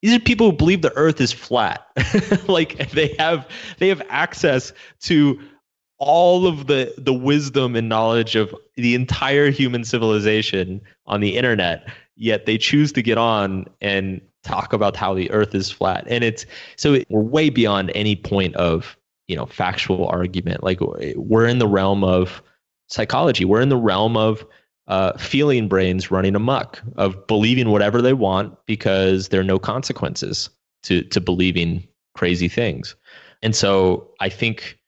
These 0.00 0.14
are 0.14 0.20
people 0.20 0.50
who 0.50 0.56
believe 0.56 0.80
the 0.80 0.96
Earth 0.96 1.20
is 1.20 1.32
flat. 1.32 1.86
like 2.48 2.90
they 2.92 3.14
have 3.18 3.46
they 3.78 3.88
have 3.88 4.00
access 4.08 4.72
to 5.00 5.38
all 5.98 6.46
of 6.46 6.66
the 6.66 6.94
the 6.96 7.12
wisdom 7.12 7.76
and 7.76 7.90
knowledge 7.90 8.36
of 8.36 8.54
the 8.76 8.94
entire 8.94 9.50
human 9.50 9.84
civilization 9.84 10.80
on 11.04 11.20
the 11.20 11.36
internet 11.36 11.86
yet 12.16 12.46
they 12.46 12.56
choose 12.56 12.90
to 12.92 13.02
get 13.02 13.18
on 13.18 13.66
and 13.82 14.22
talk 14.42 14.72
about 14.72 14.96
how 14.96 15.14
the 15.14 15.30
earth 15.30 15.54
is 15.54 15.70
flat. 15.70 16.04
And 16.08 16.24
it's 16.24 16.46
so 16.76 16.94
it, 16.94 17.06
we're 17.10 17.22
way 17.22 17.50
beyond 17.50 17.92
any 17.94 18.16
point 18.16 18.54
of 18.56 18.96
you 19.28 19.36
know 19.36 19.46
factual 19.46 20.06
argument. 20.08 20.62
Like 20.62 20.80
we're 21.16 21.46
in 21.46 21.58
the 21.58 21.68
realm 21.68 22.04
of 22.04 22.42
psychology. 22.88 23.44
We're 23.44 23.60
in 23.60 23.68
the 23.68 23.76
realm 23.76 24.16
of 24.16 24.44
uh, 24.88 25.16
feeling 25.18 25.68
brains 25.68 26.10
running 26.10 26.34
amok 26.34 26.82
of 26.96 27.26
believing 27.26 27.70
whatever 27.70 28.02
they 28.02 28.12
want 28.12 28.54
because 28.66 29.28
there 29.28 29.40
are 29.40 29.44
no 29.44 29.58
consequences 29.58 30.50
to 30.82 31.02
to 31.04 31.20
believing 31.20 31.86
crazy 32.14 32.48
things. 32.48 32.96
And 33.42 33.54
so 33.56 34.10
i 34.20 34.28
think 34.28 34.79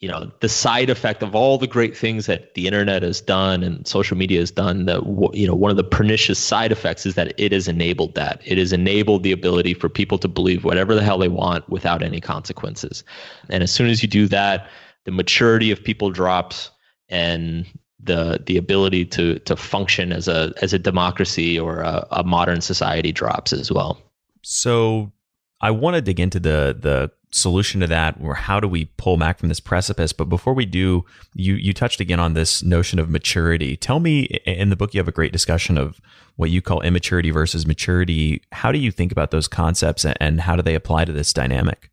you 0.00 0.08
know 0.08 0.30
the 0.40 0.48
side 0.48 0.88
effect 0.88 1.22
of 1.22 1.34
all 1.34 1.58
the 1.58 1.66
great 1.66 1.96
things 1.96 2.26
that 2.26 2.54
the 2.54 2.66
internet 2.66 3.02
has 3.02 3.20
done 3.20 3.62
and 3.62 3.86
social 3.86 4.16
media 4.16 4.40
has 4.40 4.50
done 4.50 4.86
that 4.86 5.02
you 5.34 5.46
know 5.46 5.54
one 5.54 5.70
of 5.70 5.76
the 5.76 5.84
pernicious 5.84 6.38
side 6.38 6.72
effects 6.72 7.04
is 7.04 7.14
that 7.14 7.38
it 7.38 7.52
has 7.52 7.68
enabled 7.68 8.14
that. 8.14 8.40
It 8.44 8.58
has 8.58 8.72
enabled 8.72 9.22
the 9.22 9.32
ability 9.32 9.74
for 9.74 9.88
people 9.88 10.18
to 10.18 10.28
believe 10.28 10.64
whatever 10.64 10.94
the 10.94 11.02
hell 11.02 11.18
they 11.18 11.28
want 11.28 11.68
without 11.68 12.02
any 12.02 12.20
consequences. 12.20 13.04
And 13.50 13.62
as 13.62 13.70
soon 13.70 13.88
as 13.88 14.02
you 14.02 14.08
do 14.08 14.26
that 14.28 14.68
the 15.04 15.10
maturity 15.10 15.70
of 15.70 15.82
people 15.82 16.10
drops 16.10 16.70
and 17.08 17.66
the 18.02 18.42
the 18.46 18.56
ability 18.56 19.04
to 19.04 19.38
to 19.40 19.54
function 19.54 20.12
as 20.12 20.28
a 20.28 20.52
as 20.62 20.72
a 20.72 20.78
democracy 20.78 21.58
or 21.58 21.80
a, 21.80 22.06
a 22.10 22.24
modern 22.24 22.62
society 22.62 23.12
drops 23.12 23.52
as 23.52 23.70
well. 23.70 24.00
So 24.42 25.12
i 25.60 25.70
want 25.70 25.94
to 25.94 26.00
dig 26.00 26.18
into 26.18 26.40
the 26.40 26.74
the 26.80 27.10
solution 27.32 27.80
to 27.80 27.86
that 27.86 28.16
or 28.20 28.34
how 28.34 28.58
do 28.58 28.66
we 28.66 28.86
pull 28.96 29.16
back 29.16 29.38
from 29.38 29.48
this 29.48 29.60
precipice? 29.60 30.12
But 30.12 30.26
before 30.26 30.54
we 30.54 30.66
do 30.66 31.04
you 31.34 31.54
you 31.54 31.72
touched 31.72 32.00
again 32.00 32.20
on 32.20 32.34
this 32.34 32.62
notion 32.62 32.98
of 32.98 33.08
maturity. 33.08 33.76
Tell 33.76 34.00
me 34.00 34.22
in 34.46 34.70
the 34.70 34.76
book 34.76 34.94
you 34.94 34.98
have 34.98 35.08
a 35.08 35.12
great 35.12 35.32
discussion 35.32 35.78
of 35.78 36.00
what 36.36 36.50
you 36.50 36.60
call 36.60 36.80
immaturity 36.80 37.30
versus 37.30 37.66
maturity. 37.66 38.42
How 38.52 38.72
do 38.72 38.78
you 38.78 38.90
think 38.90 39.12
about 39.12 39.30
those 39.30 39.46
concepts 39.48 40.04
and 40.04 40.40
how 40.40 40.56
do 40.56 40.62
they 40.62 40.74
apply 40.74 41.04
to 41.04 41.12
this 41.12 41.32
dynamic? 41.32 41.90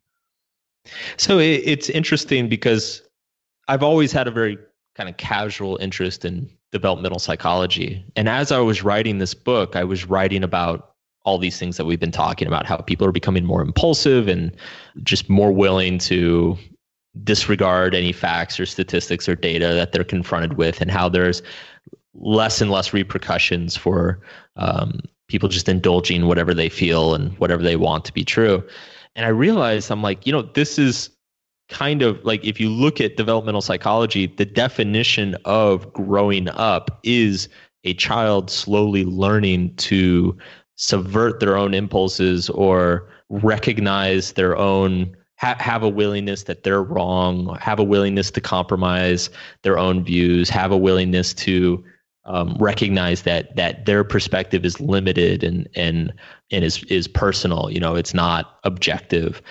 So 1.16 1.38
it's 1.38 1.88
interesting 1.90 2.48
because 2.48 3.02
i've 3.68 3.82
always 3.82 4.12
had 4.12 4.26
a 4.26 4.30
very 4.30 4.58
kind 4.94 5.08
of 5.08 5.16
casual 5.16 5.76
interest 5.76 6.24
in 6.24 6.50
developmental 6.72 7.18
psychology. 7.18 8.04
And 8.16 8.28
as 8.28 8.50
i 8.50 8.58
was 8.58 8.82
writing 8.82 9.18
this 9.18 9.34
book 9.34 9.76
i 9.76 9.84
was 9.84 10.04
writing 10.06 10.42
about 10.42 10.94
all 11.28 11.38
these 11.38 11.58
things 11.58 11.76
that 11.76 11.84
we've 11.84 12.00
been 12.00 12.10
talking 12.10 12.48
about 12.48 12.64
how 12.64 12.78
people 12.78 13.06
are 13.06 13.12
becoming 13.12 13.44
more 13.44 13.60
impulsive 13.60 14.28
and 14.28 14.56
just 15.02 15.28
more 15.28 15.52
willing 15.52 15.98
to 15.98 16.56
disregard 17.22 17.94
any 17.94 18.12
facts 18.12 18.58
or 18.58 18.64
statistics 18.64 19.28
or 19.28 19.34
data 19.34 19.74
that 19.74 19.92
they're 19.92 20.04
confronted 20.04 20.54
with 20.54 20.80
and 20.80 20.90
how 20.90 21.06
there's 21.06 21.42
less 22.14 22.62
and 22.62 22.70
less 22.70 22.94
repercussions 22.94 23.76
for 23.76 24.20
um, 24.56 25.00
people 25.28 25.50
just 25.50 25.68
indulging 25.68 26.26
whatever 26.26 26.54
they 26.54 26.70
feel 26.70 27.14
and 27.14 27.38
whatever 27.38 27.62
they 27.62 27.76
want 27.76 28.06
to 28.06 28.12
be 28.12 28.24
true. 28.24 28.66
And 29.14 29.26
i 29.26 29.30
realized 29.30 29.90
i'm 29.90 30.02
like 30.02 30.26
you 30.26 30.32
know 30.32 30.42
this 30.42 30.78
is 30.78 31.10
kind 31.68 32.02
of 32.02 32.24
like 32.24 32.44
if 32.44 32.60
you 32.60 32.70
look 32.70 33.00
at 33.00 33.16
developmental 33.16 33.60
psychology 33.60 34.26
the 34.26 34.44
definition 34.46 35.36
of 35.44 35.92
growing 35.92 36.48
up 36.50 37.00
is 37.02 37.48
a 37.84 37.94
child 37.94 38.50
slowly 38.50 39.04
learning 39.04 39.74
to 39.76 40.36
subvert 40.78 41.40
their 41.40 41.56
own 41.56 41.74
impulses 41.74 42.48
or 42.50 43.08
recognize 43.28 44.32
their 44.32 44.56
own 44.56 45.14
ha- 45.36 45.56
have 45.58 45.82
a 45.82 45.88
willingness 45.88 46.44
that 46.44 46.62
they're 46.62 46.82
wrong 46.82 47.56
have 47.60 47.78
a 47.78 47.84
willingness 47.84 48.30
to 48.30 48.40
compromise 48.40 49.28
their 49.62 49.76
own 49.76 50.02
views 50.02 50.48
have 50.48 50.70
a 50.70 50.76
willingness 50.76 51.34
to 51.34 51.84
um, 52.24 52.56
recognize 52.60 53.22
that 53.22 53.54
that 53.56 53.86
their 53.86 54.04
perspective 54.04 54.64
is 54.64 54.80
limited 54.80 55.42
and 55.42 55.68
and 55.74 56.12
and 56.52 56.64
is 56.64 56.84
is 56.84 57.08
personal 57.08 57.70
you 57.70 57.80
know 57.80 57.94
it's 57.96 58.14
not 58.14 58.58
objective. 58.64 59.42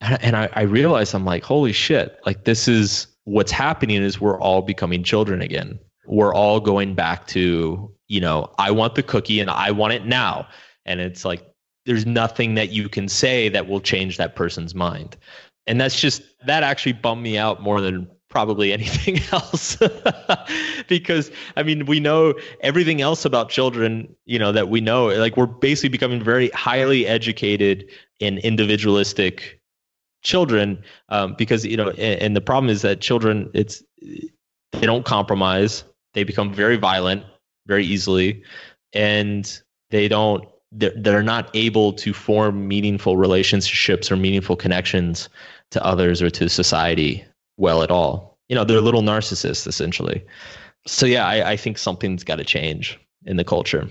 And, 0.00 0.22
and 0.22 0.36
I, 0.36 0.48
I 0.52 0.62
realized 0.62 1.14
i'm 1.14 1.24
like 1.24 1.42
holy 1.42 1.72
shit 1.72 2.20
like 2.26 2.44
this 2.44 2.68
is 2.68 3.06
what's 3.24 3.52
happening 3.52 4.02
is 4.02 4.20
we're 4.20 4.38
all 4.38 4.62
becoming 4.62 5.02
children 5.02 5.40
again 5.40 5.78
we're 6.08 6.34
all 6.34 6.60
going 6.60 6.94
back 6.94 7.26
to 7.28 7.92
you 8.08 8.20
know, 8.20 8.50
I 8.58 8.70
want 8.70 8.94
the 8.94 9.02
cookie 9.02 9.38
and 9.40 9.50
I 9.50 9.70
want 9.70 9.92
it 9.92 10.04
now. 10.06 10.48
And 10.84 11.00
it's 11.00 11.24
like, 11.24 11.46
there's 11.86 12.06
nothing 12.06 12.54
that 12.54 12.70
you 12.70 12.88
can 12.88 13.08
say 13.08 13.48
that 13.50 13.68
will 13.68 13.80
change 13.80 14.16
that 14.16 14.34
person's 14.34 14.74
mind. 14.74 15.16
And 15.66 15.80
that's 15.80 16.00
just, 16.00 16.22
that 16.46 16.62
actually 16.62 16.92
bummed 16.92 17.22
me 17.22 17.38
out 17.38 17.62
more 17.62 17.80
than 17.80 18.08
probably 18.28 18.72
anything 18.78 19.20
else. 19.32 19.78
because, 20.88 21.30
I 21.56 21.62
mean, 21.62 21.86
we 21.86 22.00
know 22.00 22.34
everything 22.60 23.00
else 23.00 23.24
about 23.24 23.50
children, 23.50 24.14
you 24.24 24.38
know, 24.38 24.52
that 24.52 24.68
we 24.68 24.80
know. 24.80 25.08
Like, 25.08 25.36
we're 25.36 25.46
basically 25.46 25.90
becoming 25.90 26.22
very 26.22 26.48
highly 26.50 27.06
educated 27.06 27.88
and 28.20 28.38
individualistic 28.38 29.60
children 30.22 30.82
um, 31.10 31.34
because, 31.38 31.64
you 31.64 31.76
know, 31.76 31.90
and, 31.90 32.22
and 32.22 32.36
the 32.36 32.40
problem 32.40 32.70
is 32.70 32.82
that 32.82 33.00
children, 33.00 33.50
it's, 33.54 33.82
they 34.00 34.86
don't 34.86 35.04
compromise, 35.04 35.84
they 36.14 36.24
become 36.24 36.52
very 36.52 36.76
violent 36.76 37.24
very 37.66 37.84
easily 37.84 38.42
and 38.92 39.60
they 39.90 40.08
don't 40.08 40.44
they're, 40.72 40.92
they're 40.96 41.22
not 41.22 41.50
able 41.54 41.92
to 41.94 42.12
form 42.12 42.68
meaningful 42.68 43.16
relationships 43.16 44.10
or 44.10 44.16
meaningful 44.16 44.56
connections 44.56 45.28
to 45.70 45.82
others 45.84 46.20
or 46.20 46.28
to 46.28 46.48
society 46.48 47.24
well 47.56 47.82
at 47.82 47.90
all. 47.90 48.38
You 48.48 48.56
know 48.56 48.64
they're 48.64 48.80
little 48.80 49.02
narcissists 49.02 49.66
essentially. 49.66 50.24
So 50.86 51.06
yeah 51.06 51.26
i, 51.26 51.52
I 51.52 51.56
think 51.56 51.78
something's 51.78 52.24
got 52.24 52.36
to 52.36 52.44
change 52.44 52.98
in 53.24 53.36
the 53.36 53.44
culture. 53.44 53.88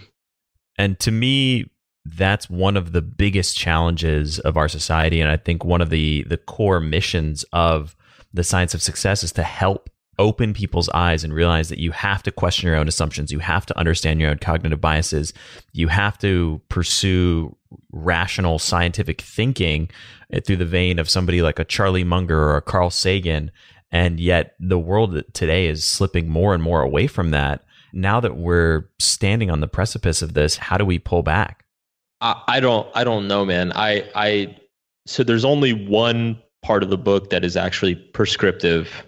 And 0.78 1.00
to 1.00 1.12
me 1.12 1.70
that's 2.16 2.50
one 2.50 2.78
of 2.78 2.94
the 2.94 3.02
biggest 3.02 3.58
challenges 3.58 4.40
of 4.40 4.56
our 4.56 4.70
society 4.70 5.20
and 5.20 5.30
i 5.30 5.36
think 5.36 5.66
one 5.66 5.82
of 5.82 5.90
the 5.90 6.24
the 6.30 6.38
core 6.38 6.80
missions 6.80 7.44
of 7.52 7.98
the 8.34 8.46
science 8.46 8.74
of 8.74 8.82
success 8.82 9.24
is 9.24 9.34
to 9.34 9.44
help 9.44 9.90
open 10.20 10.54
people's 10.54 10.90
eyes 10.90 11.24
and 11.24 11.34
realize 11.34 11.70
that 11.70 11.80
you 11.80 11.92
have 11.92 12.24
to 12.24 12.32
question 12.32 12.68
your 12.68 12.76
own 12.76 12.88
assumptions. 12.88 13.32
You 13.32 13.40
have 13.40 13.66
to 13.68 13.78
understand 13.78 14.20
your 14.20 14.32
own 14.32 14.38
cognitive 14.38 14.82
biases. 14.82 15.34
You 15.74 15.88
have 15.88 16.18
to 16.20 16.62
pursue 16.70 17.56
rational 17.92 18.60
scientific 18.60 19.22
thinking 19.22 19.90
eh, 20.32 20.40
through 20.40 20.58
the 20.58 20.66
vein 20.66 21.00
of 21.00 21.10
somebody 21.10 21.42
like 21.42 21.60
a 21.60 21.66
Charlie 21.66 22.04
Munger 22.04 22.40
or 22.40 22.58
a 22.58 22.62
Carl 22.62 22.90
Sagan. 22.90 23.52
And 23.92 24.20
yet 24.20 24.56
the 24.60 24.80
world 24.80 25.24
today 25.34 25.68
is 25.68 25.84
slipping 25.84 26.28
more 26.28 26.54
and 26.54 26.64
more 26.64 26.82
away 26.82 27.08
from 27.08 27.32
that. 27.32 27.64
Now 27.94 28.20
that 28.20 28.38
we're 28.38 28.90
standing 29.00 29.50
on 29.50 29.62
the 29.62 29.68
precipice 29.68 30.22
of 30.22 30.34
this, 30.34 30.58
how 30.58 30.78
do 30.78 30.86
we 30.86 31.00
pull 31.00 31.24
back? 31.24 31.64
I, 32.22 32.42
I 32.48 32.60
don't 32.60 32.88
I 32.94 33.04
don't 33.04 33.28
know, 33.28 33.46
man. 33.46 33.72
I 33.74 34.10
I 34.14 34.58
so 35.06 35.24
there's 35.24 35.46
only 35.46 35.72
one 35.72 36.42
part 36.64 36.84
of 36.84 36.90
the 36.90 36.98
book 36.98 37.30
that 37.30 37.46
is 37.46 37.56
actually 37.56 37.96
prescriptive 37.96 39.07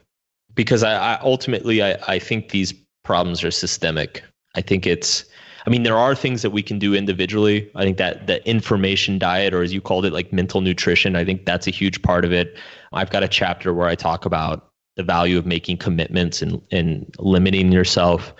because 0.59 0.83
I, 0.83 1.13
I 1.13 1.19
ultimately 1.21 1.81
I, 1.81 1.97
I 2.05 2.19
think 2.19 2.49
these 2.49 2.73
problems 3.05 3.45
are 3.45 3.51
systemic. 3.51 4.21
I 4.55 4.61
think 4.61 4.85
it's 4.85 5.23
I 5.65 5.69
mean, 5.69 5.83
there 5.83 5.97
are 5.97 6.13
things 6.13 6.41
that 6.41 6.49
we 6.49 6.61
can 6.61 6.79
do 6.79 6.93
individually. 6.93 7.71
I 7.75 7.83
think 7.83 7.97
that 7.97 8.27
the 8.27 8.45
information 8.45 9.19
diet, 9.19 9.53
or 9.53 9.61
as 9.61 9.73
you 9.73 9.79
called 9.79 10.03
it, 10.03 10.11
like 10.11 10.33
mental 10.33 10.59
nutrition, 10.59 11.15
I 11.15 11.23
think 11.23 11.45
that's 11.45 11.65
a 11.65 11.71
huge 11.71 12.01
part 12.01 12.25
of 12.25 12.33
it. 12.33 12.57
I've 12.91 13.09
got 13.09 13.23
a 13.23 13.27
chapter 13.29 13.73
where 13.73 13.87
I 13.87 13.95
talk 13.95 14.25
about 14.25 14.69
the 14.97 15.03
value 15.03 15.37
of 15.37 15.45
making 15.45 15.77
commitments 15.77 16.41
and, 16.41 16.61
and 16.71 17.15
limiting 17.19 17.71
yourself. 17.71 18.33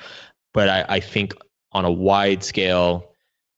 But 0.53 0.67
I, 0.67 0.85
I 0.89 0.99
think 0.99 1.33
on 1.71 1.85
a 1.85 1.91
wide 1.91 2.43
scale, 2.43 3.13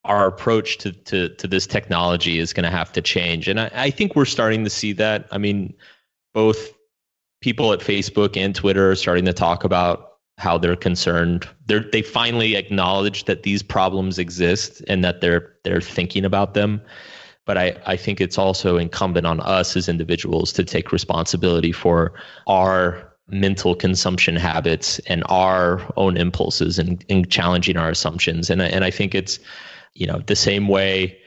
our 0.06 0.28
approach 0.28 0.78
to, 0.80 0.92
to, 0.92 1.30
to 1.30 1.48
this 1.48 1.66
technology 1.66 2.38
is 2.38 2.54
going 2.54 2.66
to 2.66 2.78
have 2.78 2.92
to 2.92 3.02
change. 3.02 3.48
And 3.48 3.60
I, 3.60 3.72
I 3.74 3.90
think 3.90 4.16
we're 4.16 4.26
starting 4.26 4.66
to 4.66 4.70
see 4.70 4.94
that. 4.94 5.28
I 5.32 5.40
mean, 5.40 5.74
both 6.36 6.74
people 7.42 7.74
at 7.74 7.80
Facebook 7.80 8.38
and 8.38 8.56
Twitter 8.56 8.92
are 8.92 8.96
starting 8.96 9.26
to 9.26 9.34
talk 9.34 9.64
about 9.64 10.12
how 10.38 10.58
they're 10.58 10.76
concerned. 10.76 11.48
They're, 11.68 11.86
they 11.92 12.02
finally 12.02 12.56
acknowledge 12.56 13.26
that 13.26 13.44
these 13.44 13.62
problems 13.62 14.18
exist 14.18 14.82
and 14.88 15.04
that 15.04 15.22
they're 15.22 15.54
they're 15.64 15.82
thinking 15.82 16.26
about 16.26 16.54
them. 16.54 16.82
But 17.46 17.58
I, 17.58 17.76
I 17.86 17.98
think 17.98 18.22
it's 18.22 18.38
also 18.38 18.78
incumbent 18.78 19.28
on 19.28 19.40
us 19.42 19.76
as 19.76 19.90
individuals 19.90 20.54
to 20.54 20.64
take 20.64 20.92
responsibility 20.92 21.72
for 21.72 22.14
our 22.48 23.12
mental 23.28 23.76
consumption 23.76 24.36
habits 24.36 25.00
and 25.00 25.24
our 25.28 25.82
own 25.98 26.18
impulses 26.18 26.78
and, 26.80 27.04
and 27.10 27.30
challenging 27.30 27.78
our 27.78 27.90
assumptions. 27.90 28.50
And 28.50 28.62
and 28.62 28.84
I 28.84 28.92
think 28.92 29.14
it's, 29.14 29.40
you 29.94 30.08
know, 30.08 30.20
the 30.26 30.36
same 30.36 30.68
way 30.68 31.18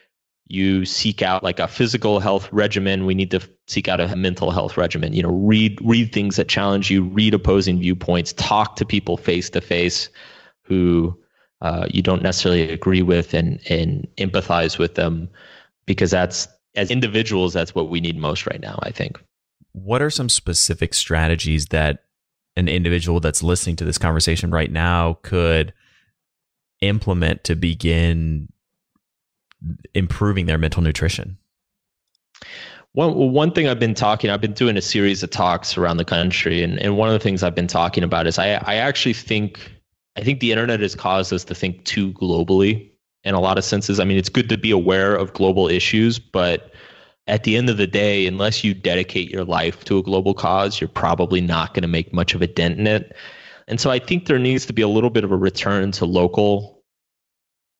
you 0.46 0.84
seek 0.84 1.22
out 1.22 1.42
like 1.42 1.58
a 1.58 1.68
physical 1.68 2.20
health 2.20 2.52
regimen 2.52 3.06
we 3.06 3.14
need 3.14 3.30
to 3.30 3.40
seek 3.66 3.88
out 3.88 4.00
a 4.00 4.14
mental 4.14 4.50
health 4.50 4.76
regimen. 4.76 5.12
You 5.12 5.22
know 5.22 5.32
read 5.32 5.78
read 5.82 6.12
things 6.12 6.36
that 6.36 6.48
challenge 6.48 6.90
you 6.90 7.02
read 7.02 7.34
opposing 7.34 7.78
viewpoints 7.78 8.32
talk 8.34 8.76
to 8.76 8.84
people 8.84 9.16
face 9.16 9.48
to 9.50 9.60
face 9.60 10.08
who 10.62 11.18
uh, 11.60 11.86
you 11.90 12.02
don't 12.02 12.22
necessarily 12.22 12.70
agree 12.70 13.02
with 13.02 13.32
and 13.32 13.60
and 13.70 14.06
empathize 14.18 14.78
with 14.78 14.96
them 14.96 15.30
because 15.86 16.10
that's 16.10 16.46
as 16.74 16.90
individuals 16.90 17.52
that's 17.52 17.74
what 17.74 17.88
we 17.88 18.00
need 18.00 18.18
most 18.18 18.46
right 18.46 18.60
now 18.60 18.78
i 18.82 18.90
think. 18.90 19.18
What 19.72 20.02
are 20.02 20.10
some 20.10 20.28
specific 20.28 20.94
strategies 20.94 21.66
that 21.66 22.04
an 22.56 22.68
individual 22.68 23.18
that's 23.18 23.42
listening 23.42 23.76
to 23.76 23.84
this 23.84 23.98
conversation 23.98 24.50
right 24.50 24.70
now 24.70 25.18
could 25.22 25.72
implement 26.80 27.44
to 27.44 27.56
begin 27.56 28.48
improving 29.94 30.46
their 30.46 30.58
mental 30.58 30.82
nutrition? 30.82 31.36
One, 32.92 33.32
one 33.32 33.52
thing 33.52 33.66
I've 33.66 33.80
been 33.80 33.94
talking, 33.94 34.30
I've 34.30 34.40
been 34.40 34.52
doing 34.52 34.76
a 34.76 34.82
series 34.82 35.22
of 35.22 35.30
talks 35.30 35.76
around 35.76 35.96
the 35.96 36.04
country, 36.04 36.62
and, 36.62 36.78
and 36.78 36.96
one 36.96 37.08
of 37.08 37.12
the 37.12 37.18
things 37.18 37.42
I've 37.42 37.54
been 37.54 37.66
talking 37.66 38.04
about 38.04 38.26
is 38.26 38.38
I, 38.38 38.52
I 38.64 38.76
actually 38.76 39.14
think 39.14 39.72
I 40.16 40.22
think 40.22 40.38
the 40.40 40.52
internet 40.52 40.80
has 40.80 40.94
caused 40.94 41.32
us 41.32 41.44
to 41.44 41.54
think 41.54 41.84
too 41.84 42.12
globally 42.12 42.90
in 43.24 43.34
a 43.34 43.40
lot 43.40 43.58
of 43.58 43.64
senses. 43.64 43.98
I 43.98 44.04
mean, 44.04 44.16
it's 44.16 44.28
good 44.28 44.48
to 44.48 44.56
be 44.58 44.70
aware 44.70 45.16
of 45.16 45.32
global 45.32 45.66
issues, 45.68 46.20
but 46.20 46.72
at 47.26 47.42
the 47.44 47.56
end 47.56 47.68
of 47.68 47.78
the 47.78 47.86
day, 47.86 48.26
unless 48.26 48.62
you 48.62 48.74
dedicate 48.74 49.30
your 49.30 49.44
life 49.44 49.84
to 49.86 49.98
a 49.98 50.02
global 50.02 50.34
cause, 50.34 50.80
you're 50.80 50.88
probably 50.88 51.40
not 51.40 51.74
going 51.74 51.82
to 51.82 51.88
make 51.88 52.12
much 52.12 52.34
of 52.34 52.42
a 52.42 52.46
dent 52.46 52.78
in 52.78 52.86
it. 52.86 53.16
And 53.66 53.80
so 53.80 53.90
I 53.90 53.98
think 53.98 54.26
there 54.26 54.38
needs 54.38 54.66
to 54.66 54.72
be 54.72 54.82
a 54.82 54.88
little 54.88 55.10
bit 55.10 55.24
of 55.24 55.32
a 55.32 55.36
return 55.36 55.90
to 55.92 56.04
local 56.04 56.73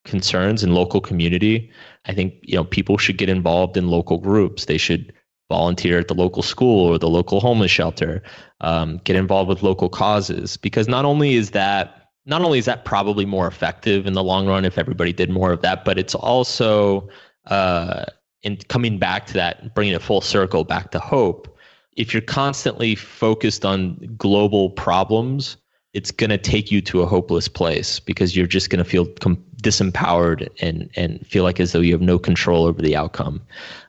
concerns 0.05 0.63
in 0.63 0.75
local 0.75 1.01
community. 1.01 1.71
I 2.07 2.15
think 2.15 2.35
you 2.43 2.55
know 2.55 2.65
people 2.65 2.99
should 2.99 3.19
get 3.19 3.29
involved 3.29 3.77
in 3.77 3.89
local 3.89 4.19
groups. 4.19 4.67
They 4.67 4.79
should 4.79 5.13
volunteer 5.51 5.99
at 5.99 6.09
the 6.09 6.15
local 6.15 6.43
school 6.43 6.87
or 6.87 6.99
the 6.99 7.09
local 7.09 7.41
homeless 7.41 7.71
shelter. 7.71 8.23
Um, 8.61 9.01
get 9.05 9.17
involved 9.17 9.49
with 9.49 9.63
local 9.63 9.89
causes 9.89 10.57
because 10.57 10.89
not 10.89 11.05
only 11.05 11.35
is 11.35 11.51
that 11.51 12.11
not 12.27 12.43
only 12.43 12.59
is 12.59 12.65
that 12.65 12.85
probably 12.85 13.27
more 13.27 13.47
effective 13.47 14.07
in 14.07 14.15
the 14.15 14.25
long 14.25 14.47
run 14.47 14.65
if 14.65 14.79
everybody 14.79 15.13
did 15.13 15.31
more 15.31 15.53
of 15.53 15.61
that, 15.61 15.85
but 15.85 15.99
it's 15.99 16.15
also 16.15 17.09
uh, 17.47 18.05
in 18.43 18.57
coming 18.69 18.99
back 18.99 19.27
to 19.27 19.35
that, 19.35 19.75
bringing 19.75 19.95
it 19.95 20.03
full 20.03 20.21
circle 20.21 20.65
back 20.65 20.91
to 20.93 20.99
hope. 20.99 21.59
If 21.97 22.13
you're 22.13 22.23
constantly 22.23 22.95
focused 22.95 23.65
on 23.65 23.99
global 24.17 24.71
problems, 24.71 25.57
it's 25.95 26.11
going 26.11 26.31
to 26.31 26.39
take 26.39 26.71
you 26.71 26.81
to 26.83 27.03
a 27.03 27.07
hopeless 27.07 27.49
place 27.49 28.01
because 28.01 28.37
you're 28.37 28.49
just 28.49 28.69
going 28.69 28.83
to 28.83 28.89
feel 28.89 29.07
com- 29.21 29.43
disempowered 29.63 30.49
and 30.61 30.91
and 30.97 31.25
feel 31.27 31.45
like 31.45 31.61
as 31.61 31.73
though 31.73 31.81
you 31.81 31.93
have 31.93 32.03
no 32.03 32.19
control 32.19 32.65
over 32.65 32.83
the 32.83 32.95
outcome. 32.95 33.41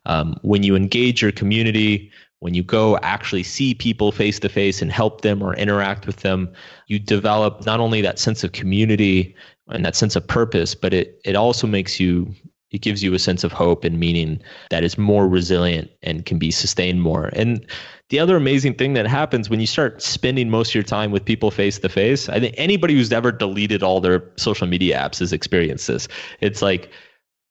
Um, 0.06 0.39
when 0.43 0.64
you 0.64 0.76
engage 0.76 1.22
your 1.22 1.32
community, 1.32 2.12
when 2.39 2.53
you 2.53 2.64
go 2.64 2.97
actually 2.99 3.43
see 3.43 3.74
people 3.74 4.12
face 4.12 4.39
to 4.39 4.49
face 4.49 4.82
and 4.82 4.91
help 4.91 5.22
them 5.22 5.41
or 5.41 5.56
interact 5.56 6.06
with 6.06 6.18
them, 6.18 6.53
you 6.88 6.99
develop 6.99 7.66
not 7.66 7.80
only 7.80 8.01
that 8.01 8.20
sense 8.20 8.43
of 8.43 8.51
community 8.51 9.36
and 9.68 9.84
that 9.84 9.95
sense 9.95 10.16
of 10.16 10.26
purpose, 10.28 10.76
but 10.76 10.93
it 10.93 11.20
it 11.26 11.36
also 11.36 11.66
makes 11.66 11.99
you 11.99 12.34
it 12.72 12.82
gives 12.82 13.03
you 13.03 13.13
a 13.13 13.20
sense 13.20 13.43
of 13.43 13.51
hope 13.51 13.84
and 13.84 13.99
meaning 13.99 14.41
that 14.70 14.84
is 14.84 14.97
more 14.97 15.28
resilient 15.28 15.89
and 16.01 16.26
can 16.26 16.38
be 16.39 16.51
sustained 16.51 17.01
more. 17.01 17.30
And 17.34 17.66
the 18.09 18.20
other 18.20 18.36
amazing 18.36 18.76
thing 18.76 18.93
that 18.93 19.07
happens 19.07 19.49
when 19.49 19.59
you 19.59 19.68
start 19.68 20.01
spending 20.01 20.49
most 20.49 20.70
of 20.70 20.76
your 20.76 20.84
time 20.84 21.11
with 21.11 21.26
people 21.26 21.51
face 21.51 21.80
to 21.80 21.89
face, 21.89 22.28
I 22.28 22.39
think 22.39 22.55
anybody 22.57 22.95
who's 22.95 23.11
ever 23.11 23.32
deleted 23.32 23.84
all 23.84 24.01
their 24.01 24.24
social 24.38 24.68
media 24.68 24.97
apps 24.97 25.20
has 25.20 25.32
experienced 25.32 25.88
this. 25.88 26.07
It's 26.41 26.61
like 26.61 26.91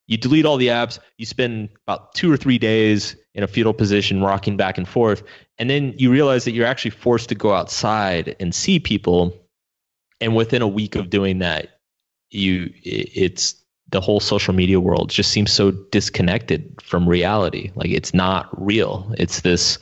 you 0.07 0.17
delete 0.17 0.45
all 0.45 0.57
the 0.57 0.69
apps, 0.69 0.99
you 1.17 1.27
spend 1.27 1.71
about 1.87 2.15
two 2.15 2.31
or 2.31 2.37
three 2.37 2.59
days 2.59 3.17
in 3.35 3.43
a 3.43 3.49
fetal 3.49 3.73
position, 3.73 4.23
rocking 4.23 4.57
back 4.57 4.79
and 4.79 4.87
forth, 4.87 5.23
and 5.59 5.71
then 5.71 5.95
you 5.97 6.11
realize 6.11 6.45
that 6.45 6.53
you're 6.53 6.67
actually 6.67 6.91
forced 6.91 7.29
to 7.31 7.35
go 7.35 7.53
outside 7.53 8.37
and 8.39 8.55
see 8.55 8.79
people. 8.79 9.33
And 10.21 10.37
within 10.37 10.62
a 10.62 10.69
week 10.69 10.95
of 10.95 11.11
doing 11.11 11.39
that, 11.41 11.81
you 12.31 12.71
it's 12.83 13.64
the 13.95 14.01
whole 14.01 14.18
social 14.18 14.53
media 14.53 14.80
world 14.80 15.09
just 15.09 15.30
seems 15.30 15.53
so 15.53 15.70
disconnected 15.70 16.68
from 16.82 17.09
reality. 17.09 17.70
Like 17.76 17.90
it's 17.90 18.12
not 18.12 18.49
real. 18.61 19.09
It's 19.18 19.42
this 19.42 19.78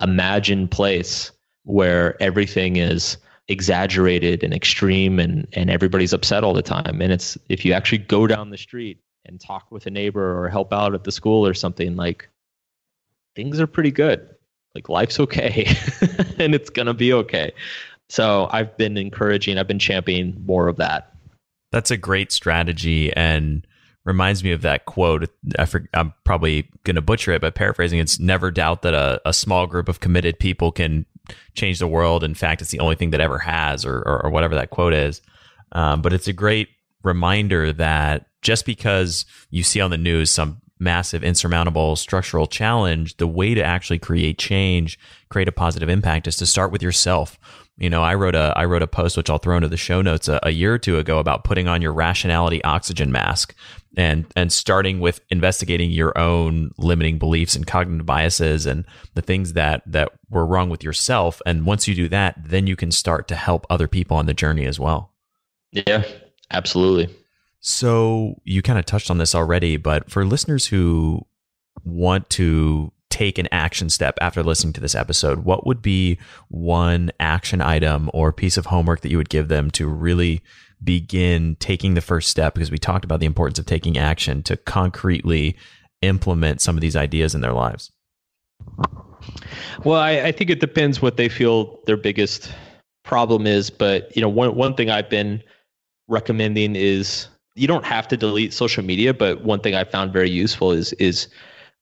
imagined 0.00 0.70
place 0.70 1.30
where 1.64 2.20
everything 2.22 2.76
is 2.76 3.18
exaggerated 3.48 4.42
and 4.42 4.54
extreme 4.54 5.18
and 5.18 5.46
and 5.52 5.68
everybody's 5.68 6.14
upset 6.14 6.42
all 6.42 6.54
the 6.54 6.62
time 6.62 7.02
and 7.02 7.12
it's 7.12 7.36
if 7.50 7.62
you 7.62 7.74
actually 7.74 7.98
go 7.98 8.26
down 8.26 8.48
the 8.48 8.56
street 8.56 8.98
and 9.26 9.38
talk 9.38 9.70
with 9.70 9.84
a 9.86 9.90
neighbor 9.90 10.42
or 10.42 10.48
help 10.48 10.72
out 10.72 10.94
at 10.94 11.04
the 11.04 11.12
school 11.12 11.46
or 11.46 11.52
something 11.52 11.94
like 11.94 12.26
things 13.36 13.60
are 13.60 13.66
pretty 13.66 13.90
good 13.90 14.26
like 14.74 14.88
life's 14.88 15.20
okay 15.20 15.66
and 16.38 16.54
it's 16.54 16.70
to 16.70 16.94
be 16.94 17.12
okay 17.12 17.52
so 18.08 18.48
i've 18.50 18.74
been 18.78 18.96
encouraging 18.96 19.58
i've 19.58 19.68
been 19.68 19.78
championing 19.78 20.42
more 20.46 20.66
of 20.66 20.76
that 20.76 21.13
that's 21.74 21.90
a 21.90 21.96
great 21.96 22.30
strategy 22.30 23.12
and 23.14 23.66
reminds 24.04 24.44
me 24.44 24.52
of 24.52 24.62
that 24.62 24.84
quote. 24.84 25.28
I 25.58 25.66
am 25.92 26.14
probably 26.24 26.70
going 26.84 26.94
to 26.94 27.02
butcher 27.02 27.32
it, 27.32 27.40
but 27.40 27.56
paraphrasing, 27.56 27.98
it's 27.98 28.20
never 28.20 28.50
doubt 28.50 28.82
that 28.82 28.94
a, 28.94 29.20
a, 29.26 29.32
small 29.32 29.66
group 29.66 29.88
of 29.88 29.98
committed 29.98 30.38
people 30.38 30.70
can 30.70 31.04
change 31.54 31.80
the 31.80 31.88
world. 31.88 32.22
In 32.22 32.34
fact, 32.34 32.62
it's 32.62 32.70
the 32.70 32.80
only 32.80 32.94
thing 32.94 33.10
that 33.10 33.20
ever 33.20 33.38
has, 33.38 33.84
or, 33.84 33.96
or, 33.96 34.26
or 34.26 34.30
whatever 34.30 34.54
that 34.54 34.70
quote 34.70 34.92
is. 34.92 35.20
Um, 35.72 36.00
but 36.00 36.12
it's 36.12 36.28
a 36.28 36.32
great 36.32 36.68
reminder 37.02 37.72
that 37.72 38.26
just 38.40 38.66
because 38.66 39.24
you 39.50 39.64
see 39.64 39.80
on 39.80 39.90
the 39.90 39.98
news 39.98 40.30
some 40.30 40.60
massive, 40.78 41.24
insurmountable 41.24 41.96
structural 41.96 42.46
challenge, 42.46 43.16
the 43.16 43.26
way 43.26 43.54
to 43.54 43.62
actually 43.62 43.98
create 43.98 44.38
change, 44.38 44.98
create 45.28 45.48
a 45.48 45.52
positive 45.52 45.88
impact 45.88 46.28
is 46.28 46.36
to 46.36 46.46
start 46.46 46.70
with 46.70 46.82
yourself. 46.82 47.38
You 47.76 47.90
know, 47.90 48.02
I 48.02 48.14
wrote 48.14 48.36
a 48.36 48.52
I 48.56 48.66
wrote 48.66 48.82
a 48.82 48.86
post 48.86 49.16
which 49.16 49.28
I'll 49.28 49.38
throw 49.38 49.56
into 49.56 49.68
the 49.68 49.76
show 49.76 50.00
notes 50.00 50.28
a, 50.28 50.38
a 50.44 50.50
year 50.50 50.72
or 50.72 50.78
two 50.78 50.98
ago 50.98 51.18
about 51.18 51.42
putting 51.42 51.66
on 51.66 51.82
your 51.82 51.92
rationality 51.92 52.62
oxygen 52.62 53.10
mask 53.10 53.54
and 53.96 54.26
and 54.36 54.52
starting 54.52 55.00
with 55.00 55.20
investigating 55.30 55.90
your 55.90 56.16
own 56.16 56.70
limiting 56.78 57.18
beliefs 57.18 57.56
and 57.56 57.66
cognitive 57.66 58.06
biases 58.06 58.64
and 58.64 58.84
the 59.14 59.22
things 59.22 59.54
that 59.54 59.82
that 59.86 60.12
were 60.30 60.46
wrong 60.46 60.70
with 60.70 60.84
yourself. 60.84 61.42
And 61.46 61.66
once 61.66 61.88
you 61.88 61.96
do 61.96 62.08
that 62.10 62.36
then 62.44 62.68
you 62.68 62.76
can 62.76 62.92
start 62.92 63.26
to 63.28 63.34
help 63.34 63.66
other 63.68 63.88
people 63.88 64.16
on 64.16 64.26
the 64.26 64.34
journey 64.34 64.66
as 64.66 64.78
well. 64.78 65.12
Yeah 65.72 66.04
absolutely. 66.52 67.12
So 67.58 68.40
you 68.44 68.62
kind 68.62 68.78
of 68.78 68.86
touched 68.86 69.10
on 69.10 69.18
this 69.18 69.34
already 69.34 69.78
but 69.78 70.08
for 70.08 70.24
listeners 70.24 70.66
who 70.66 71.26
want 71.82 72.30
to 72.30 72.92
take 73.14 73.38
an 73.38 73.46
action 73.52 73.88
step 73.88 74.18
after 74.20 74.42
listening 74.42 74.72
to 74.72 74.80
this 74.80 74.96
episode 74.96 75.44
what 75.44 75.64
would 75.64 75.80
be 75.80 76.18
one 76.48 77.12
action 77.20 77.62
item 77.62 78.10
or 78.12 78.32
piece 78.32 78.56
of 78.56 78.66
homework 78.66 79.02
that 79.02 79.10
you 79.10 79.16
would 79.16 79.28
give 79.28 79.46
them 79.46 79.70
to 79.70 79.86
really 79.86 80.42
begin 80.82 81.56
taking 81.60 81.94
the 81.94 82.00
first 82.00 82.28
step 82.28 82.54
because 82.54 82.72
we 82.72 82.76
talked 82.76 83.04
about 83.04 83.20
the 83.20 83.26
importance 83.26 83.56
of 83.56 83.66
taking 83.66 83.96
action 83.96 84.42
to 84.42 84.56
concretely 84.56 85.56
implement 86.02 86.60
some 86.60 86.76
of 86.76 86.80
these 86.80 86.96
ideas 86.96 87.36
in 87.36 87.40
their 87.40 87.52
lives? 87.52 87.92
Well, 89.84 90.00
I, 90.00 90.20
I 90.20 90.32
think 90.32 90.50
it 90.50 90.58
depends 90.58 91.00
what 91.00 91.16
they 91.16 91.28
feel 91.28 91.78
their 91.86 91.96
biggest 91.96 92.52
problem 93.04 93.46
is. 93.46 93.70
But 93.70 94.14
you 94.16 94.22
know, 94.22 94.28
one 94.28 94.56
one 94.56 94.74
thing 94.74 94.90
I've 94.90 95.08
been 95.08 95.40
recommending 96.08 96.74
is 96.74 97.28
you 97.54 97.68
don't 97.68 97.84
have 97.84 98.08
to 98.08 98.16
delete 98.16 98.52
social 98.52 98.84
media, 98.84 99.14
but 99.14 99.44
one 99.44 99.60
thing 99.60 99.76
I 99.76 99.84
found 99.84 100.12
very 100.12 100.30
useful 100.30 100.72
is 100.72 100.92
is 100.94 101.28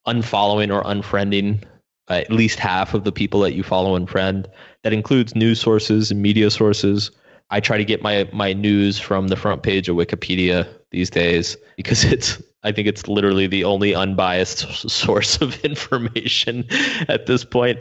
unfollowing 0.06 0.74
or 0.74 0.82
unfriending 0.84 1.62
uh, 2.08 2.14
at 2.14 2.32
least 2.32 2.58
half 2.58 2.94
of 2.94 3.04
the 3.04 3.12
people 3.12 3.40
that 3.40 3.54
you 3.54 3.62
follow 3.62 3.94
and 3.94 4.08
friend. 4.10 4.48
That 4.82 4.92
includes 4.92 5.34
news 5.34 5.60
sources 5.60 6.10
and 6.10 6.20
media 6.20 6.50
sources 6.50 7.10
I 7.52 7.60
try 7.60 7.76
to 7.76 7.84
get 7.84 8.02
my 8.02 8.28
my 8.32 8.54
news 8.54 8.98
from 8.98 9.28
the 9.28 9.36
front 9.36 9.62
page 9.62 9.88
of 9.88 9.96
Wikipedia 9.96 10.66
these 10.90 11.10
days 11.10 11.56
because 11.76 12.02
it's 12.12 12.42
I 12.64 12.72
think 12.72 12.88
it's 12.88 13.06
literally 13.06 13.46
the 13.46 13.64
only 13.64 13.94
unbiased 13.94 14.60
source 14.90 15.40
of 15.40 15.62
information 15.64 16.66
at 17.08 17.26
this 17.26 17.44
point. 17.44 17.78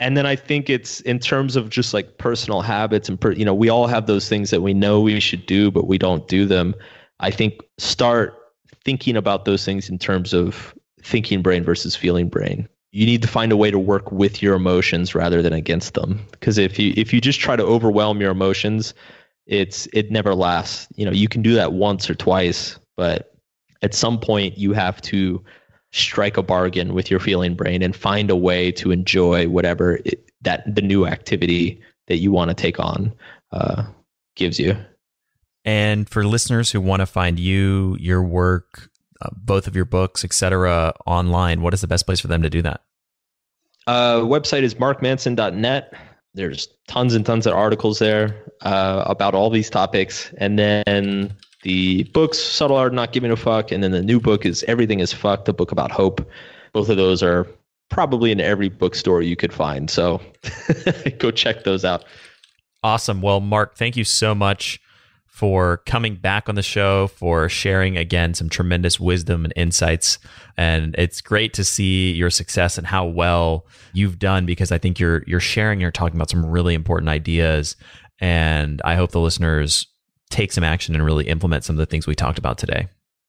And 0.00 0.16
then 0.16 0.26
I 0.26 0.36
think 0.36 0.70
it's 0.70 1.00
in 1.00 1.18
terms 1.18 1.56
of 1.56 1.70
just 1.70 1.92
like 1.92 2.18
personal 2.18 2.60
habits 2.60 3.08
and 3.08 3.20
per, 3.20 3.32
you 3.32 3.44
know 3.44 3.54
we 3.54 3.68
all 3.68 3.88
have 3.88 4.06
those 4.06 4.28
things 4.28 4.50
that 4.50 4.60
we 4.60 4.74
know 4.74 5.00
we 5.00 5.18
should 5.18 5.46
do 5.46 5.70
but 5.70 5.88
we 5.88 5.98
don't 5.98 6.28
do 6.28 6.44
them. 6.44 6.74
I 7.18 7.30
think 7.30 7.62
start 7.78 8.34
thinking 8.84 9.16
about 9.16 9.44
those 9.44 9.64
things 9.64 9.88
in 9.88 9.98
terms 9.98 10.32
of 10.34 10.74
thinking 11.02 11.42
brain 11.42 11.64
versus 11.64 11.94
feeling 11.96 12.28
brain. 12.28 12.68
You 12.90 13.06
need 13.06 13.22
to 13.22 13.28
find 13.28 13.52
a 13.52 13.56
way 13.56 13.70
to 13.70 13.78
work 13.78 14.10
with 14.10 14.42
your 14.42 14.54
emotions 14.54 15.14
rather 15.14 15.42
than 15.42 15.52
against 15.52 15.94
them. 15.94 16.20
Because 16.30 16.58
if 16.58 16.78
you 16.78 16.94
if 16.96 17.12
you 17.12 17.20
just 17.20 17.40
try 17.40 17.56
to 17.56 17.64
overwhelm 17.64 18.20
your 18.20 18.30
emotions 18.30 18.94
it's 19.46 19.88
it 19.94 20.10
never 20.10 20.34
lasts. 20.34 20.88
You 20.96 21.06
know 21.06 21.12
you 21.12 21.28
can 21.28 21.42
do 21.42 21.54
that 21.54 21.72
once 21.72 22.08
or 22.08 22.14
twice 22.14 22.78
but 22.96 23.32
at 23.82 23.94
some 23.94 24.18
point 24.18 24.58
you 24.58 24.72
have 24.72 25.00
to 25.02 25.42
strike 25.92 26.36
a 26.36 26.42
bargain 26.42 26.92
with 26.92 27.10
your 27.10 27.20
feeling 27.20 27.54
brain 27.54 27.82
and 27.82 27.96
find 27.96 28.30
a 28.30 28.36
way 28.36 28.70
to 28.72 28.90
enjoy 28.90 29.48
whatever 29.48 30.00
it, 30.04 30.30
that 30.42 30.62
the 30.74 30.82
new 30.82 31.06
activity 31.06 31.80
that 32.08 32.18
you 32.18 32.30
want 32.30 32.50
to 32.50 32.54
take 32.54 32.78
on 32.78 33.12
uh, 33.52 33.84
gives 34.36 34.58
you. 34.58 34.76
And 35.64 36.08
for 36.08 36.24
listeners 36.24 36.72
who 36.72 36.80
want 36.80 37.00
to 37.00 37.06
find 37.06 37.38
you 37.38 37.96
your 37.98 38.22
work 38.22 38.90
uh, 39.20 39.30
both 39.32 39.66
of 39.66 39.74
your 39.74 39.84
books, 39.84 40.24
etc., 40.24 40.94
online, 41.06 41.62
what 41.62 41.74
is 41.74 41.80
the 41.80 41.86
best 41.86 42.06
place 42.06 42.20
for 42.20 42.28
them 42.28 42.42
to 42.42 42.50
do 42.50 42.62
that? 42.62 42.82
Uh, 43.86 44.20
website 44.20 44.62
is 44.62 44.74
markmanson.net. 44.74 45.94
There's 46.34 46.68
tons 46.86 47.14
and 47.14 47.24
tons 47.24 47.46
of 47.46 47.54
articles 47.54 47.98
there 47.98 48.44
uh, 48.62 49.02
about 49.06 49.34
all 49.34 49.50
these 49.50 49.70
topics. 49.70 50.32
And 50.38 50.58
then 50.58 51.34
the 51.62 52.04
books, 52.04 52.38
Subtle 52.38 52.76
Art 52.76 52.92
Not 52.92 53.12
Giving 53.12 53.30
a 53.30 53.36
Fuck, 53.36 53.72
and 53.72 53.82
then 53.82 53.92
the 53.92 54.02
new 54.02 54.20
book 54.20 54.44
is 54.44 54.62
Everything 54.68 55.00
is 55.00 55.12
Fucked, 55.12 55.48
a 55.48 55.52
book 55.52 55.72
about 55.72 55.90
hope. 55.90 56.20
Both 56.72 56.90
of 56.90 56.96
those 56.96 57.22
are 57.22 57.46
probably 57.88 58.30
in 58.30 58.40
every 58.40 58.68
bookstore 58.68 59.22
you 59.22 59.36
could 59.36 59.52
find. 59.52 59.90
So 59.90 60.20
go 61.18 61.30
check 61.30 61.64
those 61.64 61.84
out. 61.84 62.04
Awesome. 62.82 63.22
Well, 63.22 63.40
Mark, 63.40 63.76
thank 63.76 63.96
you 63.96 64.04
so 64.04 64.34
much 64.34 64.80
for 65.38 65.76
coming 65.86 66.16
back 66.16 66.48
on 66.48 66.56
the 66.56 66.64
show, 66.64 67.06
for 67.06 67.48
sharing 67.48 67.96
again 67.96 68.34
some 68.34 68.48
tremendous 68.48 68.98
wisdom 68.98 69.44
and 69.44 69.54
insights. 69.54 70.18
And 70.56 70.96
it's 70.98 71.20
great 71.20 71.54
to 71.54 71.62
see 71.62 72.10
your 72.10 72.28
success 72.28 72.76
and 72.76 72.84
how 72.84 73.06
well 73.06 73.64
you've 73.92 74.18
done 74.18 74.46
because 74.46 74.72
I 74.72 74.78
think 74.78 74.98
you're 74.98 75.22
you're 75.28 75.38
sharing, 75.38 75.80
you're 75.80 75.92
talking 75.92 76.16
about 76.16 76.28
some 76.28 76.44
really 76.44 76.74
important 76.74 77.08
ideas. 77.08 77.76
And 78.18 78.82
I 78.84 78.96
hope 78.96 79.12
the 79.12 79.20
listeners 79.20 79.86
take 80.28 80.50
some 80.50 80.64
action 80.64 80.96
and 80.96 81.04
really 81.04 81.28
implement 81.28 81.62
some 81.62 81.76
of 81.76 81.78
the 81.78 81.86
things 81.86 82.08
we 82.08 82.16
talked 82.16 82.40
about 82.40 82.58
today. 82.58 82.88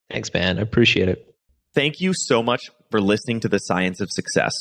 Thanks, 0.09 0.33
man. 0.33 0.57
I 0.57 0.63
appreciate 0.63 1.09
it. 1.09 1.35
Thank 1.75 2.01
you 2.01 2.13
so 2.15 2.41
much 2.41 2.71
for 2.89 2.99
listening 2.99 3.39
to 3.41 3.47
the 3.47 3.59
Science 3.59 4.01
of 4.01 4.09
Success. 4.09 4.53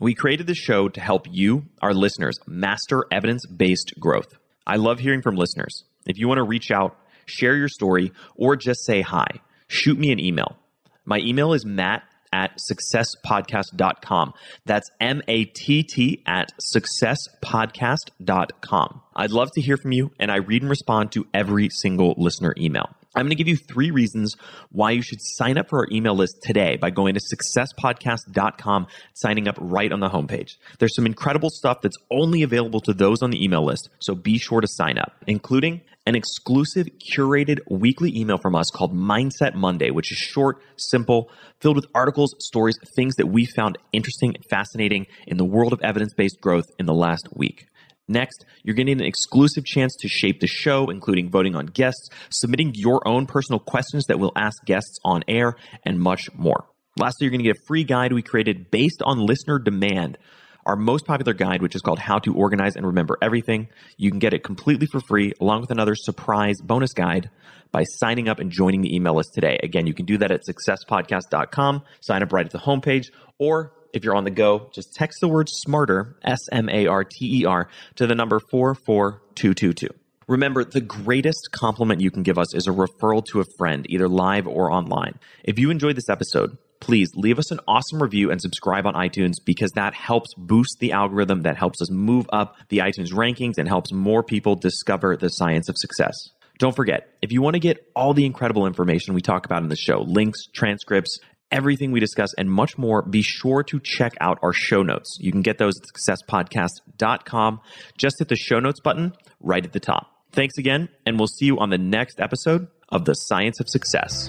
We 0.00 0.14
created 0.14 0.46
this 0.46 0.56
show 0.56 0.88
to 0.88 1.00
help 1.02 1.26
you, 1.30 1.66
our 1.82 1.92
listeners, 1.92 2.38
master 2.46 3.04
evidence 3.12 3.44
based 3.46 3.92
growth. 4.00 4.38
I 4.66 4.76
love 4.76 5.00
hearing 5.00 5.20
from 5.20 5.36
listeners. 5.36 5.84
If 6.06 6.18
you 6.18 6.28
want 6.28 6.38
to 6.38 6.44
reach 6.44 6.70
out, 6.70 6.96
share 7.26 7.56
your 7.56 7.68
story, 7.68 8.12
or 8.36 8.56
just 8.56 8.84
say 8.84 9.00
hi, 9.02 9.26
shoot 9.68 9.98
me 9.98 10.12
an 10.12 10.20
email. 10.20 10.56
My 11.04 11.18
email 11.18 11.52
is 11.52 11.66
matt 11.66 12.04
at 12.32 12.58
successpodcast.com. 12.70 14.32
That's 14.66 14.90
M 15.00 15.22
A 15.28 15.44
T 15.44 15.84
T 15.84 16.22
at 16.26 16.50
successpodcast.com. 16.74 19.02
I'd 19.14 19.30
love 19.30 19.52
to 19.52 19.60
hear 19.60 19.76
from 19.76 19.92
you, 19.92 20.10
and 20.18 20.32
I 20.32 20.38
read 20.38 20.62
and 20.62 20.70
respond 20.70 21.12
to 21.12 21.24
every 21.32 21.68
single 21.70 22.14
listener 22.18 22.52
email. 22.58 22.90
I'm 23.16 23.26
going 23.26 23.30
to 23.30 23.36
give 23.36 23.46
you 23.46 23.56
three 23.56 23.92
reasons 23.92 24.34
why 24.72 24.90
you 24.90 25.02
should 25.02 25.20
sign 25.20 25.56
up 25.56 25.68
for 25.68 25.78
our 25.78 25.86
email 25.92 26.16
list 26.16 26.42
today 26.42 26.76
by 26.76 26.90
going 26.90 27.14
to 27.14 27.20
successpodcast.com, 27.20 28.88
signing 29.12 29.46
up 29.46 29.56
right 29.60 29.92
on 29.92 30.00
the 30.00 30.08
homepage. 30.08 30.56
There's 30.80 30.96
some 30.96 31.06
incredible 31.06 31.50
stuff 31.50 31.80
that's 31.80 31.96
only 32.10 32.42
available 32.42 32.80
to 32.80 32.92
those 32.92 33.22
on 33.22 33.30
the 33.30 33.44
email 33.44 33.64
list, 33.64 33.88
so 34.00 34.16
be 34.16 34.36
sure 34.38 34.60
to 34.60 34.66
sign 34.66 34.98
up, 34.98 35.12
including 35.28 35.82
an 36.06 36.14
exclusive 36.14 36.86
curated 36.98 37.60
weekly 37.70 38.12
email 38.14 38.38
from 38.38 38.54
us 38.54 38.70
called 38.70 38.94
Mindset 38.94 39.54
Monday, 39.54 39.90
which 39.90 40.12
is 40.12 40.18
short, 40.18 40.62
simple, 40.76 41.30
filled 41.60 41.76
with 41.76 41.86
articles, 41.94 42.34
stories, 42.40 42.76
things 42.94 43.14
that 43.16 43.28
we 43.28 43.46
found 43.46 43.78
interesting 43.92 44.34
and 44.34 44.44
fascinating 44.50 45.06
in 45.26 45.38
the 45.38 45.44
world 45.44 45.72
of 45.72 45.80
evidence 45.82 46.12
based 46.14 46.40
growth 46.40 46.66
in 46.78 46.86
the 46.86 46.94
last 46.94 47.28
week. 47.34 47.66
Next, 48.06 48.44
you're 48.62 48.74
getting 48.74 49.00
an 49.00 49.06
exclusive 49.06 49.64
chance 49.64 49.96
to 50.00 50.08
shape 50.08 50.40
the 50.40 50.46
show, 50.46 50.90
including 50.90 51.30
voting 51.30 51.56
on 51.56 51.66
guests, 51.66 52.10
submitting 52.28 52.72
your 52.74 53.06
own 53.08 53.24
personal 53.24 53.58
questions 53.58 54.04
that 54.06 54.18
we'll 54.18 54.32
ask 54.36 54.62
guests 54.66 54.98
on 55.04 55.24
air, 55.26 55.56
and 55.84 55.98
much 55.98 56.28
more. 56.34 56.66
Lastly, 56.98 57.24
you're 57.24 57.30
going 57.30 57.42
to 57.42 57.50
get 57.50 57.56
a 57.56 57.66
free 57.66 57.82
guide 57.82 58.12
we 58.12 58.22
created 58.22 58.70
based 58.70 59.02
on 59.02 59.24
listener 59.24 59.58
demand. 59.58 60.18
Our 60.66 60.76
most 60.76 61.06
popular 61.06 61.34
guide, 61.34 61.60
which 61.60 61.74
is 61.74 61.82
called 61.82 61.98
How 61.98 62.18
to 62.20 62.34
Organize 62.34 62.76
and 62.76 62.86
Remember 62.86 63.18
Everything. 63.20 63.68
You 63.96 64.10
can 64.10 64.18
get 64.18 64.32
it 64.32 64.42
completely 64.42 64.86
for 64.86 65.00
free, 65.00 65.32
along 65.40 65.60
with 65.60 65.70
another 65.70 65.94
surprise 65.94 66.60
bonus 66.62 66.92
guide 66.94 67.30
by 67.70 67.84
signing 67.84 68.28
up 68.28 68.38
and 68.38 68.50
joining 68.50 68.80
the 68.80 68.94
email 68.94 69.14
list 69.14 69.34
today. 69.34 69.58
Again, 69.62 69.86
you 69.86 69.94
can 69.94 70.06
do 70.06 70.16
that 70.18 70.30
at 70.30 70.42
successpodcast.com, 70.48 71.82
sign 72.00 72.22
up 72.22 72.32
right 72.32 72.46
at 72.46 72.52
the 72.52 72.58
homepage, 72.58 73.06
or 73.38 73.72
if 73.92 74.04
you're 74.04 74.16
on 74.16 74.24
the 74.24 74.30
go, 74.30 74.70
just 74.74 74.94
text 74.94 75.20
the 75.20 75.28
word 75.28 75.48
smarter, 75.48 76.16
S 76.24 76.48
M 76.50 76.68
A 76.68 76.86
R 76.86 77.04
T 77.04 77.40
E 77.40 77.44
R, 77.44 77.68
to 77.96 78.06
the 78.06 78.14
number 78.14 78.40
44222. 78.50 79.88
Remember, 80.26 80.64
the 80.64 80.80
greatest 80.80 81.50
compliment 81.52 82.00
you 82.00 82.10
can 82.10 82.22
give 82.22 82.38
us 82.38 82.54
is 82.54 82.66
a 82.66 82.70
referral 82.70 83.24
to 83.26 83.40
a 83.40 83.44
friend, 83.58 83.86
either 83.90 84.08
live 84.08 84.46
or 84.46 84.72
online. 84.72 85.18
If 85.44 85.58
you 85.58 85.70
enjoyed 85.70 85.96
this 85.96 86.08
episode, 86.08 86.56
please 86.84 87.10
leave 87.16 87.38
us 87.38 87.50
an 87.50 87.60
awesome 87.66 88.02
review 88.02 88.30
and 88.30 88.40
subscribe 88.40 88.86
on 88.86 88.92
iTunes 88.92 89.36
because 89.42 89.70
that 89.72 89.94
helps 89.94 90.34
boost 90.36 90.76
the 90.80 90.92
algorithm, 90.92 91.40
that 91.42 91.56
helps 91.56 91.80
us 91.80 91.90
move 91.90 92.26
up 92.30 92.56
the 92.68 92.78
iTunes 92.78 93.10
rankings, 93.10 93.56
and 93.56 93.66
helps 93.66 93.90
more 93.90 94.22
people 94.22 94.54
discover 94.54 95.16
the 95.16 95.30
science 95.30 95.70
of 95.70 95.76
success. 95.78 96.14
Don't 96.58 96.76
forget, 96.76 97.08
if 97.22 97.32
you 97.32 97.40
want 97.40 97.54
to 97.54 97.60
get 97.60 97.78
all 97.96 98.12
the 98.12 98.26
incredible 98.26 98.66
information 98.66 99.14
we 99.14 99.22
talk 99.22 99.46
about 99.46 99.62
in 99.62 99.70
the 99.70 99.76
show, 99.76 100.02
links, 100.06 100.46
transcripts, 100.54 101.18
everything 101.50 101.90
we 101.90 102.00
discuss 102.00 102.34
and 102.34 102.50
much 102.50 102.76
more, 102.76 103.00
be 103.00 103.22
sure 103.22 103.62
to 103.62 103.80
check 103.80 104.12
out 104.20 104.38
our 104.42 104.52
show 104.52 104.82
notes. 104.82 105.16
You 105.18 105.32
can 105.32 105.40
get 105.40 105.56
those 105.56 105.74
at 105.80 106.18
successpodcast.com. 106.28 107.60
Just 107.96 108.16
hit 108.18 108.28
the 108.28 108.36
show 108.36 108.60
notes 108.60 108.80
button 108.80 109.14
right 109.40 109.64
at 109.64 109.72
the 109.72 109.80
top. 109.80 110.10
Thanks 110.32 110.58
again, 110.58 110.90
and 111.06 111.18
we'll 111.18 111.28
see 111.28 111.46
you 111.46 111.58
on 111.60 111.70
the 111.70 111.78
next 111.78 112.20
episode 112.20 112.68
of 112.90 113.06
The 113.06 113.14
Science 113.14 113.58
of 113.58 113.70
Success. 113.70 114.28